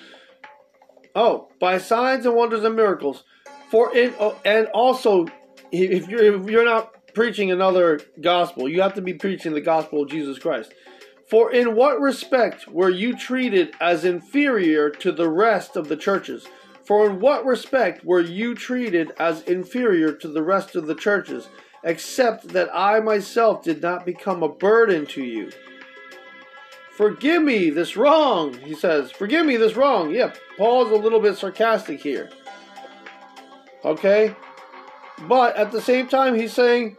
oh, 1.16 1.50
by 1.60 1.78
signs 1.78 2.26
and 2.26 2.36
wonders 2.36 2.64
and 2.64 2.76
miracles. 2.76 3.24
For 3.70 3.96
in, 3.96 4.14
oh, 4.20 4.38
and 4.44 4.68
also, 4.68 5.28
if 5.72 6.08
you're 6.08 6.42
if 6.42 6.50
you're 6.50 6.66
not 6.66 6.94
preaching 7.14 7.52
another 7.52 8.00
gospel. 8.20 8.70
You 8.70 8.82
have 8.82 8.94
to 8.96 9.02
be 9.02 9.14
preaching 9.14 9.54
the 9.54 9.62
gospel 9.62 10.04
of 10.04 10.10
Jesus 10.10 10.40
Christ. 10.40 10.74
For 11.30 11.52
in 11.52 11.76
what 11.76 12.00
respect 12.02 12.68
were 12.68 12.90
you 12.90 13.16
treated 13.16 13.74
as 13.80 14.04
inferior 14.04 14.90
to 14.90 15.12
the 15.12 15.30
rest 15.30 15.76
of 15.76 15.88
the 15.88 15.96
churches? 15.96 16.48
For 16.84 17.10
in 17.10 17.20
what 17.20 17.46
respect 17.46 18.04
were 18.04 18.22
you 18.22 18.54
treated 18.54 19.14
as 19.18 19.44
inferior 19.44 20.14
to 20.14 20.28
the 20.28 20.44
rest 20.44 20.76
of 20.76 20.88
the 20.88 20.96
churches, 20.96 21.48
except 21.84 22.50
that 22.50 22.70
I 22.74 23.00
myself 23.00 23.64
did 23.64 23.82
not 23.82 24.06
become 24.06 24.44
a 24.44 24.50
burden 24.50 25.06
to 25.08 25.24
you? 25.24 25.52
Forgive 27.02 27.42
me 27.42 27.72
this 27.72 27.98
wrong, 27.98 28.54
he 28.60 28.76
says. 28.76 29.12
Forgive 29.12 29.44
me 29.44 29.58
this 29.58 29.76
wrong. 29.76 30.14
Yeah, 30.14 30.36
Paul's 30.56 30.92
a 30.92 30.96
little 30.96 31.20
bit 31.20 31.36
sarcastic 31.36 32.00
here. 32.00 32.30
Okay? 33.84 34.36
But 35.28 35.56
at 35.56 35.72
the 35.72 35.82
same 35.82 36.08
time, 36.08 36.36
he's 36.36 36.54
saying, 36.54 36.98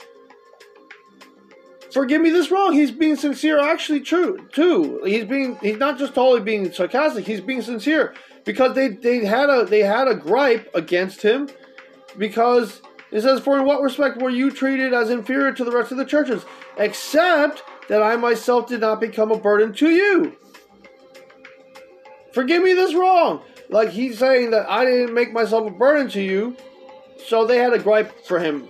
forgive 1.92 2.20
me 2.20 2.30
this 2.30 2.50
wrong. 2.50 2.72
He's 2.72 2.90
being 2.90 3.14
sincere, 3.14 3.60
actually 3.60 4.00
true 4.00 4.44
too. 4.52 5.00
He's 5.04 5.24
being 5.24 5.54
he's 5.62 5.78
not 5.78 5.98
just 5.98 6.16
totally 6.16 6.40
being 6.40 6.72
sarcastic. 6.72 7.24
He's 7.24 7.40
being 7.40 7.62
sincere 7.62 8.12
because 8.44 8.74
they 8.74 8.88
they 8.88 9.24
had 9.24 9.50
a 9.50 9.64
they 9.66 9.84
had 9.84 10.08
a 10.08 10.16
gripe 10.16 10.68
against 10.74 11.22
him 11.22 11.48
because 12.18 12.82
it 13.12 13.20
says, 13.20 13.38
"For 13.38 13.56
in 13.56 13.66
what 13.66 13.80
respect 13.80 14.20
were 14.20 14.30
you 14.30 14.50
treated 14.50 14.92
as 14.94 15.10
inferior 15.10 15.52
to 15.52 15.62
the 15.62 15.70
rest 15.70 15.92
of 15.92 15.98
the 15.98 16.04
churches, 16.04 16.44
except 16.76 17.62
that 17.88 18.02
I 18.02 18.16
myself 18.16 18.68
did 18.68 18.80
not 18.80 19.00
become 19.00 19.30
a 19.30 19.38
burden 19.38 19.72
to 19.74 19.90
you?" 19.90 20.36
Forgive 22.32 22.62
me 22.62 22.72
this 22.72 22.94
wrong. 22.94 23.42
Like 23.68 23.90
he's 23.90 24.18
saying 24.18 24.50
that 24.50 24.68
I 24.68 24.84
didn't 24.84 25.14
make 25.14 25.32
myself 25.32 25.66
a 25.66 25.70
burden 25.70 26.08
to 26.10 26.22
you, 26.22 26.56
so 27.26 27.46
they 27.46 27.58
had 27.58 27.72
a 27.72 27.78
gripe 27.78 28.26
for 28.26 28.38
him 28.38 28.68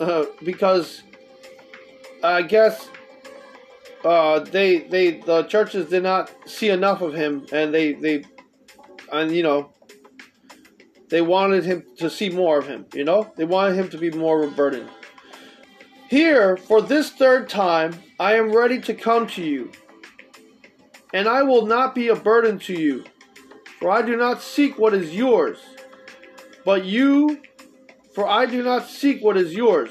uh, 0.00 0.24
because 0.42 1.02
I 2.22 2.42
guess 2.42 2.88
uh, 4.04 4.40
they 4.40 4.80
they 4.80 5.20
the 5.20 5.44
churches 5.44 5.88
did 5.88 6.02
not 6.02 6.32
see 6.46 6.70
enough 6.70 7.00
of 7.00 7.14
him, 7.14 7.46
and 7.52 7.72
they 7.72 7.92
they 7.92 8.24
and 9.12 9.30
you 9.30 9.42
know 9.42 9.72
they 11.08 11.22
wanted 11.22 11.64
him 11.64 11.84
to 11.98 12.10
see 12.10 12.30
more 12.30 12.58
of 12.58 12.66
him. 12.66 12.86
You 12.94 13.04
know 13.04 13.32
they 13.36 13.44
wanted 13.44 13.76
him 13.76 13.88
to 13.90 13.98
be 13.98 14.10
more 14.10 14.42
of 14.42 14.52
a 14.52 14.54
burden. 14.54 14.88
Here, 16.14 16.56
for 16.56 16.80
this 16.80 17.10
third 17.10 17.48
time, 17.48 18.00
I 18.20 18.34
am 18.34 18.54
ready 18.54 18.80
to 18.82 18.94
come 18.94 19.26
to 19.30 19.42
you, 19.42 19.72
and 21.12 21.26
I 21.26 21.42
will 21.42 21.66
not 21.66 21.92
be 21.92 22.06
a 22.06 22.14
burden 22.14 22.56
to 22.60 22.72
you, 22.72 23.02
for 23.80 23.90
I 23.90 24.00
do 24.00 24.16
not 24.16 24.40
seek 24.40 24.78
what 24.78 24.94
is 24.94 25.12
yours, 25.12 25.58
but 26.64 26.84
you 26.84 27.42
for 28.14 28.28
I 28.28 28.46
do 28.46 28.62
not 28.62 28.88
seek 28.88 29.24
what 29.24 29.36
is 29.36 29.54
yours. 29.54 29.90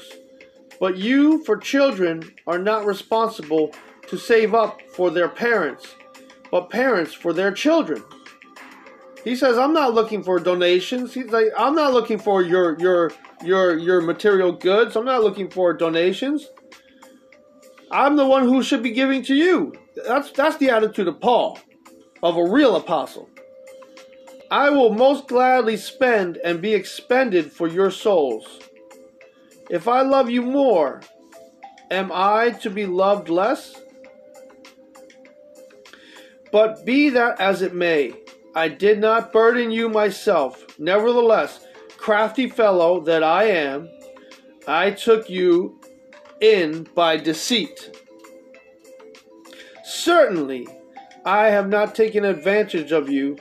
But 0.80 0.96
you, 0.96 1.44
for 1.44 1.58
children, 1.58 2.32
are 2.46 2.58
not 2.58 2.86
responsible 2.86 3.74
to 4.08 4.16
save 4.16 4.54
up 4.54 4.80
for 4.96 5.10
their 5.10 5.28
parents, 5.28 5.94
but 6.50 6.70
parents 6.70 7.12
for 7.12 7.34
their 7.34 7.52
children. 7.52 8.02
He 9.24 9.36
says, 9.36 9.58
I'm 9.58 9.74
not 9.74 9.92
looking 9.92 10.22
for 10.22 10.40
donations. 10.40 11.12
He's 11.12 11.26
like, 11.26 11.48
I'm 11.54 11.74
not 11.74 11.92
looking 11.92 12.18
for 12.18 12.40
your 12.40 12.80
your 12.80 13.12
your 13.44 13.76
your 13.78 14.00
material 14.00 14.52
goods. 14.52 14.96
I'm 14.96 15.04
not 15.04 15.22
looking 15.22 15.50
for 15.50 15.72
donations. 15.72 16.48
I'm 17.90 18.16
the 18.16 18.26
one 18.26 18.44
who 18.44 18.62
should 18.62 18.82
be 18.82 18.90
giving 18.90 19.22
to 19.24 19.34
you. 19.34 19.74
That's 20.06 20.30
that's 20.32 20.56
the 20.56 20.70
attitude 20.70 21.08
of 21.08 21.20
Paul, 21.20 21.58
of 22.22 22.36
a 22.36 22.44
real 22.44 22.76
apostle. 22.76 23.28
I 24.50 24.70
will 24.70 24.92
most 24.92 25.28
gladly 25.28 25.76
spend 25.76 26.36
and 26.38 26.60
be 26.60 26.74
expended 26.74 27.52
for 27.52 27.68
your 27.68 27.90
souls. 27.90 28.60
If 29.70 29.88
I 29.88 30.02
love 30.02 30.28
you 30.30 30.42
more, 30.42 31.00
am 31.90 32.12
I 32.12 32.50
to 32.62 32.70
be 32.70 32.86
loved 32.86 33.28
less? 33.28 33.74
But 36.52 36.84
be 36.84 37.08
that 37.10 37.40
as 37.40 37.62
it 37.62 37.74
may, 37.74 38.14
I 38.54 38.68
did 38.68 39.00
not 39.00 39.32
burden 39.32 39.72
you 39.72 39.88
myself. 39.88 40.78
Nevertheless, 40.78 41.66
crafty 42.04 42.46
fellow 42.46 43.00
that 43.00 43.22
I 43.22 43.44
am, 43.44 43.88
I 44.68 44.90
took 44.90 45.30
you 45.30 45.80
in 46.38 46.86
by 46.94 47.16
deceit. 47.16 47.98
Certainly, 49.82 50.68
I 51.24 51.48
have 51.48 51.70
not 51.70 51.94
taken 51.94 52.26
advantage 52.26 52.92
of 52.92 53.08
you 53.08 53.38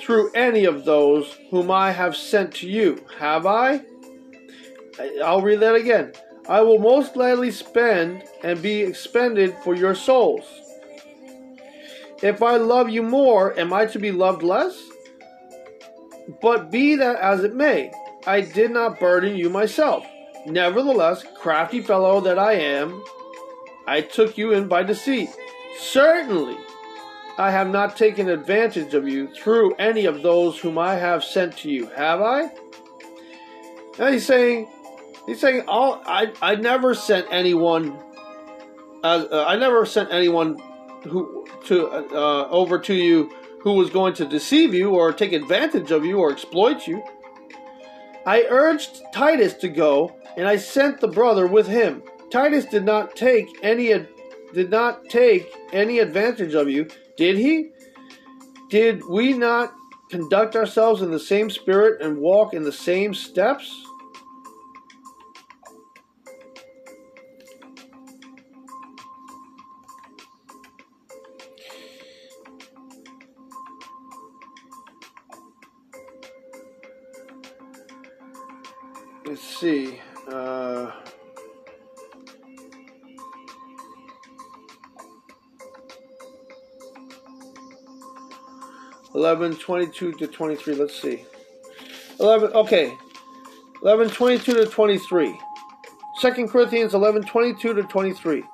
through 0.00 0.32
any 0.32 0.64
of 0.64 0.86
those 0.86 1.36
whom 1.50 1.70
I 1.70 1.90
have 1.90 2.16
sent 2.16 2.54
to 2.54 2.66
you, 2.66 3.04
have 3.18 3.44
I? 3.44 3.82
I'll 5.22 5.42
read 5.42 5.60
that 5.60 5.74
again. 5.74 6.14
I 6.48 6.62
will 6.62 6.78
most 6.78 7.12
gladly 7.12 7.50
spend 7.50 8.22
and 8.42 8.62
be 8.62 8.80
expended 8.80 9.54
for 9.62 9.74
your 9.74 9.94
souls. 9.94 10.46
If 12.22 12.42
I 12.42 12.56
love 12.56 12.88
you 12.88 13.02
more, 13.02 13.58
am 13.60 13.74
I 13.74 13.84
to 13.84 13.98
be 13.98 14.10
loved 14.10 14.42
less? 14.42 14.82
But 16.40 16.70
be 16.70 16.96
that 16.96 17.16
as 17.16 17.44
it 17.44 17.54
may, 17.54 17.92
I 18.26 18.40
did 18.40 18.70
not 18.70 18.98
burden 18.98 19.36
you 19.36 19.48
myself. 19.50 20.04
Nevertheless, 20.46 21.24
crafty 21.40 21.80
fellow 21.80 22.20
that 22.20 22.38
I 22.38 22.54
am, 22.54 23.02
I 23.86 24.00
took 24.00 24.36
you 24.36 24.52
in 24.52 24.68
by 24.68 24.82
deceit. 24.82 25.30
Certainly, 25.78 26.56
I 27.38 27.50
have 27.50 27.68
not 27.68 27.96
taken 27.96 28.28
advantage 28.28 28.94
of 28.94 29.06
you 29.06 29.28
through 29.28 29.74
any 29.74 30.06
of 30.06 30.22
those 30.22 30.58
whom 30.58 30.78
I 30.78 30.94
have 30.94 31.22
sent 31.22 31.56
to 31.58 31.70
you, 31.70 31.86
have 31.88 32.20
I? 32.20 32.50
Now 33.98 34.10
he's 34.10 34.26
saying, 34.26 34.68
he's 35.26 35.40
saying, 35.40 35.64
all 35.68 36.02
I 36.04 36.32
I 36.40 36.54
never 36.56 36.94
sent 36.94 37.26
anyone, 37.30 37.98
uh, 39.04 39.26
uh, 39.30 39.44
I 39.46 39.56
never 39.56 39.84
sent 39.84 40.12
anyone 40.12 40.58
who 41.04 41.46
to 41.66 41.88
uh, 41.88 42.48
over 42.48 42.78
to 42.78 42.94
you 42.94 43.30
who 43.60 43.72
was 43.72 43.90
going 43.90 44.14
to 44.14 44.24
deceive 44.24 44.72
you 44.72 44.90
or 44.90 45.12
take 45.12 45.32
advantage 45.32 45.90
of 45.90 46.04
you 46.04 46.18
or 46.18 46.30
exploit 46.32 46.86
you. 46.86 47.02
I 48.26 48.44
urged 48.50 49.02
Titus 49.12 49.54
to 49.54 49.68
go, 49.68 50.16
and 50.36 50.48
I 50.48 50.56
sent 50.56 51.00
the 51.00 51.08
brother 51.08 51.46
with 51.46 51.68
him. 51.68 52.02
Titus 52.30 52.64
did 52.64 52.84
not 52.84 53.14
take 53.14 53.46
any 53.62 53.94
did 54.52 54.70
not 54.70 55.08
take 55.08 55.52
any 55.72 56.00
advantage 56.00 56.54
of 56.54 56.68
you, 56.68 56.88
did 57.16 57.36
he? 57.38 57.70
Did 58.68 59.04
we 59.08 59.32
not 59.32 59.72
conduct 60.10 60.56
ourselves 60.56 61.02
in 61.02 61.10
the 61.12 61.20
same 61.20 61.50
spirit 61.50 62.02
and 62.02 62.18
walk 62.18 62.52
in 62.52 62.64
the 62.64 62.72
same 62.72 63.14
steps? 63.14 63.85
See. 79.58 80.00
Uh, 80.28 80.90
Eleven 89.14 89.56
twenty-two 89.56 90.12
to 90.14 90.26
twenty-three. 90.26 90.74
Let's 90.74 91.00
see. 91.00 91.24
Eleven. 92.20 92.52
Okay. 92.52 92.92
Eleven 93.82 94.10
twenty-two 94.10 94.52
to 94.52 94.66
twenty-three. 94.66 95.38
Second 96.20 96.50
Corinthians 96.50 96.92
eleven 96.92 97.22
twenty-two 97.22 97.72
to 97.74 97.82
twenty-three. 97.84 98.44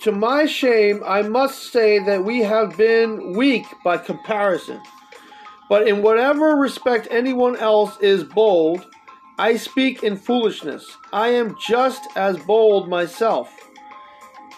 To 0.00 0.12
my 0.12 0.44
shame, 0.44 1.02
I 1.06 1.22
must 1.22 1.72
say 1.72 1.98
that 2.00 2.22
we 2.22 2.40
have 2.40 2.76
been 2.76 3.32
weak 3.32 3.64
by 3.82 3.96
comparison. 3.96 4.80
But 5.68 5.88
in 5.88 6.02
whatever 6.02 6.56
respect 6.56 7.08
anyone 7.10 7.56
else 7.56 7.98
is 8.00 8.22
bold, 8.22 8.86
I 9.38 9.56
speak 9.56 10.02
in 10.02 10.16
foolishness. 10.16 10.96
I 11.12 11.28
am 11.28 11.56
just 11.58 12.02
as 12.16 12.38
bold 12.38 12.88
myself. 12.88 13.52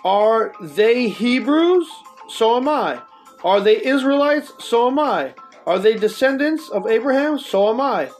Are 0.04 0.52
they 0.60 1.08
Hebrews? 1.08 1.88
So 2.28 2.56
am 2.56 2.68
I. 2.68 3.02
Are 3.42 3.60
they 3.60 3.84
Israelites? 3.84 4.52
So 4.58 4.88
am 4.88 4.98
I. 4.98 5.34
Are 5.66 5.78
they 5.78 5.94
descendants 5.96 6.68
of 6.68 6.86
Abraham? 6.86 7.38
So 7.38 7.70
am 7.70 7.80
I. 7.80 8.10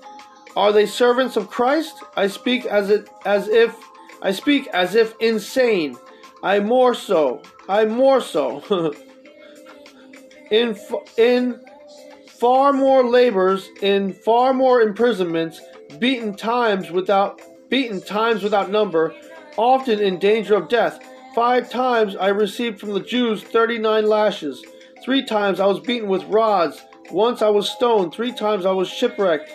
Are 0.56 0.72
they 0.72 0.86
servants 0.86 1.36
of 1.36 1.48
Christ? 1.48 2.02
I 2.16 2.26
speak 2.26 2.66
as 2.66 2.90
it 2.90 3.08
as 3.24 3.48
if 3.48 3.76
I 4.22 4.32
speak 4.32 4.66
as 4.68 4.94
if 4.94 5.14
insane. 5.20 5.96
I 6.42 6.58
more 6.60 6.94
so. 6.94 7.42
I 7.68 7.84
more 7.84 8.20
so. 8.20 8.94
in 10.50 10.76
in 11.16 11.60
far 12.40 12.72
more 12.72 13.04
labors, 13.04 13.68
in 13.82 14.12
far 14.12 14.52
more 14.52 14.80
imprisonments, 14.80 15.60
beaten 15.98 16.34
times 16.34 16.90
without 16.90 17.40
beaten 17.68 18.00
times 18.00 18.42
without 18.42 18.70
number, 18.70 19.14
often 19.56 20.00
in 20.00 20.18
danger 20.18 20.54
of 20.54 20.68
death. 20.68 20.98
Five 21.34 21.70
times 21.70 22.16
I 22.16 22.28
received 22.28 22.80
from 22.80 22.94
the 22.94 23.00
Jews 23.00 23.42
thirty 23.42 23.78
nine 23.78 24.06
lashes. 24.06 24.64
Three 25.04 25.22
times 25.22 25.60
I 25.60 25.66
was 25.66 25.80
beaten 25.80 26.08
with 26.08 26.24
rods. 26.24 26.82
Once 27.10 27.42
I 27.42 27.48
was 27.48 27.70
stoned. 27.70 28.12
Three 28.12 28.32
times 28.32 28.66
I 28.66 28.72
was 28.72 28.88
shipwrecked. 28.88 29.50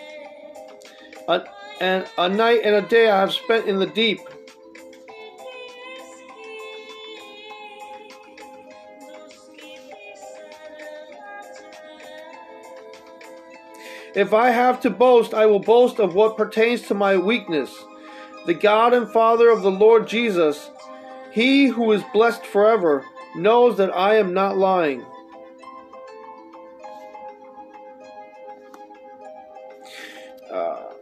A, 1.27 1.43
and 1.79 2.07
a 2.17 2.29
night 2.29 2.61
and 2.63 2.75
a 2.75 2.81
day 2.81 3.09
I 3.09 3.19
have 3.19 3.33
spent 3.33 3.67
in 3.67 3.79
the 3.79 3.85
deep. 3.85 4.19
If 14.15 14.31
I 14.33 14.51
have 14.51 14.79
to 14.81 14.89
boast, 14.89 15.33
I 15.33 15.47
will 15.47 15.59
boast 15.59 15.99
of 15.99 16.13
what 16.13 16.37
pertains 16.37 16.83
to 16.83 16.93
my 16.93 17.17
weakness. 17.17 17.73
The 18.45 18.53
God 18.53 18.93
and 18.93 19.11
Father 19.11 19.49
of 19.49 19.63
the 19.63 19.71
Lord 19.71 20.07
Jesus, 20.07 20.69
He 21.31 21.67
who 21.67 21.91
is 21.93 22.03
blessed 22.13 22.45
forever, 22.45 23.05
knows 23.35 23.77
that 23.77 23.95
I 23.95 24.17
am 24.17 24.33
not 24.33 24.57
lying. 24.57 25.03
Uh, 30.51 30.93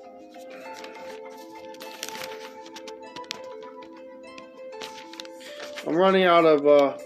I'm 5.86 5.96
running 5.96 6.24
out 6.24 6.46
of. 6.46 6.66
Uh, 6.66 6.98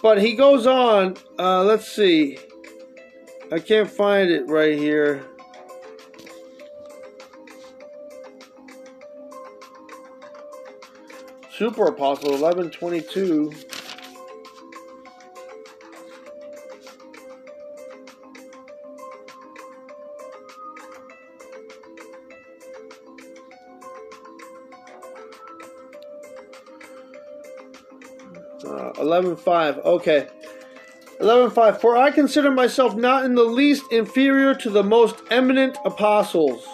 but 0.00 0.22
he 0.22 0.34
goes 0.34 0.66
on. 0.66 1.16
Uh, 1.38 1.64
let's 1.64 1.86
see. 1.86 2.38
I 3.52 3.60
can't 3.60 3.88
find 3.88 4.28
it 4.28 4.48
right 4.48 4.76
here. 4.76 5.24
Super 11.56 11.86
Apostle 11.86 12.32
1122. 12.32 13.52
Uh, 28.66 28.92
11.5. 28.94 29.84
Okay. 29.84 30.28
11.5 31.20 31.80
For 31.80 31.96
I 31.96 32.10
consider 32.10 32.50
myself 32.50 32.94
not 32.94 33.24
in 33.24 33.34
the 33.34 33.44
least 33.44 33.84
inferior 33.90 34.54
to 34.56 34.70
the 34.70 34.82
most 34.82 35.22
eminent 35.30 35.76
apostles. 35.84 36.66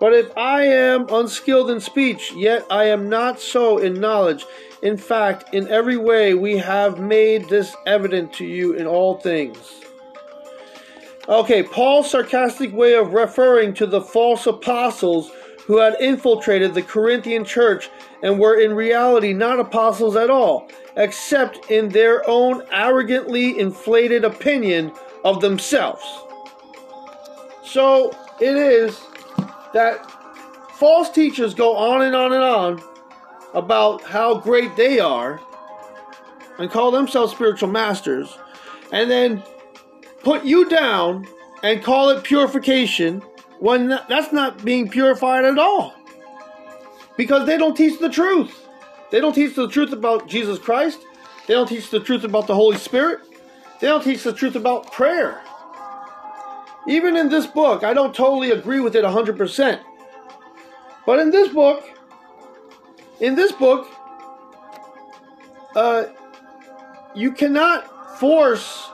But 0.00 0.12
if 0.12 0.36
I 0.36 0.64
am 0.64 1.06
unskilled 1.08 1.70
in 1.70 1.80
speech, 1.80 2.32
yet 2.34 2.66
I 2.70 2.86
am 2.86 3.08
not 3.08 3.40
so 3.40 3.78
in 3.78 4.00
knowledge. 4.00 4.44
In 4.82 4.96
fact, 4.96 5.54
in 5.54 5.68
every 5.68 5.96
way 5.96 6.34
we 6.34 6.56
have 6.56 6.98
made 6.98 7.48
this 7.48 7.76
evident 7.86 8.32
to 8.34 8.44
you 8.44 8.72
in 8.72 8.86
all 8.88 9.18
things. 9.18 9.58
Okay, 11.28 11.62
Paul's 11.62 12.10
sarcastic 12.10 12.72
way 12.72 12.94
of 12.94 13.12
referring 13.12 13.74
to 13.74 13.86
the 13.86 14.00
false 14.00 14.48
apostles 14.48 15.30
who 15.72 15.78
had 15.78 15.98
infiltrated 16.02 16.74
the 16.74 16.82
Corinthian 16.82 17.46
church 17.46 17.88
and 18.22 18.38
were 18.38 18.60
in 18.60 18.74
reality 18.74 19.32
not 19.32 19.58
apostles 19.58 20.16
at 20.16 20.28
all 20.28 20.68
except 20.96 21.70
in 21.70 21.88
their 21.88 22.28
own 22.28 22.62
arrogantly 22.70 23.58
inflated 23.58 24.22
opinion 24.22 24.92
of 25.24 25.40
themselves. 25.40 26.04
So 27.64 28.14
it 28.38 28.54
is 28.54 29.00
that 29.72 30.04
false 30.74 31.08
teachers 31.08 31.54
go 31.54 31.74
on 31.74 32.02
and 32.02 32.14
on 32.14 32.34
and 32.34 32.44
on 32.44 32.82
about 33.54 34.02
how 34.02 34.40
great 34.40 34.76
they 34.76 35.00
are 35.00 35.40
and 36.58 36.70
call 36.70 36.90
themselves 36.90 37.32
spiritual 37.32 37.70
masters 37.70 38.36
and 38.92 39.10
then 39.10 39.42
put 40.22 40.44
you 40.44 40.68
down 40.68 41.26
and 41.62 41.82
call 41.82 42.10
it 42.10 42.22
purification 42.24 43.22
when 43.62 43.86
that's 43.86 44.32
not 44.32 44.64
being 44.64 44.88
purified 44.88 45.44
at 45.44 45.56
all 45.56 45.94
because 47.16 47.46
they 47.46 47.56
don't 47.56 47.76
teach 47.76 48.00
the 48.00 48.08
truth. 48.08 48.66
They 49.12 49.20
don't 49.20 49.34
teach 49.34 49.54
the 49.54 49.68
truth 49.68 49.92
about 49.92 50.26
Jesus 50.26 50.58
Christ. 50.58 50.98
They 51.46 51.54
don't 51.54 51.68
teach 51.68 51.88
the 51.88 52.00
truth 52.00 52.24
about 52.24 52.48
the 52.48 52.56
Holy 52.56 52.76
Spirit. 52.76 53.20
They 53.80 53.86
don't 53.86 54.02
teach 54.02 54.24
the 54.24 54.32
truth 54.32 54.56
about 54.56 54.90
prayer. 54.90 55.40
Even 56.88 57.16
in 57.16 57.28
this 57.28 57.46
book, 57.46 57.84
I 57.84 57.94
don't 57.94 58.12
totally 58.12 58.50
agree 58.50 58.80
with 58.80 58.96
it 58.96 59.04
100%. 59.04 59.80
But 61.06 61.20
in 61.20 61.30
this 61.30 61.48
book, 61.52 61.88
in 63.20 63.36
this 63.36 63.52
book, 63.52 63.86
uh, 65.76 66.06
you 67.14 67.30
cannot 67.30 68.18
force 68.18 68.90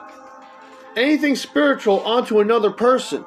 anything 0.95 1.37
spiritual 1.37 2.01
onto 2.01 2.41
another 2.41 2.71
person. 2.71 3.25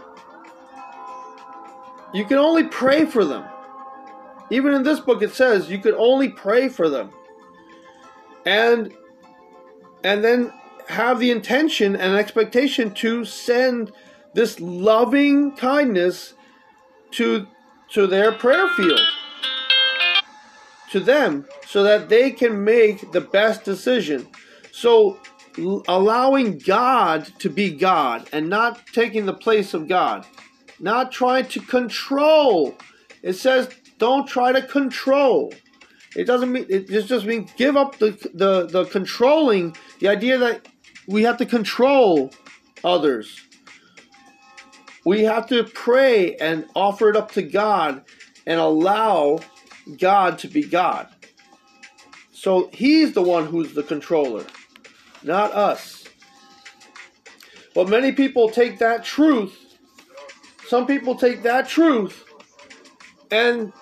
You 2.13 2.25
can 2.25 2.37
only 2.37 2.65
pray 2.65 3.05
for 3.05 3.23
them. 3.23 3.45
Even 4.49 4.73
in 4.73 4.83
this 4.83 4.99
book, 4.99 5.21
it 5.21 5.33
says 5.33 5.69
you 5.69 5.79
could 5.79 5.93
only 5.93 6.29
pray 6.29 6.67
for 6.67 6.89
them, 6.89 7.11
and 8.45 8.93
and 10.03 10.23
then 10.23 10.51
have 10.87 11.19
the 11.19 11.31
intention 11.31 11.95
and 11.95 12.15
expectation 12.15 12.93
to 12.95 13.23
send 13.23 13.93
this 14.33 14.59
loving 14.59 15.55
kindness 15.55 16.33
to 17.11 17.47
to 17.91 18.07
their 18.07 18.33
prayer 18.33 18.67
field. 18.75 18.99
To 20.91 20.99
them 20.99 21.47
so 21.65 21.83
that 21.83 22.09
they 22.09 22.31
can 22.31 22.65
make 22.65 23.13
the 23.13 23.21
best 23.21 23.63
decision. 23.63 24.27
So 24.73 25.17
allowing 25.87 26.57
god 26.57 27.25
to 27.39 27.49
be 27.49 27.71
god 27.71 28.27
and 28.33 28.49
not 28.49 28.85
taking 28.87 29.25
the 29.25 29.33
place 29.33 29.73
of 29.73 29.87
god 29.87 30.25
not 30.81 31.11
trying 31.11 31.45
to 31.45 31.59
control 31.59 32.75
it 33.21 33.33
says 33.33 33.69
don't 33.97 34.27
try 34.27 34.51
to 34.51 34.61
control 34.61 35.53
it 36.15 36.25
doesn't 36.25 36.51
mean 36.51 36.65
it 36.69 36.87
just 36.87 37.25
means 37.25 37.51
give 37.55 37.77
up 37.77 37.97
the, 37.99 38.11
the 38.33 38.65
the 38.67 38.85
controlling 38.85 39.75
the 39.99 40.07
idea 40.07 40.37
that 40.37 40.67
we 41.07 41.23
have 41.23 41.37
to 41.37 41.45
control 41.45 42.31
others 42.83 43.39
we 45.05 45.23
have 45.23 45.47
to 45.47 45.63
pray 45.63 46.35
and 46.35 46.65
offer 46.75 47.09
it 47.09 47.15
up 47.15 47.31
to 47.31 47.41
God 47.41 48.03
and 48.45 48.59
allow 48.59 49.39
God 49.97 50.37
to 50.39 50.47
be 50.47 50.63
God. 50.63 51.07
So 52.31 52.69
He's 52.73 53.13
the 53.13 53.21
one 53.21 53.47
who's 53.47 53.73
the 53.73 53.83
controller, 53.83 54.45
not 55.23 55.53
us. 55.53 56.05
But 57.73 57.89
many 57.89 58.11
people 58.11 58.49
take 58.49 58.79
that 58.79 59.03
truth, 59.03 59.60
some 60.71 60.87
people 60.87 61.15
take 61.15 61.43
that 61.43 61.67
truth, 61.67 62.23
and 63.29 63.73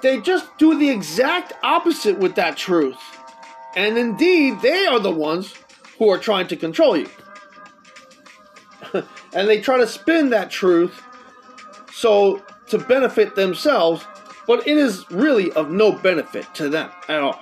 they 0.00 0.20
just 0.20 0.46
do 0.58 0.78
the 0.78 0.88
exact 0.88 1.54
opposite 1.64 2.16
with 2.20 2.36
that 2.36 2.56
truth. 2.56 3.00
And 3.74 3.98
indeed, 3.98 4.60
they 4.60 4.86
are 4.86 5.00
the 5.00 5.10
ones 5.10 5.52
who 5.98 6.08
are 6.08 6.18
trying 6.18 6.46
to 6.46 6.56
control 6.56 6.96
you. 6.96 7.08
and 8.94 9.48
they 9.48 9.60
try 9.60 9.78
to 9.78 9.88
spin 9.88 10.30
that 10.30 10.52
truth 10.52 11.02
so 11.92 12.40
to 12.68 12.78
benefit 12.78 13.34
themselves, 13.34 14.04
but 14.46 14.64
it 14.68 14.76
is 14.76 15.10
really 15.10 15.50
of 15.54 15.72
no 15.72 15.90
benefit 15.90 16.46
to 16.54 16.68
them 16.68 16.92
at 17.08 17.22
all 17.22 17.40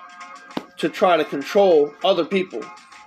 to 0.78 0.88
try 0.88 1.18
to 1.18 1.26
control 1.26 1.92
other 2.02 2.24
people 2.24 2.62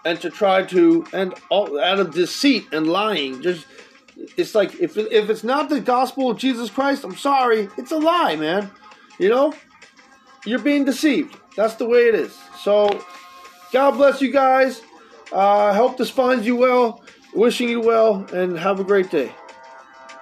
and 0.06 0.22
to 0.22 0.30
try 0.30 0.62
to 0.62 1.08
and 1.12 1.34
all, 1.50 1.80
out 1.80 2.00
of 2.00 2.14
deceit 2.14 2.68
and 2.72 2.86
lying 2.86 3.42
just 3.42 3.66
it's 4.38 4.56
like 4.56 4.80
if 4.80 4.98
if 4.98 5.30
it's 5.30 5.44
not 5.44 5.70
the 5.70 5.80
gospel 5.80 6.30
of 6.30 6.38
Jesus 6.38 6.70
Christ, 6.70 7.04
I'm 7.04 7.16
sorry, 7.16 7.70
it's 7.78 7.92
a 7.92 7.98
lie, 7.98 8.36
man. 8.36 8.70
You 9.20 9.30
know, 9.30 9.54
you're 10.46 10.60
being 10.60 10.86
deceived. 10.86 11.38
That's 11.56 11.76
the 11.76 11.86
way 11.86 12.08
it 12.08 12.16
is. 12.16 12.38
So, 12.60 13.04
God 13.72 13.92
bless 13.92 14.22
you 14.22 14.32
guys. 14.32 14.82
I 15.34 15.70
uh, 15.70 15.74
hope 15.74 15.98
this 15.98 16.10
finds 16.10 16.46
you 16.46 16.56
well. 16.56 17.04
Wishing 17.34 17.70
you 17.70 17.80
well 17.80 18.26
and 18.34 18.60
have 18.60 18.80
a 18.82 18.84
great 18.84 19.10
day. 19.10 19.32